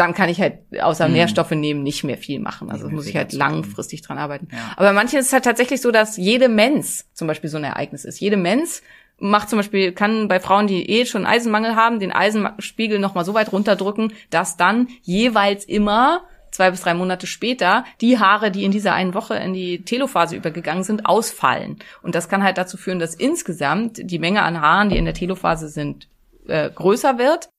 dann 0.00 0.14
kann 0.14 0.30
ich 0.30 0.40
halt 0.40 0.60
außer 0.80 1.08
Nährstoffe 1.08 1.50
nehmen 1.50 1.82
nicht 1.82 2.04
mehr 2.04 2.16
viel 2.16 2.40
machen. 2.40 2.70
Also 2.70 2.88
muss 2.88 3.06
ich 3.06 3.16
halt 3.16 3.34
langfristig 3.34 4.00
dran 4.00 4.16
arbeiten. 4.16 4.48
Ja. 4.50 4.72
Aber 4.76 4.94
manchen 4.94 5.18
ist 5.18 5.26
es 5.26 5.32
halt 5.32 5.44
tatsächlich 5.44 5.82
so, 5.82 5.90
dass 5.90 6.16
jede 6.16 6.48
Mens 6.48 7.06
zum 7.12 7.28
Beispiel 7.28 7.50
so 7.50 7.58
ein 7.58 7.64
Ereignis 7.64 8.06
ist. 8.06 8.18
Jede 8.18 8.38
Mens 8.38 8.82
macht 9.20 9.50
zum 9.50 9.58
Beispiel, 9.58 9.92
kann 9.92 10.28
bei 10.28 10.40
Frauen, 10.40 10.66
die 10.66 10.88
eh 10.90 11.06
schon 11.06 11.26
Eisenmangel 11.26 11.76
haben, 11.76 12.00
den 12.00 12.12
Eisenspiegel 12.12 12.98
nochmal 12.98 13.24
so 13.24 13.34
weit 13.34 13.52
runterdrücken, 13.52 14.12
dass 14.30 14.56
dann 14.56 14.88
jeweils 15.02 15.64
immer 15.64 16.22
zwei 16.50 16.70
bis 16.70 16.80
drei 16.80 16.94
Monate 16.94 17.26
später 17.26 17.84
die 18.00 18.18
Haare, 18.18 18.50
die 18.50 18.64
in 18.64 18.72
dieser 18.72 18.94
einen 18.94 19.14
Woche 19.14 19.36
in 19.36 19.52
die 19.52 19.84
Telophase 19.84 20.36
übergegangen 20.36 20.82
sind, 20.82 21.06
ausfallen. 21.06 21.78
Und 22.02 22.14
das 22.14 22.28
kann 22.28 22.42
halt 22.42 22.58
dazu 22.58 22.76
führen, 22.76 22.98
dass 22.98 23.14
insgesamt 23.14 24.00
die 24.02 24.18
Menge 24.18 24.42
an 24.42 24.60
Haaren, 24.60 24.88
die 24.88 24.96
in 24.96 25.04
der 25.04 25.14
Telophase 25.14 25.68
sind, 25.68 26.08
äh, 26.48 26.70
größer 26.70 27.18
wird 27.18 27.50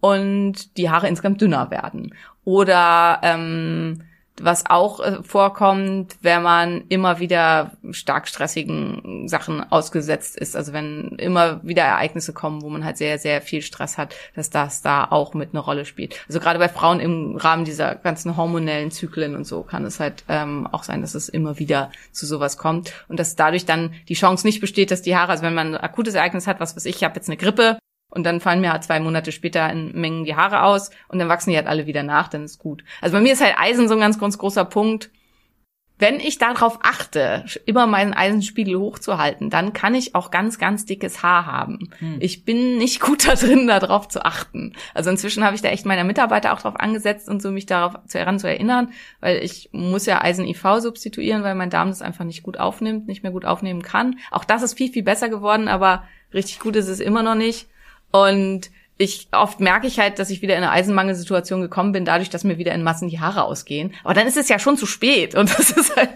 und 0.00 0.76
die 0.78 0.88
Haare 0.88 1.08
insgesamt 1.08 1.40
dünner 1.40 1.70
werden. 1.70 2.14
Oder 2.44 3.20
ähm, 3.22 4.02
was 4.42 4.66
auch 4.66 5.00
äh, 5.00 5.22
vorkommt, 5.22 6.16
wenn 6.22 6.42
man 6.42 6.84
immer 6.88 7.20
wieder 7.20 7.72
stark 7.90 8.28
stressigen 8.28 9.28
Sachen 9.28 9.70
ausgesetzt 9.70 10.36
ist. 10.36 10.56
Also 10.56 10.72
wenn 10.72 11.16
immer 11.18 11.60
wieder 11.62 11.82
Ereignisse 11.82 12.32
kommen, 12.32 12.62
wo 12.62 12.68
man 12.68 12.84
halt 12.84 12.96
sehr, 12.96 13.18
sehr 13.18 13.40
viel 13.42 13.62
Stress 13.62 13.98
hat, 13.98 14.14
dass 14.34 14.50
das 14.50 14.82
da 14.82 15.04
auch 15.04 15.34
mit 15.34 15.50
eine 15.50 15.60
Rolle 15.60 15.84
spielt. 15.84 16.16
Also 16.28 16.40
gerade 16.40 16.58
bei 16.58 16.68
Frauen 16.68 17.00
im 17.00 17.36
Rahmen 17.36 17.64
dieser 17.64 17.94
ganzen 17.94 18.36
hormonellen 18.36 18.90
Zyklen 18.90 19.34
und 19.34 19.46
so 19.46 19.62
kann 19.62 19.84
es 19.84 20.00
halt 20.00 20.24
ähm, 20.28 20.66
auch 20.70 20.82
sein, 20.82 21.00
dass 21.00 21.14
es 21.14 21.28
immer 21.28 21.58
wieder 21.58 21.90
zu 22.12 22.26
sowas 22.26 22.58
kommt 22.58 22.92
und 23.08 23.18
dass 23.18 23.36
dadurch 23.36 23.66
dann 23.66 23.94
die 24.08 24.14
Chance 24.14 24.46
nicht 24.46 24.60
besteht, 24.60 24.90
dass 24.90 25.02
die 25.02 25.16
Haare, 25.16 25.32
also 25.32 25.42
wenn 25.42 25.54
man 25.54 25.74
ein 25.74 25.80
akutes 25.80 26.14
Ereignis 26.14 26.46
hat, 26.46 26.60
was 26.60 26.76
weiß 26.76 26.84
ich, 26.86 26.96
ich 26.96 27.04
habe 27.04 27.16
jetzt 27.16 27.28
eine 27.28 27.36
Grippe, 27.36 27.78
und 28.10 28.24
dann 28.24 28.40
fallen 28.40 28.60
mir 28.60 28.72
halt 28.72 28.84
zwei 28.84 29.00
Monate 29.00 29.32
später 29.32 29.70
in 29.70 29.92
Mengen 29.92 30.24
die 30.24 30.34
Haare 30.36 30.62
aus 30.62 30.90
und 31.08 31.18
dann 31.18 31.28
wachsen 31.28 31.50
die 31.50 31.56
halt 31.56 31.66
alle 31.66 31.86
wieder 31.86 32.02
nach, 32.02 32.28
dann 32.28 32.44
ist 32.44 32.58
gut. 32.58 32.84
Also 33.00 33.16
bei 33.16 33.22
mir 33.22 33.32
ist 33.32 33.42
halt 33.44 33.56
Eisen 33.58 33.88
so 33.88 33.94
ein 33.94 34.00
ganz, 34.00 34.18
ganz 34.18 34.38
großer 34.38 34.64
Punkt. 34.64 35.10
wenn 36.00 36.20
ich 36.20 36.38
darauf 36.38 36.78
achte, 36.82 37.44
immer 37.66 37.88
meinen 37.88 38.14
Eisenspiegel 38.14 38.78
hochzuhalten, 38.78 39.50
dann 39.50 39.72
kann 39.72 39.96
ich 39.96 40.14
auch 40.14 40.30
ganz, 40.30 40.58
ganz 40.58 40.86
dickes 40.86 41.24
Haar 41.24 41.46
haben. 41.46 41.90
Ich 42.20 42.44
bin 42.44 42.78
nicht 42.78 43.00
gut 43.08 43.26
da 43.26 43.34
drin, 43.34 43.66
darauf 43.66 44.06
zu 44.06 44.24
achten. 44.24 44.74
Also 44.94 45.10
inzwischen 45.10 45.42
habe 45.42 45.56
ich 45.56 45.62
da 45.62 45.68
echt 45.68 45.86
meine 45.86 46.04
Mitarbeiter 46.04 46.52
auch 46.52 46.60
drauf 46.60 46.76
angesetzt 46.78 47.28
und 47.28 47.42
so 47.42 47.50
mich 47.50 47.66
darauf 47.66 47.94
zu, 48.06 48.16
daran 48.16 48.38
zu 48.38 48.48
erinnern, 48.48 48.92
weil 49.20 49.42
ich 49.42 49.70
muss 49.72 50.06
ja 50.06 50.22
Eisen-IV 50.22 50.62
substituieren, 50.78 51.42
weil 51.42 51.56
mein 51.56 51.70
Darm 51.70 51.88
das 51.88 52.00
einfach 52.00 52.24
nicht 52.24 52.44
gut 52.44 52.60
aufnimmt, 52.60 53.08
nicht 53.08 53.24
mehr 53.24 53.32
gut 53.32 53.44
aufnehmen 53.44 53.82
kann. 53.82 54.18
Auch 54.30 54.44
das 54.44 54.62
ist 54.62 54.78
viel, 54.78 54.92
viel 54.92 55.02
besser 55.02 55.28
geworden, 55.28 55.66
aber 55.66 56.04
richtig 56.32 56.60
gut 56.60 56.76
ist 56.76 56.88
es 56.88 57.00
immer 57.00 57.24
noch 57.24 57.34
nicht. 57.34 57.68
Und 58.10 58.70
ich 59.00 59.28
oft 59.30 59.60
merke 59.60 59.86
ich 59.86 60.00
halt, 60.00 60.18
dass 60.18 60.28
ich 60.28 60.42
wieder 60.42 60.56
in 60.56 60.64
eine 60.64 60.72
Eisenmangelsituation 60.72 61.60
gekommen 61.60 61.92
bin, 61.92 62.04
dadurch, 62.04 62.30
dass 62.30 62.42
mir 62.42 62.58
wieder 62.58 62.72
in 62.74 62.82
Massen 62.82 63.08
die 63.08 63.20
Haare 63.20 63.44
ausgehen. 63.44 63.94
Aber 64.02 64.12
dann 64.12 64.26
ist 64.26 64.36
es 64.36 64.48
ja 64.48 64.58
schon 64.58 64.76
zu 64.76 64.86
spät 64.86 65.36
und 65.36 65.56
das 65.56 65.70
ist 65.70 65.94
halt, 65.94 66.10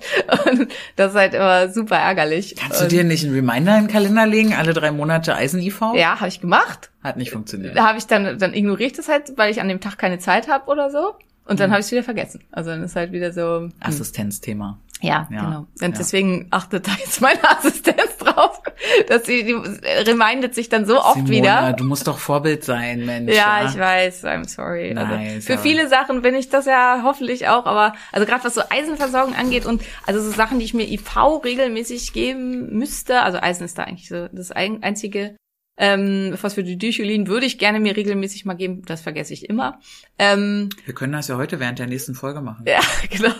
und 0.50 0.68
das 0.96 1.12
ist 1.12 1.16
halt 1.18 1.34
immer 1.34 1.68
super 1.68 1.96
ärgerlich. 1.96 2.56
Kannst 2.56 2.80
du 2.80 2.84
und, 2.84 2.90
dir 2.92 3.04
nicht 3.04 3.24
einen 3.24 3.34
Reminder 3.34 3.78
in 3.78 3.84
den 3.86 3.92
Kalender 3.92 4.26
legen, 4.26 4.54
alle 4.54 4.74
drei 4.74 4.90
Monate 4.90 5.36
Eisen-IV? 5.36 5.80
Ja, 5.94 6.16
habe 6.18 6.26
ich 6.28 6.40
gemacht. 6.40 6.90
Hat 7.04 7.16
nicht 7.16 7.30
funktioniert. 7.30 7.76
Da 7.76 7.86
habe 7.86 7.98
ich 7.98 8.06
dann, 8.08 8.36
dann 8.40 8.52
ignoriere 8.52 8.88
ich 8.88 8.94
das 8.96 9.08
halt, 9.08 9.32
weil 9.36 9.52
ich 9.52 9.60
an 9.60 9.68
dem 9.68 9.80
Tag 9.80 9.96
keine 9.98 10.18
Zeit 10.18 10.48
habe 10.48 10.68
oder 10.68 10.90
so. 10.90 11.14
Und 11.44 11.54
Mhm. 11.54 11.56
dann 11.58 11.70
habe 11.70 11.80
ich 11.80 11.86
es 11.86 11.92
wieder 11.92 12.02
vergessen. 12.04 12.42
Also 12.50 12.70
dann 12.70 12.82
ist 12.82 12.96
halt 12.96 13.12
wieder 13.12 13.32
so. 13.32 13.60
hm. 13.60 13.72
Assistenzthema. 13.80 14.78
Ja, 15.00 15.26
Ja, 15.32 15.40
genau. 15.44 15.58
Und 15.60 15.66
ja. 15.80 15.88
deswegen 15.88 16.46
achtet 16.50 16.86
da 16.86 16.92
jetzt 16.98 17.20
meine 17.20 17.38
Assistenz 17.58 18.12
drauf, 18.32 18.60
dass 19.08 19.24
sie, 19.26 19.44
die 19.44 19.52
remindet 19.52 20.54
sich 20.54 20.68
dann 20.68 20.86
so 20.86 21.00
oft 21.00 21.14
Simona, 21.14 21.32
wieder. 21.32 21.72
du 21.74 21.84
musst 21.84 22.06
doch 22.06 22.18
Vorbild 22.18 22.64
sein, 22.64 23.04
Mensch. 23.06 23.32
Ja, 23.34 23.66
ich 23.68 23.78
weiß, 23.78 24.24
I'm 24.24 24.48
sorry. 24.48 24.94
Nice, 24.94 25.08
also 25.34 25.46
für 25.46 25.52
aber- 25.54 25.62
viele 25.62 25.88
Sachen 25.88 26.22
bin 26.22 26.34
ich 26.34 26.48
das 26.48 26.66
ja 26.66 27.00
hoffentlich 27.04 27.48
auch, 27.48 27.66
aber 27.66 27.94
also 28.12 28.26
gerade 28.26 28.44
was 28.44 28.54
so 28.54 28.62
Eisenversorgung 28.68 29.34
angeht 29.34 29.66
und 29.66 29.82
also 30.06 30.20
so 30.22 30.30
Sachen, 30.30 30.58
die 30.58 30.64
ich 30.64 30.74
mir 30.74 30.88
IV 30.90 31.16
regelmäßig 31.44 32.12
geben 32.12 32.76
müsste, 32.76 33.22
also 33.22 33.38
Eisen 33.40 33.64
ist 33.64 33.78
da 33.78 33.84
eigentlich 33.84 34.08
so 34.08 34.28
das 34.28 34.50
ein- 34.52 34.82
einzige 34.82 35.36
ähm, 35.78 36.34
Phosphatidylcholin 36.36 37.28
würde 37.28 37.46
ich 37.46 37.58
gerne 37.58 37.80
mir 37.80 37.96
regelmäßig 37.96 38.44
mal 38.44 38.52
geben, 38.54 38.82
das 38.84 39.00
vergesse 39.00 39.32
ich 39.32 39.48
immer. 39.48 39.80
Ähm, 40.18 40.68
Wir 40.84 40.92
können 40.94 41.14
das 41.14 41.28
ja 41.28 41.38
heute 41.38 41.60
während 41.60 41.78
der 41.78 41.86
nächsten 41.86 42.14
Folge 42.14 42.42
machen. 42.42 42.64
ja, 42.68 42.80
genau. 43.10 43.32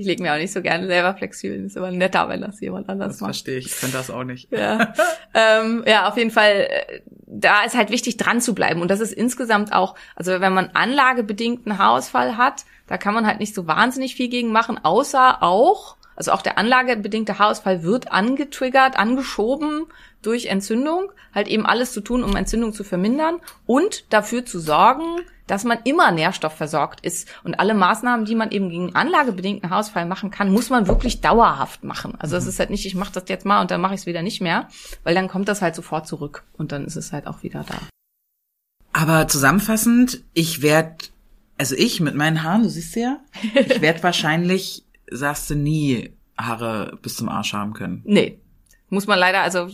Ich 0.00 0.06
lege 0.06 0.22
mir 0.22 0.32
auch 0.32 0.38
nicht 0.38 0.52
so 0.52 0.62
gerne 0.62 0.86
selber 0.86 1.14
Flexibeln. 1.14 1.66
Ist 1.66 1.76
immer 1.76 1.90
netter, 1.90 2.26
wenn 2.30 2.40
das 2.40 2.58
jemand 2.60 2.88
anders 2.88 3.08
Das 3.08 3.20
macht. 3.20 3.28
verstehe 3.28 3.58
ich. 3.58 3.66
Ich 3.66 3.80
könnte 3.80 3.98
das 3.98 4.10
auch 4.10 4.24
nicht. 4.24 4.50
Ja. 4.50 4.94
ähm, 5.34 5.84
ja, 5.86 6.08
auf 6.08 6.16
jeden 6.16 6.30
Fall, 6.30 6.68
äh, 6.70 7.00
da 7.26 7.64
ist 7.64 7.76
halt 7.76 7.90
wichtig, 7.90 8.16
dran 8.16 8.40
zu 8.40 8.54
bleiben. 8.54 8.80
Und 8.80 8.90
das 8.90 9.00
ist 9.00 9.12
insgesamt 9.12 9.74
auch, 9.74 9.94
also 10.16 10.40
wenn 10.40 10.54
man 10.54 10.70
anlagebedingten 10.70 11.76
Haarausfall 11.76 12.38
hat, 12.38 12.64
da 12.86 12.96
kann 12.96 13.12
man 13.12 13.26
halt 13.26 13.40
nicht 13.40 13.54
so 13.54 13.66
wahnsinnig 13.66 14.14
viel 14.14 14.28
gegen 14.28 14.52
machen, 14.52 14.78
außer 14.82 15.42
auch, 15.42 15.96
also 16.16 16.32
auch 16.32 16.40
der 16.40 16.56
anlagebedingte 16.56 17.38
Haarausfall 17.38 17.82
wird 17.82 18.10
angetriggert, 18.10 18.98
angeschoben 18.98 19.84
durch 20.22 20.46
Entzündung, 20.46 21.12
halt 21.34 21.48
eben 21.48 21.66
alles 21.66 21.92
zu 21.92 22.00
tun, 22.00 22.22
um 22.22 22.36
Entzündung 22.36 22.72
zu 22.72 22.84
vermindern 22.84 23.36
und 23.66 24.12
dafür 24.12 24.44
zu 24.44 24.58
sorgen, 24.58 25.04
dass 25.46 25.64
man 25.64 25.78
immer 25.84 26.12
nährstoffversorgt 26.12 27.00
ist. 27.04 27.28
Und 27.42 27.54
alle 27.58 27.74
Maßnahmen, 27.74 28.24
die 28.24 28.36
man 28.36 28.52
eben 28.52 28.70
gegen 28.70 28.94
anlagebedingten 28.94 29.68
Haarausfall 29.68 30.06
machen 30.06 30.30
kann, 30.30 30.52
muss 30.52 30.70
man 30.70 30.86
wirklich 30.86 31.20
dauerhaft 31.20 31.82
machen. 31.82 32.14
Also 32.18 32.36
es 32.36 32.46
ist 32.46 32.60
halt 32.60 32.70
nicht, 32.70 32.86
ich 32.86 32.94
mache 32.94 33.12
das 33.12 33.24
jetzt 33.26 33.44
mal 33.44 33.60
und 33.60 33.70
dann 33.70 33.80
mache 33.80 33.94
ich 33.94 34.00
es 34.00 34.06
wieder 34.06 34.22
nicht 34.22 34.40
mehr, 34.40 34.68
weil 35.02 35.14
dann 35.14 35.28
kommt 35.28 35.48
das 35.48 35.60
halt 35.60 35.74
sofort 35.74 36.06
zurück 36.06 36.44
und 36.56 36.70
dann 36.70 36.84
ist 36.84 36.96
es 36.96 37.12
halt 37.12 37.26
auch 37.26 37.42
wieder 37.42 37.64
da. 37.68 37.74
Aber 38.92 39.26
zusammenfassend, 39.26 40.22
ich 40.34 40.62
werd, 40.62 41.10
also 41.58 41.74
ich 41.74 42.00
mit 42.00 42.14
meinen 42.14 42.42
Haaren, 42.42 42.62
du 42.62 42.70
siehst 42.70 42.94
ja, 42.94 43.18
ich 43.54 43.80
werd 43.80 44.02
wahrscheinlich, 44.04 44.84
sagst 45.10 45.50
du, 45.50 45.56
nie 45.56 46.12
Haare 46.38 46.98
bis 47.02 47.16
zum 47.16 47.28
Arsch 47.28 47.52
haben 47.52 47.72
können. 47.72 48.02
Nee. 48.04 48.38
Muss 48.92 49.06
man 49.06 49.18
leider, 49.20 49.40
also 49.42 49.68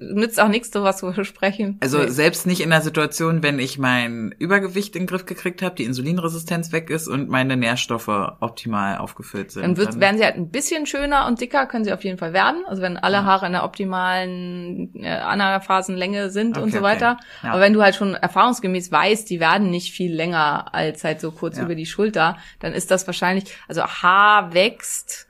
nützt 0.00 0.40
auch 0.40 0.46
nichts, 0.48 0.70
sowas 0.72 0.98
zu 0.98 1.12
versprechen. 1.12 1.76
Also 1.80 1.98
nee. 1.98 2.08
selbst 2.08 2.46
nicht 2.46 2.60
in 2.60 2.70
der 2.70 2.80
Situation, 2.80 3.42
wenn 3.42 3.58
ich 3.58 3.78
mein 3.78 4.32
Übergewicht 4.38 4.94
in 4.94 5.02
den 5.02 5.06
Griff 5.08 5.26
gekriegt 5.26 5.60
habe, 5.60 5.74
die 5.74 5.82
Insulinresistenz 5.84 6.70
weg 6.70 6.88
ist 6.88 7.08
und 7.08 7.28
meine 7.28 7.56
Nährstoffe 7.56 8.06
optimal 8.08 8.98
aufgefüllt 8.98 9.50
sind. 9.50 9.64
Dann 9.64 9.76
wird, 9.76 9.98
werden 9.98 10.18
sie 10.18 10.24
halt 10.24 10.36
ein 10.36 10.50
bisschen 10.50 10.86
schöner 10.86 11.26
und 11.26 11.40
dicker, 11.40 11.66
können 11.66 11.84
sie 11.84 11.92
auf 11.92 12.04
jeden 12.04 12.16
Fall 12.16 12.32
werden. 12.32 12.62
Also 12.68 12.80
wenn 12.80 12.96
alle 12.96 13.24
Haare 13.24 13.46
in 13.46 13.52
der 13.52 13.64
optimalen 13.64 14.94
äh, 14.94 15.08
Anaphasenlänge 15.08 16.30
sind 16.30 16.56
und 16.56 16.68
Okay, 16.68 16.76
so 16.76 16.82
weiter. 16.82 17.12
okay. 17.18 17.24
Ja. 17.42 17.50
Aber 17.52 17.60
wenn 17.60 17.72
du 17.72 17.82
halt 17.82 17.96
schon 17.96 18.14
erfahrungsgemäß 18.14 18.92
weißt, 18.92 19.28
die 19.28 19.40
werden 19.40 19.70
nicht 19.70 19.92
viel 19.92 20.14
länger 20.14 20.72
als 20.72 21.02
halt 21.02 21.20
so 21.20 21.32
kurz 21.32 21.56
Ja. 21.58 21.64
über 21.64 21.74
die 21.74 21.86
Schulter, 21.86 22.36
dann 22.60 22.72
ist 22.72 22.92
das 22.92 23.06
wahrscheinlich, 23.08 23.46
also 23.66 23.82
Haar 23.82 24.54
wächst 24.54 25.26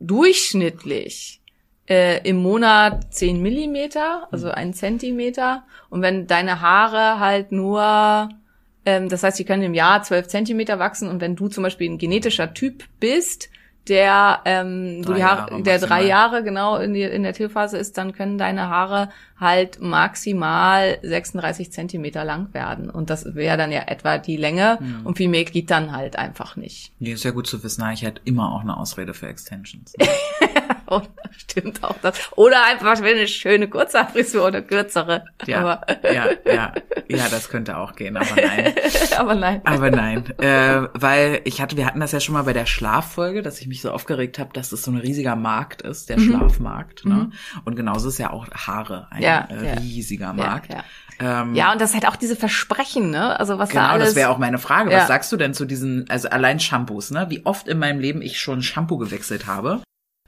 durchschnittlich 0.00 1.40
äh, 1.88 2.26
im 2.28 2.36
Monat 2.36 3.12
10 3.12 3.42
Millimeter, 3.42 4.28
also 4.30 4.46
Mhm. 4.48 4.52
ein 4.54 4.74
Zentimeter. 4.74 5.64
Und 5.90 6.02
wenn 6.02 6.26
deine 6.26 6.60
Haare 6.60 7.18
halt 7.20 7.52
nur, 7.52 8.28
ähm, 8.86 9.08
das 9.08 9.22
heißt, 9.22 9.38
die 9.38 9.44
können 9.44 9.62
im 9.62 9.74
Jahr 9.74 10.02
12 10.02 10.28
Zentimeter 10.28 10.78
wachsen 10.78 11.08
und 11.08 11.20
wenn 11.20 11.36
du 11.36 11.48
zum 11.48 11.62
Beispiel 11.64 11.90
ein 11.90 11.98
genetischer 11.98 12.54
Typ 12.54 12.84
bist, 13.00 13.48
der, 13.88 14.38
ähm, 14.44 15.02
Drei 15.02 15.14
die 15.14 15.24
Haare, 15.24 15.50
Jahre 15.50 15.62
der 15.64 15.78
drei. 15.80 16.04
Jahre 16.06 16.44
genau 16.44 16.76
in, 16.76 16.94
die, 16.94 17.02
in 17.02 17.24
der 17.24 17.32
Tierphase 17.32 17.78
ist, 17.78 17.98
dann 17.98 18.12
können 18.12 18.38
deine 18.38 18.68
Haare 18.68 19.08
halt 19.40 19.80
maximal 19.80 20.98
36 21.02 21.72
Zentimeter 21.72 22.24
lang 22.24 22.54
werden. 22.54 22.88
Und 22.90 23.10
das 23.10 23.34
wäre 23.34 23.56
dann 23.56 23.72
ja 23.72 23.80
etwa 23.88 24.18
die 24.18 24.36
Länge. 24.36 24.78
Mhm. 24.80 25.04
Und 25.04 25.16
viel 25.16 25.28
mehr 25.28 25.42
geht 25.42 25.72
dann 25.72 25.90
halt 25.90 26.16
einfach 26.16 26.54
nicht. 26.54 26.92
Nee, 27.00 27.10
ist 27.14 27.24
ja 27.24 27.32
gut 27.32 27.48
zu 27.48 27.64
wissen, 27.64 27.84
ich 27.92 28.02
hätte 28.02 28.20
immer 28.24 28.52
auch 28.54 28.60
eine 28.60 28.76
Ausrede 28.76 29.14
für 29.14 29.26
Extensions. 29.26 29.94
Stimmt 31.36 31.82
auch 31.82 31.96
das. 32.02 32.18
Oder 32.36 32.64
einfach 32.64 33.00
eine 33.02 33.26
schöne 33.26 33.68
Kurzhaarfrisur 33.68 34.46
oder 34.46 34.62
kürzere. 34.62 35.24
Ja, 35.46 35.60
Aber, 35.60 35.86
ja, 36.04 36.26
ja, 36.46 36.72
ja, 37.08 37.28
das 37.30 37.48
könnte 37.48 37.76
auch 37.78 37.94
gehen, 37.94 38.16
aber 38.16 38.34
nein. 38.36 38.74
aber 39.16 39.34
nein. 39.34 39.60
Aber 39.64 39.90
nein, 39.90 40.38
äh, 40.38 40.82
weil 40.94 41.40
ich 41.44 41.60
hatte, 41.60 41.76
wir 41.76 41.86
hatten 41.86 42.00
das 42.00 42.12
ja 42.12 42.20
schon 42.20 42.34
mal 42.34 42.42
bei 42.42 42.52
der 42.52 42.66
Schlaffolge, 42.66 43.42
dass 43.42 43.60
ich 43.60 43.66
mich 43.66 43.80
so 43.80 43.90
aufgeregt 43.90 44.38
habe, 44.38 44.50
dass 44.52 44.72
es 44.72 44.82
so 44.82 44.90
ein 44.90 44.96
riesiger 44.98 45.36
Markt 45.36 45.82
ist, 45.82 46.08
der 46.10 46.18
Schlafmarkt. 46.18 47.04
Ne? 47.04 47.30
Und 47.64 47.76
genauso 47.76 48.08
ist 48.08 48.18
ja 48.18 48.30
auch 48.30 48.46
Haare 48.50 49.08
ein 49.10 49.22
Ja, 49.22 49.48
äh, 49.50 49.66
ja. 49.66 49.72
riesiger 49.74 50.32
Markt. 50.32 50.72
Ja, 50.72 50.84
Ähm, 51.20 51.54
Ja, 51.54 51.72
und 51.72 51.80
das 51.80 51.94
hat 51.94 52.06
auch 52.06 52.16
diese 52.16 52.36
Versprechen, 52.36 53.10
ne? 53.10 53.38
Also 53.38 53.58
was 53.58 53.68
da 53.70 53.80
Genau, 53.82 53.92
alles. 53.94 54.08
das 54.08 54.16
wäre 54.16 54.30
auch 54.30 54.38
meine 54.38 54.58
Frage. 54.58 54.90
Ja. 54.90 54.98
Was 54.98 55.08
sagst 55.08 55.30
du 55.32 55.36
denn 55.36 55.54
zu 55.54 55.64
diesen, 55.64 56.08
also 56.10 56.28
allein 56.28 56.58
Shampoos, 56.60 57.10
ne? 57.10 57.26
Wie 57.28 57.44
oft 57.46 57.68
in 57.68 57.78
meinem 57.78 58.00
Leben 58.00 58.22
ich 58.22 58.40
schon 58.40 58.62
Shampoo 58.62 58.98
gewechselt 58.98 59.46
habe. 59.46 59.82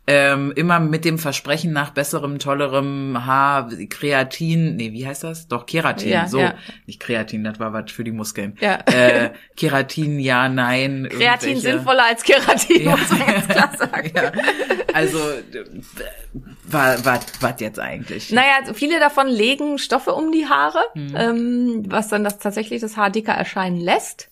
Ähm, 0.07 0.53
immer 0.55 0.81
mit 0.81 1.07
dem 1.07 1.19
Versprechen 1.19 1.73
nach 1.73 1.88
besserem, 1.90 2.38
tollerem 2.38 3.25
Haar, 3.25 3.71
Kreatin, 3.88 4.77
nee, 4.77 4.93
wie 4.93 5.07
heißt 5.07 5.25
das? 5.25 5.49
Doch, 5.49 5.64
Keratin, 5.64 6.11
Ja, 6.11 6.29
so. 6.29 6.40
ja. 6.40 6.55
Nicht 6.87 7.01
Kreatin, 7.01 7.43
das 7.43 7.59
war 7.59 7.73
was 7.73 7.90
für 7.90 8.05
die 8.05 8.12
Muskeln. 8.12 8.55
Ja. 8.61 8.81
Äh, 8.85 9.31
Keratin, 9.57 10.19
ja, 10.19 10.51
nein. 10.51 11.09
Kreatin 11.11 11.57
sinnvoller 11.59 12.05
als 12.05 12.23
Keratin, 12.23 12.83
Ja. 12.85 12.90
muss 12.99 13.09
man 13.09 13.27
ganz 13.27 13.49
klar 13.49 13.71
sagen. 13.79 14.12
ja. 14.17 14.33
Also, 14.93 15.19
was 16.64 17.05
war, 17.05 17.21
was 17.40 17.61
jetzt 17.61 17.79
eigentlich? 17.81 18.31
Naja, 18.31 18.53
also 18.61 18.75
viele 18.75 19.01
davon 19.01 19.27
legen 19.29 19.79
Stoffe 19.79 20.12
um 20.12 20.33
die 20.33 20.47
Haare, 20.47 20.83
Mhm. 20.95 21.17
ähm, 21.17 21.83
was 21.88 22.09
dann 22.09 22.25
das 22.25 22.38
tatsächlich 22.38 22.81
das 22.83 22.97
Haar 22.99 23.09
dicker 23.11 23.33
erscheinen 23.33 23.81
lässt, 23.81 24.29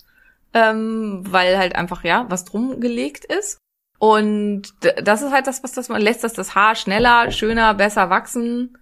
ähm, 0.54 1.24
weil 1.28 1.56
halt 1.56 1.76
einfach 1.76 2.04
ja 2.04 2.26
was 2.28 2.44
drum 2.44 2.78
gelegt 2.80 3.24
ist. 3.24 3.61
Und 4.02 4.62
das 5.04 5.22
ist 5.22 5.30
halt 5.30 5.46
das, 5.46 5.62
was 5.62 5.74
das 5.74 5.88
man 5.88 6.02
lässt, 6.02 6.24
dass 6.24 6.32
das 6.32 6.56
Haar 6.56 6.74
schneller, 6.74 7.30
schöner, 7.30 7.72
besser 7.72 8.10
wachsen. 8.10 8.76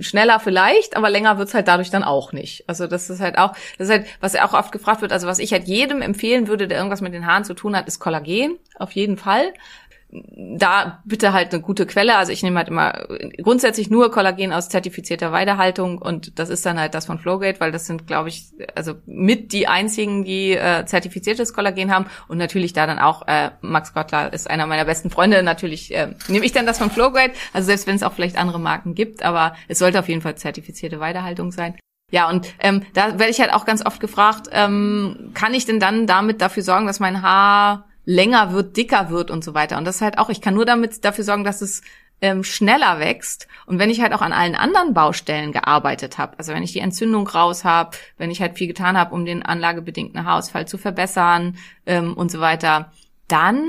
Schneller 0.00 0.40
vielleicht, 0.40 0.96
aber 0.96 1.10
länger 1.10 1.36
wird's 1.36 1.52
halt 1.52 1.68
dadurch 1.68 1.90
dann 1.90 2.02
auch 2.02 2.32
nicht. 2.32 2.64
Also 2.68 2.86
das 2.86 3.10
ist 3.10 3.20
halt 3.20 3.36
auch, 3.36 3.52
das 3.76 3.88
ist 3.88 3.90
halt, 3.90 4.06
was 4.20 4.34
auch 4.36 4.54
oft 4.54 4.72
gefragt 4.72 5.02
wird, 5.02 5.12
also 5.12 5.26
was 5.26 5.40
ich 5.40 5.52
halt 5.52 5.64
jedem 5.64 6.00
empfehlen 6.00 6.48
würde, 6.48 6.68
der 6.68 6.78
irgendwas 6.78 7.02
mit 7.02 7.12
den 7.12 7.26
Haaren 7.26 7.44
zu 7.44 7.52
tun 7.52 7.76
hat, 7.76 7.86
ist 7.86 7.98
Kollagen, 7.98 8.58
auf 8.78 8.92
jeden 8.92 9.18
Fall 9.18 9.52
da 10.12 11.02
bitte 11.06 11.32
halt 11.32 11.52
eine 11.52 11.62
gute 11.62 11.86
Quelle. 11.86 12.16
Also 12.16 12.32
ich 12.32 12.42
nehme 12.42 12.58
halt 12.58 12.68
immer 12.68 13.06
grundsätzlich 13.42 13.88
nur 13.88 14.10
Kollagen 14.10 14.52
aus 14.52 14.68
zertifizierter 14.68 15.32
Weidehaltung 15.32 15.98
und 15.98 16.38
das 16.38 16.50
ist 16.50 16.66
dann 16.66 16.78
halt 16.78 16.94
das 16.94 17.06
von 17.06 17.18
Flowgate, 17.18 17.60
weil 17.60 17.72
das 17.72 17.86
sind, 17.86 18.06
glaube 18.06 18.28
ich, 18.28 18.52
also 18.74 18.94
mit 19.06 19.52
die 19.52 19.68
einzigen, 19.68 20.24
die 20.24 20.52
äh, 20.52 20.84
zertifiziertes 20.84 21.54
Kollagen 21.54 21.90
haben 21.90 22.06
und 22.28 22.36
natürlich 22.36 22.74
da 22.74 22.86
dann 22.86 22.98
auch 22.98 23.26
äh, 23.26 23.50
Max 23.62 23.94
Gottler 23.94 24.32
ist 24.32 24.50
einer 24.50 24.66
meiner 24.66 24.84
besten 24.84 25.08
Freunde. 25.08 25.42
Natürlich 25.42 25.94
äh, 25.94 26.14
nehme 26.28 26.44
ich 26.44 26.52
dann 26.52 26.66
das 26.66 26.78
von 26.78 26.90
Flowgate, 26.90 27.32
also 27.54 27.66
selbst 27.66 27.86
wenn 27.86 27.96
es 27.96 28.02
auch 28.02 28.12
vielleicht 28.12 28.36
andere 28.36 28.60
Marken 28.60 28.94
gibt, 28.94 29.22
aber 29.22 29.56
es 29.68 29.78
sollte 29.78 29.98
auf 29.98 30.08
jeden 30.08 30.20
Fall 30.20 30.34
zertifizierte 30.34 31.00
Weidehaltung 31.00 31.52
sein. 31.52 31.74
Ja, 32.10 32.28
und 32.28 32.46
ähm, 32.58 32.82
da 32.92 33.18
werde 33.18 33.30
ich 33.30 33.40
halt 33.40 33.54
auch 33.54 33.64
ganz 33.64 33.84
oft 33.84 33.98
gefragt, 33.98 34.48
ähm, 34.52 35.30
kann 35.32 35.54
ich 35.54 35.64
denn 35.64 35.80
dann 35.80 36.06
damit 36.06 36.42
dafür 36.42 36.62
sorgen, 36.62 36.86
dass 36.86 37.00
mein 37.00 37.22
Haar 37.22 37.86
länger 38.04 38.52
wird, 38.52 38.76
dicker 38.76 39.10
wird 39.10 39.30
und 39.30 39.44
so 39.44 39.54
weiter. 39.54 39.78
Und 39.78 39.84
das 39.84 39.96
ist 39.96 40.02
halt 40.02 40.18
auch, 40.18 40.28
ich 40.28 40.40
kann 40.40 40.54
nur 40.54 40.64
damit 40.64 41.04
dafür 41.04 41.24
sorgen, 41.24 41.44
dass 41.44 41.60
es 41.60 41.82
ähm, 42.20 42.44
schneller 42.44 42.98
wächst. 42.98 43.48
Und 43.66 43.78
wenn 43.78 43.90
ich 43.90 44.00
halt 44.00 44.12
auch 44.12 44.22
an 44.22 44.32
allen 44.32 44.54
anderen 44.54 44.94
Baustellen 44.94 45.52
gearbeitet 45.52 46.18
habe, 46.18 46.38
also 46.38 46.52
wenn 46.52 46.62
ich 46.62 46.72
die 46.72 46.78
Entzündung 46.78 47.26
raus 47.26 47.64
habe, 47.64 47.96
wenn 48.16 48.30
ich 48.30 48.40
halt 48.40 48.56
viel 48.56 48.68
getan 48.68 48.96
habe, 48.96 49.14
um 49.14 49.24
den 49.24 49.42
anlagebedingten 49.42 50.24
Haarausfall 50.24 50.66
zu 50.66 50.78
verbessern 50.78 51.56
ähm, 51.84 52.14
und 52.14 52.30
so 52.30 52.40
weiter, 52.40 52.92
dann 53.28 53.64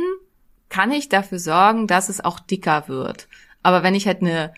kann 0.70 0.92
ich 0.92 1.10
dafür 1.10 1.40
sorgen, 1.40 1.88
dass 1.88 2.10
es 2.10 2.24
auch 2.24 2.40
dicker 2.40 2.88
wird. 2.88 3.28
Aber 3.64 3.84
wenn 3.84 3.96
ich 3.96 4.08
halt 4.08 4.22
eine 4.22 4.54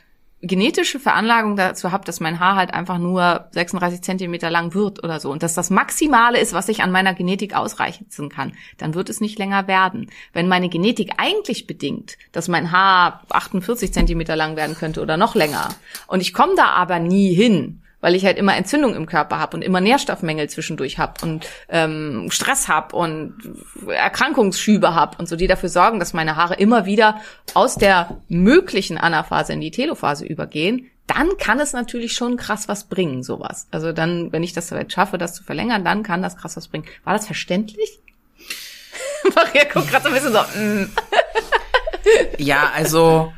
genetische 0.46 1.00
Veranlagung 1.00 1.56
dazu 1.56 1.92
habe, 1.92 2.06
dass 2.06 2.20
mein 2.20 2.40
Haar 2.40 2.56
halt 2.56 2.74
einfach 2.74 2.98
nur 2.98 3.48
36 3.52 4.02
Zentimeter 4.02 4.50
lang 4.50 4.74
wird 4.74 5.04
oder 5.04 5.20
so 5.20 5.32
und 5.32 5.44
dass 5.44 5.54
das 5.54 5.70
Maximale 5.70 6.40
ist, 6.40 6.54
was 6.54 6.70
ich 6.70 6.82
an 6.82 6.92
meiner 6.92 7.14
Genetik 7.14 7.56
ausreichen 7.56 8.08
kann, 8.30 8.54
dann 8.78 8.94
wird 8.94 9.10
es 9.10 9.22
nicht 9.22 9.40
länger 9.40 9.68
werden. 9.68 10.10
Wenn 10.34 10.48
meine 10.48 10.70
Genetik 10.70 11.14
eigentlich 11.18 11.68
bedingt, 11.68 12.18
dass 12.32 12.48
mein 12.48 12.72
Haar 12.72 13.24
48 13.30 13.94
Zentimeter 13.94 14.36
lang 14.36 14.56
werden 14.56 14.76
könnte 14.76 15.02
oder 15.02 15.18
noch 15.18 15.36
länger 15.36 15.70
und 16.08 16.22
ich 16.22 16.34
komme 16.34 16.56
da 16.56 16.68
aber 16.68 17.00
nie 17.00 17.34
hin, 17.34 17.82
weil 18.06 18.14
ich 18.14 18.24
halt 18.24 18.38
immer 18.38 18.56
Entzündung 18.56 18.94
im 18.94 19.08
Körper 19.08 19.40
habe 19.40 19.58
und 19.58 19.64
immer 19.64 19.82
Nährstoffmängel 19.82 20.48
zwischendurch 20.48 21.00
habe 21.00 21.26
und 21.26 21.48
ähm, 21.70 22.28
Stress 22.30 22.68
habe 22.68 22.96
und 22.96 23.34
Erkrankungsschübe 23.88 24.94
habe 24.94 25.18
und 25.18 25.28
so, 25.28 25.36
die 25.36 25.48
dafür 25.48 25.70
sorgen, 25.70 25.98
dass 25.98 26.14
meine 26.14 26.36
Haare 26.36 26.54
immer 26.54 26.86
wieder 26.86 27.20
aus 27.56 27.78
der 27.78 28.22
möglichen 28.28 29.00
Anaphase 29.00 29.54
in 29.54 29.60
die 29.60 29.72
Telophase 29.72 30.24
übergehen, 30.24 30.92
dann 31.08 31.36
kann 31.40 31.60
es 31.60 31.74
natürlich 31.74 32.14
schon 32.14 32.38
krass 32.38 32.68
was 32.68 32.84
bringen, 32.84 33.24
sowas. 33.24 33.66
Also 33.72 33.92
dann, 33.92 34.32
wenn 34.32 34.44
ich 34.44 34.54
das 34.54 34.72
schaffe, 34.90 35.18
das 35.18 35.34
zu 35.34 35.44
verlängern, 35.44 35.84
dann 35.84 36.04
kann 36.04 36.22
das 36.22 36.38
krass 36.38 36.56
was 36.56 36.68
bringen. 36.68 36.86
War 37.06 37.14
das 37.14 37.26
verständlich? 37.26 37.98
Maria 39.36 39.64
guckt 39.64 39.90
gerade 39.90 40.04
so 40.04 40.10
ein 40.10 40.14
bisschen 40.14 40.32
so. 40.32 40.60
Mm. 40.60 40.90
Ja, 42.38 42.70
also 42.76 43.34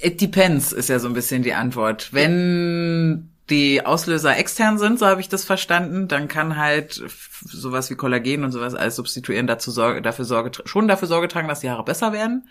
it 0.00 0.20
depends 0.20 0.70
ist 0.70 0.88
ja 0.88 1.00
so 1.00 1.08
ein 1.08 1.14
bisschen 1.14 1.42
die 1.42 1.54
Antwort. 1.54 2.10
Wenn 2.12 3.29
die 3.50 3.84
Auslöser 3.84 4.36
extern 4.36 4.78
sind, 4.78 4.98
so 4.98 5.06
habe 5.06 5.20
ich 5.20 5.28
das 5.28 5.44
verstanden, 5.44 6.08
dann 6.08 6.28
kann 6.28 6.56
halt 6.56 7.02
sowas 7.44 7.90
wie 7.90 7.94
Kollagen 7.96 8.44
und 8.44 8.52
sowas 8.52 8.74
alles 8.74 8.96
substituieren, 8.96 9.46
dazu 9.46 9.70
Sorge, 9.70 10.00
dafür 10.02 10.24
Sorge, 10.24 10.50
schon 10.64 10.88
dafür 10.88 11.08
Sorge 11.08 11.28
tragen, 11.28 11.48
dass 11.48 11.60
die 11.60 11.70
Haare 11.70 11.84
besser 11.84 12.12
werden. 12.12 12.48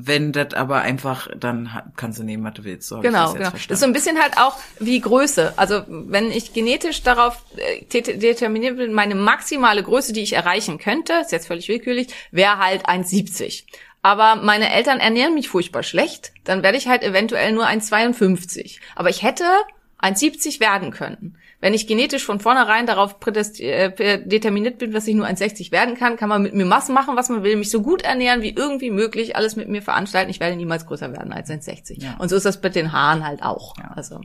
Wenn 0.00 0.30
das 0.30 0.54
aber 0.54 0.82
einfach, 0.82 1.28
dann 1.36 1.70
kannst 1.96 2.20
du 2.20 2.22
nehmen, 2.22 2.44
was 2.44 2.54
du 2.54 2.62
willst. 2.62 2.86
So 2.88 3.00
Genau, 3.00 3.24
das 3.24 3.34
genau. 3.34 3.50
verstanden. 3.50 3.68
Das 3.68 3.76
ist 3.78 3.80
so 3.80 3.86
ein 3.86 3.92
bisschen 3.92 4.18
halt 4.20 4.38
auch 4.38 4.56
wie 4.78 5.00
Größe. 5.00 5.54
Also 5.56 5.82
wenn 5.88 6.30
ich 6.30 6.52
genetisch 6.52 7.02
darauf 7.02 7.42
äh, 7.56 7.84
det- 7.92 8.22
determiniert 8.22 8.76
bin, 8.76 8.92
meine 8.92 9.16
maximale 9.16 9.82
Größe, 9.82 10.12
die 10.12 10.22
ich 10.22 10.34
erreichen 10.34 10.78
könnte, 10.78 11.14
ist 11.22 11.32
jetzt 11.32 11.48
völlig 11.48 11.68
willkürlich, 11.68 12.08
wäre 12.30 12.58
halt 12.58 12.88
1,70. 12.88 13.64
Aber 14.00 14.36
meine 14.36 14.72
Eltern 14.72 15.00
ernähren 15.00 15.34
mich 15.34 15.48
furchtbar 15.48 15.82
schlecht, 15.82 16.30
dann 16.44 16.62
werde 16.62 16.78
ich 16.78 16.86
halt 16.86 17.02
eventuell 17.02 17.50
nur 17.50 17.66
1,52. 17.66 18.78
Aber 18.94 19.10
ich 19.10 19.24
hätte 19.24 19.44
1,70 20.00 20.60
werden 20.60 20.90
können. 20.90 21.36
Wenn 21.60 21.74
ich 21.74 21.88
genetisch 21.88 22.24
von 22.24 22.38
vornherein 22.38 22.86
darauf 22.86 23.16
äh, 23.26 24.18
determiniert 24.24 24.78
bin, 24.78 24.92
dass 24.92 25.08
ich 25.08 25.14
nur 25.16 25.26
1,60 25.26 25.72
werden 25.72 25.96
kann, 25.96 26.16
kann 26.16 26.28
man 26.28 26.42
mit 26.42 26.54
mir 26.54 26.64
Massen 26.64 26.94
machen, 26.94 27.16
was 27.16 27.28
man 27.30 27.42
will, 27.42 27.56
mich 27.56 27.70
so 27.70 27.82
gut 27.82 28.02
ernähren 28.02 28.42
wie 28.42 28.50
irgendwie 28.50 28.92
möglich, 28.92 29.34
alles 29.34 29.56
mit 29.56 29.68
mir 29.68 29.82
veranstalten. 29.82 30.30
Ich 30.30 30.38
werde 30.38 30.54
niemals 30.54 30.86
größer 30.86 31.12
werden 31.12 31.32
als 31.32 31.50
1,60. 31.50 32.00
Ja. 32.00 32.16
Und 32.18 32.28
so 32.28 32.36
ist 32.36 32.46
das 32.46 32.62
mit 32.62 32.76
den 32.76 32.92
Haaren 32.92 33.26
halt 33.26 33.42
auch. 33.42 33.76
Ja. 33.76 33.90
Also, 33.96 34.20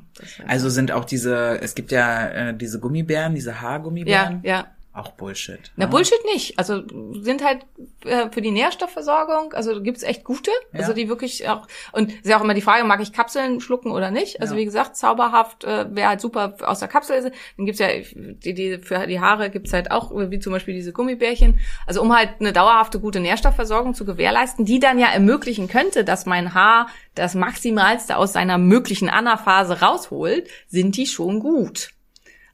Also 0.45 0.69
sind 0.69 0.91
auch 0.91 1.05
diese, 1.05 1.59
es 1.59 1.73
gibt 1.73 1.91
ja 1.91 2.27
äh, 2.27 2.55
diese 2.55 2.79
Gummibären, 2.79 3.33
diese 3.33 3.49
ja, 3.49 3.61
Haargummibären. 3.61 4.41
ja. 4.43 4.67
Auch 4.95 5.09
Bullshit. 5.13 5.71
Na, 5.75 5.85
ne? 5.85 5.91
Bullshit 5.91 6.23
nicht. 6.31 6.59
Also 6.59 6.83
sind 7.19 7.43
halt 7.43 7.65
äh, 8.05 8.29
für 8.29 8.41
die 8.41 8.51
Nährstoffversorgung, 8.51 9.51
also 9.53 9.81
gibt's 9.81 10.03
echt 10.03 10.23
gute, 10.23 10.51
Ja. 10.71 10.81
also 10.81 10.93
die 10.93 11.09
wirklich 11.09 11.49
auch, 11.49 11.67
und 11.93 12.11
ist 12.13 12.27
ja 12.27 12.37
auch 12.37 12.43
immer 12.43 12.53
die 12.53 12.61
Frage, 12.61 12.83
mag 12.83 13.01
ich 13.01 13.11
Kapseln 13.11 13.59
schlucken 13.59 13.91
oder 13.91 14.11
nicht? 14.11 14.39
Also 14.39 14.53
Ja. 14.53 14.59
wie 14.61 14.65
gesagt, 14.65 14.95
zauberhaft 14.95 15.63
äh, 15.63 15.87
wäre 15.95 16.09
halt 16.09 16.21
super 16.21 16.57
aus 16.61 16.77
der 16.77 16.89
Kapsel. 16.89 17.31
Dann 17.57 17.65
gibt's 17.65 17.79
ja, 17.79 17.87
die, 18.13 18.53
die, 18.53 18.77
für 18.77 19.07
die 19.07 19.19
Haare 19.19 19.49
gibt's 19.49 19.73
halt 19.73 19.89
auch, 19.89 20.11
wie 20.13 20.37
zum 20.37 20.53
Beispiel 20.53 20.75
diese 20.75 20.93
Gummibärchen. 20.93 21.59
Also 21.87 21.99
um 21.99 22.15
halt 22.15 22.29
eine 22.39 22.53
dauerhafte 22.53 22.99
gute 22.99 23.19
Nährstoffversorgung 23.19 23.95
zu 23.95 24.05
gewährleisten, 24.05 24.63
die 24.63 24.79
dann 24.79 24.99
ja 24.99 25.07
ermöglichen 25.07 25.67
könnte, 25.67 26.03
dass 26.03 26.27
mein 26.27 26.53
Haar 26.53 26.87
das 27.15 27.33
Maximalste 27.33 28.15
aus 28.17 28.33
seiner 28.33 28.59
möglichen 28.59 29.09
Anaphase 29.09 29.81
rausholt, 29.81 30.47
sind 30.67 30.97
die 30.97 31.07
schon 31.07 31.39
gut. 31.39 31.89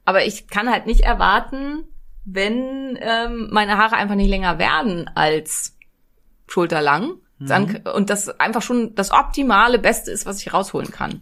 Aber 0.06 0.24
ich 0.26 0.48
kann 0.48 0.72
halt 0.72 0.86
nicht 0.86 1.02
erwarten, 1.02 1.84
wenn 2.32 2.98
ähm, 3.02 3.50
meine 3.52 3.78
Haare 3.78 3.96
einfach 3.96 4.16
nicht 4.16 4.30
länger 4.30 4.60
werden 4.60 5.10
als 5.16 5.78
schulterlang 6.48 7.16
dann, 7.40 7.78
und 7.94 8.10
das 8.10 8.28
einfach 8.40 8.62
schon 8.62 8.96
das 8.96 9.12
optimale 9.12 9.80
Beste 9.80 10.12
ist, 10.12 10.26
was 10.26 10.42
ich 10.42 10.54
rausholen 10.54 10.92
kann, 10.92 11.22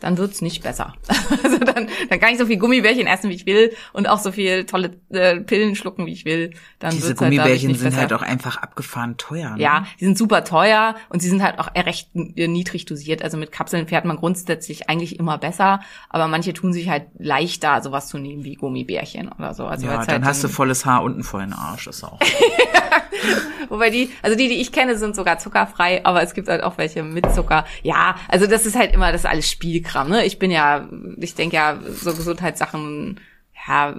dann 0.00 0.18
wird's 0.18 0.40
nicht 0.42 0.62
besser. 0.62 0.94
Also 1.42 1.58
dann, 1.58 1.88
dann 2.10 2.20
kann 2.20 2.32
ich 2.32 2.38
so 2.38 2.46
viel 2.46 2.58
Gummibärchen 2.58 3.06
essen, 3.06 3.30
wie 3.30 3.34
ich 3.34 3.46
will 3.46 3.72
und 3.92 4.08
auch 4.08 4.18
so 4.18 4.32
viel 4.32 4.66
tolle 4.66 4.96
äh, 5.10 5.36
Pillen 5.40 5.74
schlucken, 5.76 6.04
wie 6.06 6.12
ich 6.12 6.24
will. 6.24 6.50
Dann 6.80 6.90
Diese 6.90 7.08
wird's 7.08 7.20
halt 7.20 7.30
Gummibärchen 7.30 7.68
nicht 7.68 7.80
sind 7.80 7.90
besser. 7.90 8.00
halt 8.00 8.12
auch 8.12 8.22
einfach 8.22 8.56
abgefahren 8.58 9.16
teuer. 9.16 9.50
Ne? 9.56 9.62
Ja, 9.62 9.86
die 10.00 10.04
sind 10.04 10.18
super 10.18 10.44
teuer 10.44 10.96
und 11.08 11.20
sie 11.22 11.28
sind 11.28 11.42
halt 11.42 11.58
auch 11.58 11.68
recht 11.74 12.10
äh, 12.14 12.48
niedrig 12.48 12.84
dosiert. 12.84 13.22
Also 13.22 13.36
mit 13.38 13.52
Kapseln 13.52 13.86
fährt 13.88 14.04
man 14.04 14.16
grundsätzlich 14.16 14.88
eigentlich 14.90 15.18
immer 15.18 15.38
besser, 15.38 15.80
aber 16.08 16.26
manche 16.28 16.52
tun 16.52 16.72
sich 16.72 16.88
halt 16.88 17.04
leichter, 17.18 17.80
sowas 17.80 18.08
zu 18.08 18.18
nehmen 18.18 18.44
wie 18.44 18.54
Gummibärchen 18.54 19.30
oder 19.32 19.54
so. 19.54 19.66
Also 19.66 19.86
Ja, 19.86 20.04
dann 20.04 20.08
halt 20.08 20.24
hast 20.24 20.44
du 20.44 20.48
volles 20.48 20.84
Haar 20.84 21.02
unten 21.02 21.22
vor 21.22 21.40
den 21.40 21.52
Arsch, 21.52 21.86
ist 21.86 22.04
auch. 22.04 22.18
Wobei 23.68 23.90
die, 23.90 24.10
also 24.22 24.36
die, 24.36 24.48
die 24.48 24.60
ich 24.60 24.72
kenne, 24.72 24.96
sind 24.96 25.16
sogar 25.16 25.38
zuckerfrei, 25.38 26.04
aber 26.04 26.22
es 26.22 26.34
gibt 26.34 26.48
halt 26.48 26.62
auch 26.62 26.78
welche 26.78 27.02
mit 27.02 27.32
Zucker. 27.32 27.64
Ja, 27.82 28.16
also 28.28 28.46
das 28.46 28.66
ist 28.66 28.76
halt 28.76 28.92
immer 28.92 29.12
das 29.12 29.22
ist 29.22 29.30
alles 29.30 29.50
Spielkram, 29.50 30.08
ne? 30.08 30.24
Ich 30.24 30.38
bin 30.38 30.50
ja, 30.50 30.88
ich 31.18 31.34
denke 31.34 31.56
ja, 31.56 31.78
so 31.86 32.12
Gesundheitssachen, 32.12 33.20
ja, 33.66 33.94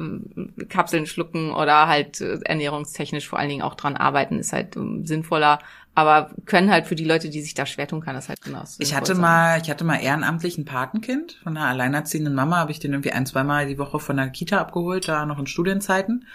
Kapseln 0.69 1.05
schlucken 1.05 1.51
oder 1.51 1.87
halt 1.87 2.19
äh, 2.21 2.39
ernährungstechnisch 2.43 3.27
vor 3.27 3.39
allen 3.39 3.49
Dingen 3.49 3.61
auch 3.61 3.75
dran 3.75 3.95
arbeiten, 3.95 4.39
ist 4.39 4.53
halt 4.53 4.75
ähm, 4.75 5.05
sinnvoller. 5.05 5.59
Aber 5.93 6.31
können 6.45 6.71
halt 6.71 6.87
für 6.87 6.95
die 6.95 7.03
Leute, 7.03 7.29
die 7.29 7.41
sich 7.41 7.53
da 7.53 7.65
schwer 7.65 7.85
tun, 7.85 7.99
kann 7.99 8.15
das 8.15 8.29
halt 8.29 8.41
genau. 8.41 8.63
Ich 8.79 8.95
hatte 8.95 9.13
sein. 9.13 9.21
mal, 9.21 9.61
ich 9.61 9.69
hatte 9.69 9.83
mal 9.83 9.97
ehrenamtlich 9.97 10.57
ein 10.57 10.63
Patenkind 10.63 11.39
von 11.43 11.57
einer 11.57 11.67
alleinerziehenden 11.67 12.33
Mama, 12.33 12.57
habe 12.57 12.71
ich 12.71 12.79
den 12.79 12.93
irgendwie 12.93 13.11
ein, 13.11 13.25
zweimal 13.25 13.67
die 13.67 13.77
Woche 13.77 13.99
von 13.99 14.15
der 14.15 14.29
Kita 14.29 14.57
abgeholt, 14.59 15.09
da 15.09 15.25
noch 15.25 15.37
in 15.37 15.47
Studienzeiten. 15.47 16.25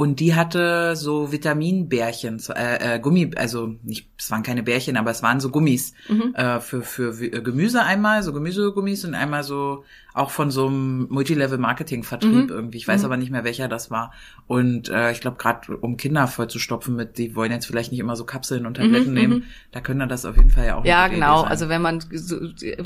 Und 0.00 0.18
die 0.18 0.34
hatte 0.34 0.96
so 0.96 1.30
Vitaminbärchen, 1.30 2.40
äh, 2.56 2.94
äh, 2.96 3.00
Gummi, 3.00 3.32
also 3.36 3.74
nicht, 3.82 4.08
es 4.18 4.30
waren 4.30 4.42
keine 4.42 4.62
Bärchen, 4.62 4.96
aber 4.96 5.10
es 5.10 5.22
waren 5.22 5.40
so 5.40 5.50
Gummis 5.50 5.92
Mhm. 6.08 6.34
äh, 6.34 6.58
für 6.60 6.80
für 6.80 7.10
äh, 7.22 7.42
Gemüse 7.42 7.82
einmal, 7.82 8.22
so 8.22 8.32
Gemüsegummis 8.32 9.04
und 9.04 9.14
einmal 9.14 9.42
so 9.44 9.84
auch 10.14 10.30
von 10.30 10.50
so 10.50 10.66
einem 10.66 11.06
Multilevel-Marketing-Vertrieb 11.10 12.32
Mhm. 12.32 12.48
irgendwie. 12.48 12.78
Ich 12.78 12.88
weiß 12.88 13.04
aber 13.04 13.16
nicht 13.16 13.30
mehr 13.30 13.44
welcher 13.44 13.68
das 13.68 13.90
war. 13.90 14.12
Und 14.46 14.88
äh, 14.88 15.12
ich 15.12 15.20
glaube 15.20 15.36
gerade 15.36 15.76
um 15.76 15.96
Kinder 15.96 16.26
vollzustopfen 16.26 16.96
mit, 16.96 17.18
die 17.18 17.36
wollen 17.36 17.52
jetzt 17.52 17.66
vielleicht 17.66 17.90
nicht 17.92 18.00
immer 18.00 18.16
so 18.16 18.24
Kapseln 18.24 18.66
und 18.66 18.74
Tabletten 18.78 19.08
Mhm, 19.10 19.14
nehmen, 19.14 19.34
mhm. 19.34 19.42
da 19.72 19.80
können 19.80 20.08
das 20.08 20.24
auf 20.24 20.36
jeden 20.36 20.50
Fall 20.50 20.66
ja 20.66 20.76
auch. 20.76 20.84
Ja, 20.84 21.08
genau. 21.08 21.42
Also 21.42 21.68
wenn 21.68 21.82
man 21.82 22.00
so- 22.12 22.38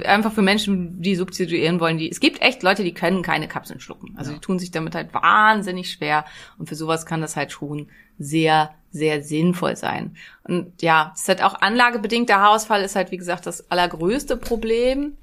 einfach 0.05 0.33
für 0.33 0.43
Menschen, 0.43 1.01
die 1.01 1.17
substituieren 1.17 1.81
wollen, 1.81 1.99
die 1.99 2.11
es 2.11 2.21
gibt 2.21 2.43
echt 2.43 2.63
Leute, 2.63 2.83
die 2.85 2.95
können 2.95 3.23
keine 3.23 3.49
Kapseln 3.49 3.81
schlucken. 3.81 4.15
Also 4.17 4.31
Ja. 4.31 4.37
die 4.37 4.41
tun 4.41 4.59
sich 4.59 4.71
damit 4.71 4.95
halt 4.95 5.15
wahnsinnig 5.15 5.91
schwer 5.91 6.25
und 6.59 6.69
für 6.69 6.75
sowas 6.75 7.07
kann 7.07 7.21
das 7.21 7.37
halt 7.37 7.53
schon 7.53 7.89
sehr 8.19 8.71
sehr 8.91 9.25
sinnvoll 9.25 9.75
sein. 9.75 10.15
Und 10.45 10.81
ja, 10.81 11.11
es 11.17 11.23
ist 11.23 11.29
halt 11.29 11.43
auch 11.43 11.61
anlagebedingter 11.61 12.37
Haarausfall 12.39 12.83
ist 12.83 12.95
halt 12.95 13.11
wie 13.11 13.17
gesagt 13.17 13.45
das 13.47 13.69
allergrößte 13.73 14.37
Problem. 14.37 15.17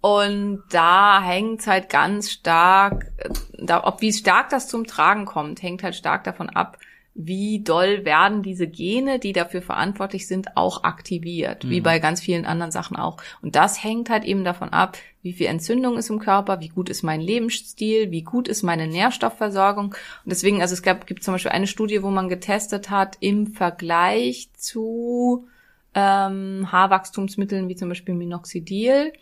Und 0.00 0.62
da 0.70 1.22
hängt 1.22 1.66
halt 1.66 1.90
ganz 1.90 2.30
stark, 2.30 3.12
da, 3.58 3.84
ob 3.84 4.00
wie 4.00 4.12
stark 4.12 4.48
das 4.48 4.68
zum 4.68 4.86
Tragen 4.86 5.26
kommt, 5.26 5.62
hängt 5.62 5.82
halt 5.82 5.94
stark 5.94 6.24
davon 6.24 6.48
ab, 6.48 6.78
wie 7.14 7.62
doll 7.62 8.04
werden 8.04 8.42
diese 8.42 8.66
Gene, 8.66 9.18
die 9.18 9.32
dafür 9.32 9.62
verantwortlich 9.62 10.26
sind, 10.26 10.56
auch 10.56 10.84
aktiviert, 10.84 11.68
wie 11.68 11.80
bei 11.80 11.98
ganz 11.98 12.20
vielen 12.20 12.46
anderen 12.46 12.70
Sachen 12.70 12.96
auch. 12.96 13.18
Und 13.42 13.56
das 13.56 13.82
hängt 13.82 14.08
halt 14.08 14.24
eben 14.24 14.44
davon 14.44 14.70
ab, 14.70 14.96
wie 15.22 15.32
viel 15.32 15.48
Entzündung 15.48 15.98
ist 15.98 16.08
im 16.08 16.18
Körper, 16.20 16.60
wie 16.60 16.68
gut 16.68 16.88
ist 16.88 17.02
mein 17.02 17.20
Lebensstil, 17.20 18.10
wie 18.10 18.22
gut 18.22 18.48
ist 18.48 18.62
meine 18.62 18.86
Nährstoffversorgung. 18.86 19.86
Und 19.86 19.96
deswegen, 20.24 20.62
also 20.62 20.72
es 20.72 20.82
gab, 20.82 21.06
gibt 21.06 21.22
zum 21.22 21.34
Beispiel 21.34 21.52
eine 21.52 21.66
Studie, 21.66 22.02
wo 22.02 22.10
man 22.10 22.28
getestet 22.28 22.90
hat 22.90 23.18
im 23.20 23.48
Vergleich 23.48 24.48
zu 24.56 25.48
ähm, 25.94 26.68
Haarwachstumsmitteln 26.70 27.68
wie 27.68 27.76
zum 27.76 27.88
Beispiel 27.88 28.14
Minoxidil 28.14 29.12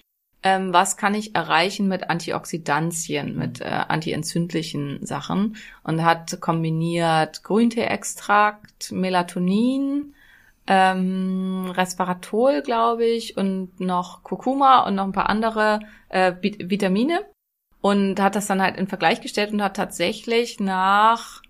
ähm, 0.43 0.73
was 0.73 0.97
kann 0.97 1.15
ich 1.15 1.35
erreichen 1.35 1.89
mit 1.89 2.11
Antioxidantien, 2.11 3.37
mit 3.37 3.61
äh, 3.61 3.65
antientzündlichen 3.65 5.05
Sachen? 5.05 5.57
Und 5.83 6.05
hat 6.05 6.41
kombiniert 6.41 7.43
Grünteeextrakt, 7.43 8.93
Melatonin, 8.93 10.15
ähm, 10.69 11.73
Resveratrol, 11.75 12.63
glaube 12.63 13.05
ich, 13.05 13.37
und 13.37 13.81
noch 13.81 14.23
Kurkuma 14.23 14.81
und 14.87 14.95
noch 14.95 15.05
ein 15.05 15.13
paar 15.13 15.29
andere 15.29 15.81
äh, 16.09 16.33
Vit- 16.41 16.71
Vitamine. 16.71 17.21
Und 17.81 18.21
hat 18.21 18.35
das 18.37 18.47
dann 18.47 18.61
halt 18.61 18.77
in 18.77 18.89
Vergleich 18.89 19.21
gestellt 19.21 19.53
und 19.53 19.63
hat 19.63 19.77
tatsächlich 19.77 20.61
nach, 20.61 21.43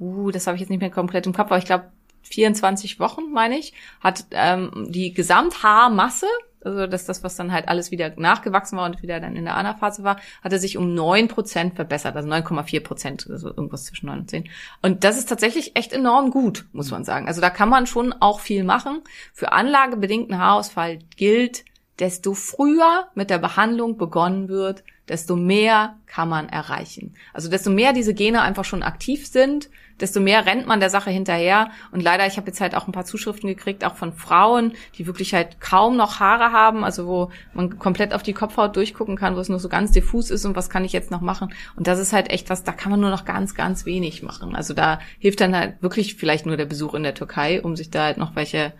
uh, 0.00 0.30
das 0.30 0.46
habe 0.46 0.54
ich 0.56 0.60
jetzt 0.60 0.68
nicht 0.70 0.80
mehr 0.80 0.90
komplett 0.90 1.26
im 1.26 1.32
Kopf, 1.32 1.46
aber 1.46 1.58
ich 1.58 1.64
glaube 1.64 1.90
24 2.24 3.00
Wochen, 3.00 3.32
meine 3.32 3.58
ich, 3.58 3.72
hat 4.00 4.26
ähm, 4.32 4.88
die 4.90 5.12
Gesamthaarmasse 5.14 6.26
also 6.64 6.86
dass 6.86 7.06
das, 7.06 7.22
was 7.22 7.36
dann 7.36 7.52
halt 7.52 7.68
alles 7.68 7.90
wieder 7.90 8.12
nachgewachsen 8.16 8.76
war 8.78 8.86
und 8.86 9.02
wieder 9.02 9.20
dann 9.20 9.36
in 9.36 9.44
der 9.44 9.56
Anaphase 9.56 10.04
war, 10.04 10.16
hat 10.42 10.52
er 10.52 10.58
sich 10.58 10.76
um 10.76 10.94
neun 10.94 11.28
Prozent 11.28 11.74
verbessert, 11.74 12.16
also 12.16 12.28
9,4 12.28 12.80
Prozent, 12.80 13.26
also 13.30 13.48
irgendwas 13.48 13.84
zwischen 13.84 14.06
neun 14.06 14.20
und 14.20 14.30
zehn. 14.30 14.48
Und 14.82 15.04
das 15.04 15.18
ist 15.18 15.28
tatsächlich 15.28 15.76
echt 15.76 15.92
enorm 15.92 16.30
gut, 16.30 16.66
muss 16.72 16.90
man 16.90 17.04
sagen. 17.04 17.28
Also 17.28 17.40
da 17.40 17.50
kann 17.50 17.68
man 17.68 17.86
schon 17.86 18.12
auch 18.12 18.40
viel 18.40 18.64
machen. 18.64 19.02
Für 19.32 19.52
anlagebedingten 19.52 20.38
Haarausfall 20.38 20.98
gilt, 21.16 21.64
desto 21.98 22.34
früher 22.34 23.08
mit 23.14 23.30
der 23.30 23.38
Behandlung 23.38 23.96
begonnen 23.96 24.48
wird, 24.48 24.82
desto 25.08 25.36
mehr 25.36 25.96
kann 26.06 26.28
man 26.28 26.48
erreichen. 26.48 27.14
Also 27.32 27.50
desto 27.50 27.70
mehr 27.70 27.92
diese 27.92 28.14
Gene 28.14 28.42
einfach 28.42 28.64
schon 28.64 28.82
aktiv 28.82 29.26
sind, 29.26 29.68
desto 30.02 30.20
mehr 30.20 30.44
rennt 30.44 30.66
man 30.66 30.80
der 30.80 30.90
Sache 30.90 31.10
hinterher. 31.10 31.70
Und 31.92 32.02
leider, 32.02 32.26
ich 32.26 32.36
habe 32.36 32.48
jetzt 32.48 32.60
halt 32.60 32.74
auch 32.74 32.86
ein 32.86 32.92
paar 32.92 33.04
Zuschriften 33.04 33.48
gekriegt, 33.48 33.84
auch 33.84 33.94
von 33.94 34.12
Frauen, 34.12 34.72
die 34.98 35.06
wirklich 35.06 35.32
halt 35.32 35.60
kaum 35.60 35.96
noch 35.96 36.20
Haare 36.20 36.52
haben, 36.52 36.84
also 36.84 37.06
wo 37.06 37.30
man 37.54 37.78
komplett 37.78 38.12
auf 38.12 38.22
die 38.22 38.34
Kopfhaut 38.34 38.76
durchgucken 38.76 39.16
kann, 39.16 39.36
wo 39.36 39.40
es 39.40 39.48
nur 39.48 39.60
so 39.60 39.68
ganz 39.68 39.92
diffus 39.92 40.30
ist 40.30 40.44
und 40.44 40.56
was 40.56 40.68
kann 40.68 40.84
ich 40.84 40.92
jetzt 40.92 41.10
noch 41.10 41.20
machen. 41.20 41.54
Und 41.76 41.86
das 41.86 41.98
ist 41.98 42.12
halt 42.12 42.30
echt 42.30 42.50
was, 42.50 42.64
da 42.64 42.72
kann 42.72 42.90
man 42.90 43.00
nur 43.00 43.10
noch 43.10 43.24
ganz, 43.24 43.54
ganz 43.54 43.86
wenig 43.86 44.22
machen. 44.22 44.54
Also 44.56 44.74
da 44.74 44.98
hilft 45.20 45.40
dann 45.40 45.56
halt 45.56 45.80
wirklich 45.82 46.16
vielleicht 46.16 46.44
nur 46.44 46.56
der 46.56 46.66
Besuch 46.66 46.94
in 46.94 47.04
der 47.04 47.14
Türkei, 47.14 47.62
um 47.62 47.76
sich 47.76 47.90
da 47.90 48.04
halt 48.04 48.18
noch 48.18 48.34
welche 48.34 48.72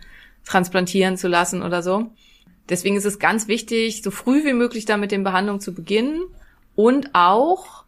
transplantieren 0.45 1.15
zu 1.15 1.29
lassen 1.29 1.63
oder 1.63 1.81
so. 1.81 2.11
Deswegen 2.69 2.97
ist 2.97 3.05
es 3.05 3.19
ganz 3.19 3.47
wichtig, 3.47 4.03
so 4.03 4.11
früh 4.11 4.45
wie 4.45 4.53
möglich 4.53 4.85
da 4.85 4.97
mit 4.97 5.11
den 5.11 5.23
Behandlungen 5.23 5.61
zu 5.61 5.73
beginnen 5.73 6.21
und 6.75 7.13
auch 7.13 7.82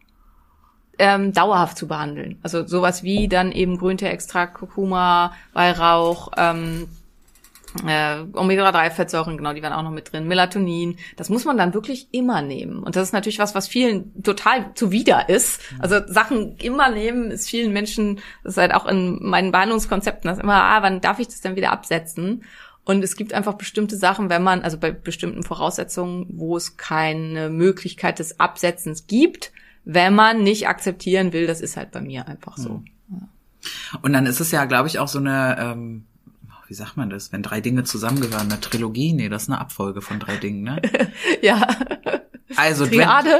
ähm, 0.98 1.32
dauerhaft 1.32 1.78
zu 1.78 1.88
behandeln. 1.88 2.38
Also 2.42 2.66
sowas 2.66 3.02
wie 3.02 3.28
dann 3.28 3.52
eben 3.52 3.78
Grünteextrakt, 3.78 4.54
Kurkuma, 4.54 5.32
Weihrauch, 5.52 6.32
ähm, 6.36 6.88
äh, 7.86 8.22
Omega-3-Fettsäuren, 8.32 9.36
genau, 9.36 9.52
die 9.52 9.62
werden 9.62 9.74
auch 9.74 9.82
noch 9.82 9.90
mit 9.90 10.12
drin, 10.12 10.26
Melatonin. 10.26 10.98
Das 11.16 11.28
muss 11.28 11.44
man 11.44 11.58
dann 11.58 11.74
wirklich 11.74 12.08
immer 12.12 12.40
nehmen. 12.40 12.82
Und 12.82 12.96
das 12.96 13.08
ist 13.08 13.12
natürlich 13.12 13.38
was, 13.38 13.54
was 13.54 13.68
vielen 13.68 14.22
total 14.22 14.72
zuwider 14.74 15.28
ist. 15.28 15.60
Also 15.78 16.00
Sachen 16.06 16.56
immer 16.56 16.90
nehmen 16.90 17.30
ist 17.30 17.48
vielen 17.48 17.72
Menschen, 17.72 18.20
das 18.44 18.54
ist 18.54 18.58
halt 18.58 18.72
auch 18.72 18.86
in 18.86 19.18
meinen 19.22 19.52
Behandlungskonzepten, 19.52 20.28
das 20.28 20.38
immer, 20.38 20.62
ah, 20.62 20.82
wann 20.82 21.00
darf 21.00 21.18
ich 21.18 21.28
das 21.28 21.40
denn 21.40 21.56
wieder 21.56 21.72
absetzen? 21.72 22.44
Und 22.84 23.02
es 23.02 23.16
gibt 23.16 23.34
einfach 23.34 23.54
bestimmte 23.54 23.96
Sachen, 23.96 24.30
wenn 24.30 24.44
man, 24.44 24.62
also 24.62 24.78
bei 24.78 24.92
bestimmten 24.92 25.42
Voraussetzungen, 25.42 26.26
wo 26.30 26.56
es 26.56 26.76
keine 26.76 27.50
Möglichkeit 27.50 28.20
des 28.20 28.38
Absetzens 28.38 29.08
gibt, 29.08 29.50
wenn 29.86 30.14
man 30.14 30.42
nicht 30.42 30.68
akzeptieren 30.68 31.32
will, 31.32 31.46
das 31.46 31.60
ist 31.62 31.76
halt 31.78 31.92
bei 31.92 32.00
mir 32.02 32.28
einfach 32.28 32.56
so. 32.58 32.82
Und 34.02 34.12
dann 34.12 34.26
ist 34.26 34.40
es 34.40 34.50
ja, 34.50 34.64
glaube 34.66 34.88
ich, 34.88 34.98
auch 34.98 35.08
so 35.08 35.18
eine, 35.20 35.56
ähm, 35.58 36.04
wie 36.68 36.74
sagt 36.74 36.96
man 36.96 37.08
das, 37.08 37.32
wenn 37.32 37.42
drei 37.42 37.60
Dinge 37.60 37.84
zusammengehören, 37.84 38.50
eine 38.50 38.60
Trilogie? 38.60 39.12
Nee, 39.12 39.28
das 39.28 39.44
ist 39.44 39.48
eine 39.48 39.60
Abfolge 39.60 40.02
von 40.02 40.18
drei 40.18 40.36
Dingen, 40.36 40.62
ne? 40.64 40.82
Ja, 41.42 41.66
Also 42.56 42.86
Triade. 42.86 43.30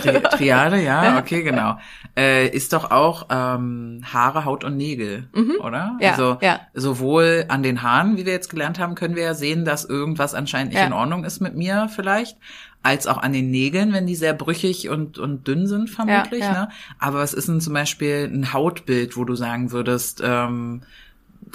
Tri 0.00 0.20
Triade, 0.36 0.82
ja, 0.82 1.18
okay, 1.18 1.42
genau. 1.42 1.78
Äh, 2.16 2.48
ist 2.48 2.72
doch 2.72 2.90
auch 2.90 3.26
ähm, 3.30 4.02
Haare, 4.12 4.44
Haut 4.44 4.64
und 4.64 4.76
Nägel, 4.76 5.28
oder? 5.60 5.92
Mhm. 5.92 6.00
Ja, 6.00 6.10
also 6.12 6.38
ja. 6.40 6.60
sowohl 6.74 7.44
an 7.48 7.62
den 7.62 7.82
Haaren, 7.82 8.16
wie 8.16 8.26
wir 8.26 8.32
jetzt 8.32 8.48
gelernt 8.50 8.78
haben, 8.78 8.94
können 8.94 9.16
wir 9.16 9.22
ja 9.22 9.34
sehen, 9.34 9.64
dass 9.64 9.84
irgendwas 9.84 10.34
anscheinend 10.34 10.72
nicht 10.72 10.80
Ja. 10.80 10.86
in 10.86 10.92
Ordnung 10.92 11.24
ist 11.24 11.40
mit 11.40 11.54
mir 11.56 11.88
vielleicht, 11.94 12.36
als 12.84 13.06
auch 13.06 13.16
an 13.18 13.32
den 13.32 13.50
Nägeln, 13.50 13.92
wenn 13.92 14.06
die 14.06 14.14
sehr 14.14 14.34
brüchig 14.34 14.90
und, 14.90 15.18
und 15.18 15.48
dünn 15.48 15.66
sind, 15.66 15.88
vermutlich. 15.88 16.40
Ja, 16.40 16.52
ja. 16.52 16.60
Ne? 16.62 16.68
Aber 16.98 17.18
was 17.18 17.32
ist 17.32 17.48
denn 17.48 17.60
zum 17.60 17.72
Beispiel 17.72 18.30
ein 18.30 18.52
Hautbild, 18.52 19.16
wo 19.16 19.24
du 19.24 19.34
sagen 19.34 19.72
würdest, 19.72 20.22
ähm, 20.22 20.82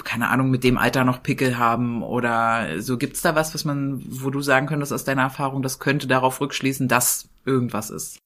keine 0.04 0.28
Ahnung, 0.28 0.50
mit 0.50 0.64
dem 0.64 0.76
Alter 0.76 1.04
noch 1.04 1.22
Pickel 1.22 1.56
haben 1.56 2.02
oder 2.02 2.80
so 2.80 2.98
gibt's 2.98 3.22
da 3.22 3.34
was, 3.36 3.54
was 3.54 3.64
man, 3.64 4.02
wo 4.08 4.30
du 4.30 4.40
sagen 4.40 4.66
könntest 4.66 4.92
aus 4.92 5.04
deiner 5.04 5.22
Erfahrung, 5.22 5.62
das 5.62 5.78
könnte 5.78 6.08
darauf 6.08 6.40
rückschließen, 6.40 6.88
dass 6.88 7.28
irgendwas 7.44 7.90
ist. 7.90 8.18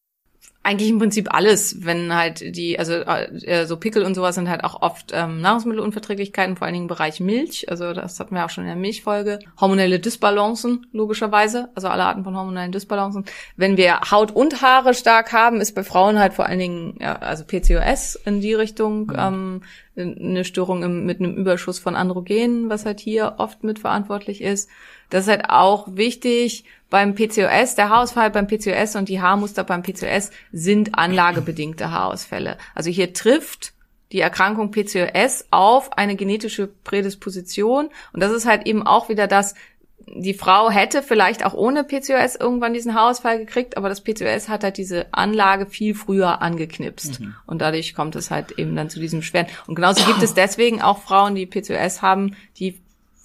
Eigentlich 0.67 0.89
im 0.89 0.99
Prinzip 0.99 1.33
alles, 1.33 1.85
wenn 1.85 2.15
halt 2.15 2.57
die, 2.57 2.79
also 2.79 2.95
äh, 2.95 3.67
so 3.67 3.77
Pickel 3.77 4.03
und 4.03 4.15
sowas 4.15 4.35
sind 4.35 4.49
halt 4.49 4.65
auch 4.65 4.81
oft 4.81 5.12
ähm, 5.12 5.43
Nahrungsmittelunverträglichkeiten, 5.43 6.57
vor 6.57 6.65
allen 6.65 6.73
Dingen 6.73 6.85
im 6.85 6.89
Bereich 6.89 7.21
Milch. 7.21 7.69
Also 7.69 7.93
das 7.93 8.19
hatten 8.19 8.35
wir 8.35 8.47
auch 8.47 8.51
schon 8.51 8.65
in 8.65 8.69
der 8.69 8.77
Milchfolge. 8.77 9.41
Hormonelle 9.61 10.01
Disbalancen, 10.01 10.87
logischerweise, 10.93 11.69
also 11.75 11.89
alle 11.89 12.05
Arten 12.05 12.25
von 12.25 12.35
hormonellen 12.35 12.73
Disbalancen. 12.73 13.27
Wenn 13.57 13.77
wir 13.77 14.01
Haut 14.11 14.31
und 14.33 14.62
Haare 14.62 14.95
stark 14.95 15.35
haben, 15.35 15.61
ist 15.61 15.75
bei 15.75 15.85
Frauen 15.85 16.19
halt 16.19 16.33
vor 16.33 16.47
allen 16.47 16.59
Dingen, 16.59 16.97
ja, 16.99 17.17
also 17.17 17.45
PCOS 17.45 18.17
in 18.25 18.41
die 18.41 18.55
Richtung, 18.55 19.12
ähm, 19.17 19.61
eine 19.97 20.45
Störung 20.45 20.83
im, 20.83 21.07
mit 21.07 21.21
einem 21.21 21.37
Überschuss 21.37 21.79
von 21.79 21.95
Androgenen, 21.95 22.69
was 22.69 22.85
halt 22.85 23.01
hier 23.01 23.35
oft 23.39 23.62
mitverantwortlich 23.62 24.41
ist. 24.41 24.69
Das 25.15 25.27
ist 25.27 25.31
halt 25.31 25.49
auch 25.49 25.87
wichtig 25.93 26.65
beim 26.91 27.15
PCOS. 27.15 27.77
Der 27.77 27.89
Haarausfall 27.89 28.33
beim 28.33 28.49
PCOS 28.49 28.97
und 28.97 29.09
die 29.09 29.21
Haarmuster 29.21 29.62
beim 29.62 29.85
PCOS 29.85 30.33
sind 30.51 30.99
anlagebedingte 30.99 31.93
Haarausfälle. 31.93 32.59
Also 32.75 32.91
hier 32.91 33.12
trifft 33.12 33.75
die 34.11 34.19
Erkrankung 34.19 34.73
PCOS 34.73 35.45
auf 35.53 35.97
eine 35.97 36.17
genetische 36.17 36.67
Prädisposition. 36.67 37.91
Und 38.12 38.21
das 38.25 38.33
ist 38.33 38.45
halt 38.45 38.67
eben 38.67 38.85
auch 38.85 39.09
wieder 39.09 39.29
das, 39.29 39.55
die 40.01 40.35
Frau 40.35 40.69
hätte 40.69 41.01
vielleicht 41.01 41.47
auch 41.47 41.55
ohne 41.55 41.85
PCOS 41.85 42.35
irgendwann 42.35 42.75
diesen 42.75 42.95
Haarausfall 42.95 43.39
gekriegt, 43.39 43.77
aber 43.77 43.89
das 43.89 44.01
PCOS 44.03 44.49
hat 44.49 44.65
halt 44.65 44.79
diese 44.79 45.07
Anlage 45.12 45.67
viel 45.67 45.95
früher 45.95 46.43
angeknipst. 46.43 47.21
Und 47.47 47.61
dadurch 47.62 47.95
kommt 47.95 48.17
es 48.17 48.33
halt 48.33 48.59
eben 48.59 48.75
dann 48.75 48.91
zu 48.91 48.99
diesem 48.99 49.23
Schweren. 49.23 49.47
Und 49.69 49.77
genauso 49.77 50.05
gibt 50.07 50.25
es 50.25 50.35
deswegen 50.35 50.83
auch 50.83 50.99
Frauen, 50.99 51.37
die 51.37 51.47
PCOS 51.47 52.03
haben, 52.03 52.35
die 52.59 52.81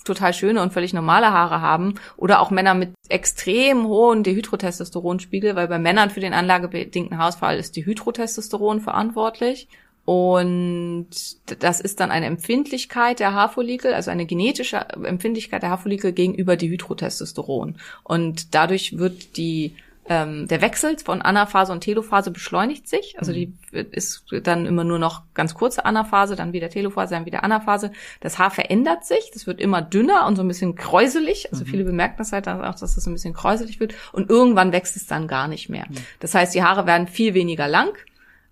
total 0.09 0.33
schöne 0.33 0.61
und 0.61 0.73
völlig 0.73 0.93
normale 0.93 1.31
Haare 1.31 1.61
haben 1.61 1.95
oder 2.17 2.41
auch 2.41 2.51
Männer 2.51 2.73
mit 2.73 2.91
extrem 3.07 3.87
hohen 3.87 4.23
Dehydrotestosteronspiegel, 4.23 5.55
weil 5.55 5.67
bei 5.67 5.79
Männern 5.79 6.09
für 6.09 6.19
den 6.19 6.33
anlagebedingten 6.33 7.17
Haarausfall 7.17 7.57
ist 7.57 7.75
Dehydrotestosteron 7.75 8.81
verantwortlich. 8.81 9.67
Und 10.05 11.09
das 11.59 11.79
ist 11.79 11.99
dann 11.99 12.09
eine 12.09 12.25
Empfindlichkeit 12.25 13.19
der 13.19 13.35
Haarfollikel, 13.35 13.93
also 13.93 14.09
eine 14.09 14.25
genetische 14.25 14.77
Empfindlichkeit 15.03 15.61
der 15.61 15.69
Haarfollikel 15.69 16.13
gegenüber 16.13 16.57
Dehydrotestosteron. 16.57 17.75
Und 18.03 18.55
dadurch 18.55 18.97
wird 18.97 19.37
die 19.37 19.75
ähm, 20.11 20.47
der 20.47 20.61
Wechsel 20.61 20.97
von 20.97 21.21
Anaphase 21.21 21.71
und 21.71 21.81
Telophase 21.81 22.31
beschleunigt 22.31 22.89
sich. 22.89 23.15
Also 23.19 23.31
die 23.31 23.53
wird- 23.71 23.93
ist 23.93 24.25
dann 24.43 24.65
immer 24.65 24.83
nur 24.83 24.97
noch 24.97 25.21
ganz 25.35 25.53
kurze 25.53 25.85
Anaphase, 25.85 26.35
dann 26.35 26.51
wieder 26.51 26.69
Telophase, 26.69 27.13
dann 27.13 27.25
wieder 27.27 27.43
Anaphase. 27.43 27.91
Das 28.19 28.39
Haar 28.39 28.49
verändert 28.49 29.05
sich, 29.05 29.29
das 29.33 29.45
wird 29.45 29.61
immer 29.61 29.83
dünner 29.83 30.25
und 30.25 30.35
so 30.35 30.41
ein 30.41 30.47
bisschen 30.47 30.73
kräuselig. 30.75 31.49
Also 31.53 31.63
viele 31.63 31.83
bemerken 31.83 32.15
das 32.17 32.31
halt 32.31 32.47
dann 32.47 32.65
auch, 32.65 32.75
dass 32.79 32.95
das 32.95 33.05
ein 33.05 33.13
bisschen 33.13 33.35
kräuselig 33.35 33.79
wird. 33.79 33.93
Und 34.11 34.29
irgendwann 34.29 34.71
wächst 34.71 34.95
es 34.95 35.05
dann 35.05 35.27
gar 35.27 35.47
nicht 35.47 35.69
mehr. 35.69 35.85
Das 36.19 36.33
heißt, 36.33 36.55
die 36.55 36.63
Haare 36.63 36.87
werden 36.87 37.07
viel 37.07 37.35
weniger 37.35 37.67
lang. 37.67 37.93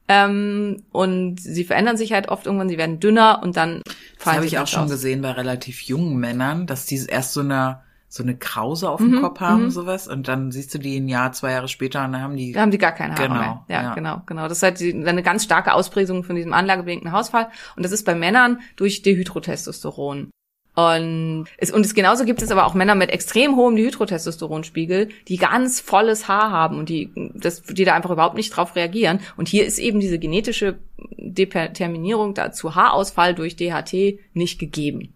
Ähm, 0.10 0.84
und 0.92 1.40
sie 1.42 1.66
verändern 1.66 1.98
sich 1.98 2.14
halt 2.14 2.30
oft 2.30 2.46
irgendwann, 2.46 2.70
sie 2.70 2.78
werden 2.78 3.00
dünner 3.02 3.42
und 3.44 3.58
dann 3.58 3.82
Das 3.86 3.96
fallen 4.24 4.38
habe 4.38 4.48
sie 4.48 4.56
ich 4.56 4.60
auch 4.60 4.68
schon 4.68 4.84
aus. 4.84 4.90
gesehen 4.92 5.22
bei 5.22 5.32
relativ 5.32 5.82
jungen 5.82 6.16
Männern, 6.18 6.66
dass 6.66 6.86
die 6.86 7.04
erst 7.08 7.34
so 7.34 7.42
eine 7.42 7.82
so 8.10 8.24
eine 8.24 8.38
Krause 8.38 8.90
auf 8.90 9.00
Mhm, 9.02 9.12
dem 9.12 9.22
Kopf 9.22 9.40
haben, 9.42 9.70
sowas, 9.70 10.08
und 10.08 10.28
dann 10.28 10.52
siehst 10.52 10.74
du 10.74 10.78
die 10.78 10.98
ein 10.98 11.08
Jahr, 11.10 11.34
zwei 11.34 11.52
Jahre 11.52 11.68
später 11.68 12.06
und 12.06 12.14
dann 12.14 12.22
haben 12.22 12.38
die 12.38 12.54
Da 12.54 12.62
haben 12.62 12.72
die 12.72 12.78
gar 12.78 12.94
keine 12.94 13.16
Haare 13.16 13.28
Genau, 13.28 13.40
mehr. 13.40 13.66
Ja, 13.68 13.84
ja. 13.84 13.94
genau, 13.96 14.22
genau. 14.26 14.48
Das 14.48 14.58
ist 14.60 14.64
halt 14.64 14.80
die, 14.80 14.94
eine 14.94 15.24
ganz 15.24 15.44
starke 15.44 15.74
Ausprägung 15.74 16.24
von 16.24 16.36
diesem 16.36 16.54
anlagebedingten 16.54 17.12
Haarausfall. 17.12 17.50
Und 17.76 17.84
das 17.84 17.92
ist 17.92 18.06
bei 18.06 18.16
Männern 18.16 18.62
durch 18.78 19.02
Dehydrotestosteron. 19.02 20.32
Und 20.76 21.48
es, 21.58 21.72
und 21.72 21.84
es 21.84 21.96
genauso 21.96 22.24
gibt 22.24 22.44
es 22.44 22.52
aber 22.52 22.68
auch 22.68 22.76
Männer 22.76 22.94
mit 22.94 23.10
extrem 23.10 23.56
hohem 23.56 23.76
Dehydrotestosteronspiegel, 23.76 25.10
die 25.28 25.38
ganz 25.38 25.80
volles 25.80 26.28
Haar 26.28 26.52
haben 26.52 26.78
und 26.78 26.88
die, 26.90 27.12
das, 27.34 27.64
die 27.64 27.84
da 27.84 27.96
einfach 27.96 28.12
überhaupt 28.12 28.36
nicht 28.36 28.56
drauf 28.56 28.76
reagieren. 28.76 29.20
Und 29.38 29.48
hier 29.48 29.66
ist 29.66 29.80
eben 29.80 30.00
diese 30.00 30.20
genetische 30.20 30.78
Determinierung 31.18 32.36
da 32.36 32.52
zu 32.52 32.76
Haarausfall 32.76 33.34
durch 33.34 33.56
DHT 33.56 34.20
nicht 34.34 34.60
gegeben. 34.60 35.14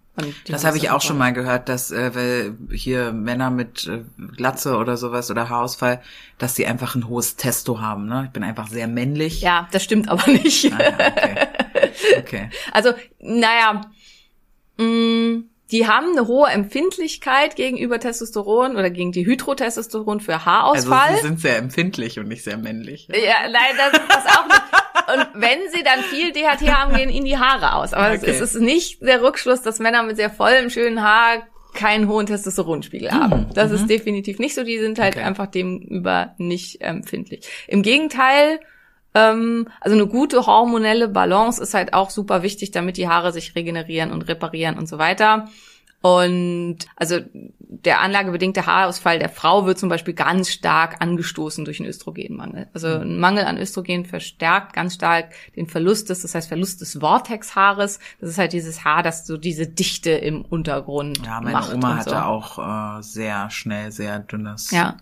Das 0.47 0.65
habe 0.65 0.77
ich 0.77 0.89
auch 0.89 1.01
schon 1.01 1.17
mal 1.17 1.31
gehört, 1.31 1.69
dass 1.69 1.89
äh, 1.89 2.13
weil 2.13 2.57
hier 2.71 3.13
Männer 3.13 3.49
mit 3.49 3.87
äh, 3.87 4.03
Glatze 4.35 4.75
oder 4.77 4.97
sowas 4.97 5.31
oder 5.31 5.49
Haarausfall, 5.49 6.01
dass 6.37 6.53
die 6.53 6.67
einfach 6.67 6.95
ein 6.95 7.07
hohes 7.07 7.37
Testo 7.37 7.79
haben. 7.79 8.07
Ne? 8.07 8.23
Ich 8.25 8.31
bin 8.31 8.43
einfach 8.43 8.67
sehr 8.67 8.87
männlich. 8.87 9.41
Ja, 9.41 9.69
das 9.71 9.83
stimmt 9.83 10.09
aber 10.09 10.27
nicht. 10.27 10.71
Ah, 10.73 10.83
ja, 10.83 10.89
okay. 11.07 11.37
okay. 12.19 12.49
Also, 12.73 12.93
naja, 13.19 13.81
mh, 14.77 15.43
die 15.71 15.87
haben 15.87 16.11
eine 16.11 16.27
hohe 16.27 16.49
Empfindlichkeit 16.49 17.55
gegenüber 17.55 17.99
Testosteron 17.99 18.75
oder 18.75 18.89
gegen 18.89 19.11
die 19.11 19.25
Hydrotestosteron 19.25 20.19
für 20.19 20.33
Also 20.33 20.45
Haarausfall. 20.45 21.15
sie 21.15 21.21
sind 21.21 21.39
sehr 21.39 21.57
empfindlich 21.57 22.19
und 22.19 22.27
nicht 22.27 22.43
sehr 22.43 22.57
männlich. 22.57 23.07
ja, 23.09 23.49
nein, 23.49 23.75
das 23.77 23.93
ist 24.01 24.09
das 24.09 24.25
auch 24.37 24.45
nicht. 24.47 24.61
Und 25.13 25.41
wenn 25.41 25.59
sie 25.73 25.83
dann 25.83 25.99
viel 26.01 26.31
DHT 26.31 26.71
haben, 26.73 26.93
gehen 26.95 27.09
ihnen 27.09 27.25
die 27.25 27.37
Haare 27.37 27.75
aus. 27.75 27.93
Aber 27.93 28.13
Okay. 28.15 28.29
es 28.29 28.39
ist 28.41 28.55
nicht 28.59 29.01
der 29.01 29.21
Rückschluss, 29.23 29.61
dass 29.61 29.79
Männer 29.79 30.03
mit 30.03 30.15
sehr 30.17 30.29
vollem, 30.29 30.69
schönen 30.69 31.01
Haar 31.01 31.47
keinen 31.73 32.07
hohen 32.07 32.25
Testosteronspiegel 32.25 33.11
haben. 33.11 33.47
Das 33.53 33.71
ist 33.71 33.87
definitiv 33.89 34.39
nicht 34.39 34.53
so. 34.55 34.63
Die 34.63 34.77
sind 34.77 34.99
halt 34.99 35.15
Okay. 35.15 35.23
einfach 35.25 35.47
demüber 35.47 36.35
nicht 36.37 36.81
empfindlich. 36.81 37.47
Im 37.67 37.81
Gegenteil, 37.81 38.59
ähm, 39.13 39.67
also 39.79 39.95
eine 39.95 40.07
gute 40.07 40.45
hormonelle 40.45 41.07
Balance 41.07 41.61
ist 41.61 41.73
halt 41.73 41.93
auch 41.93 42.09
super 42.09 42.43
wichtig, 42.43 42.71
damit 42.71 42.97
die 42.97 43.07
Haare 43.07 43.31
sich 43.31 43.55
regenerieren 43.55 44.11
und 44.11 44.23
reparieren 44.27 44.77
und 44.77 44.87
so 44.87 44.97
weiter. 44.97 45.47
Und 46.01 46.77
also 46.95 47.19
der 47.59 48.01
anlagebedingte 48.01 48.65
Haarausfall 48.65 49.19
der 49.19 49.29
Frau 49.29 49.67
wird 49.67 49.77
zum 49.77 49.87
Beispiel 49.87 50.15
ganz 50.15 50.49
stark 50.49 50.99
angestoßen 50.99 51.63
durch 51.63 51.79
einen 51.79 51.89
Östrogenmangel. 51.89 52.67
Also 52.73 52.87
ein 52.87 53.19
Mangel 53.19 53.45
an 53.45 53.57
Östrogen 53.57 54.05
verstärkt 54.05 54.73
ganz 54.73 54.95
stark 54.95 55.29
den 55.55 55.67
Verlust 55.67 56.09
des, 56.09 56.23
das 56.23 56.33
heißt 56.33 56.47
Verlust 56.47 56.81
des 56.81 56.97
Vortexhaares. 56.99 57.99
Das 58.19 58.31
ist 58.31 58.39
halt 58.39 58.53
dieses 58.53 58.83
Haar, 58.83 59.03
das 59.03 59.27
so 59.27 59.37
diese 59.37 59.67
Dichte 59.67 60.09
im 60.09 60.41
Untergrund 60.43 61.19
Ja, 61.23 61.39
meine 61.39 61.51
macht 61.53 61.73
Oma 61.73 61.97
hatte 61.97 62.09
so. 62.09 62.15
auch 62.15 62.97
äh, 62.97 63.03
sehr 63.03 63.51
schnell 63.51 63.91
sehr 63.91 64.17
dünnes, 64.19 64.71
Ja. 64.71 64.97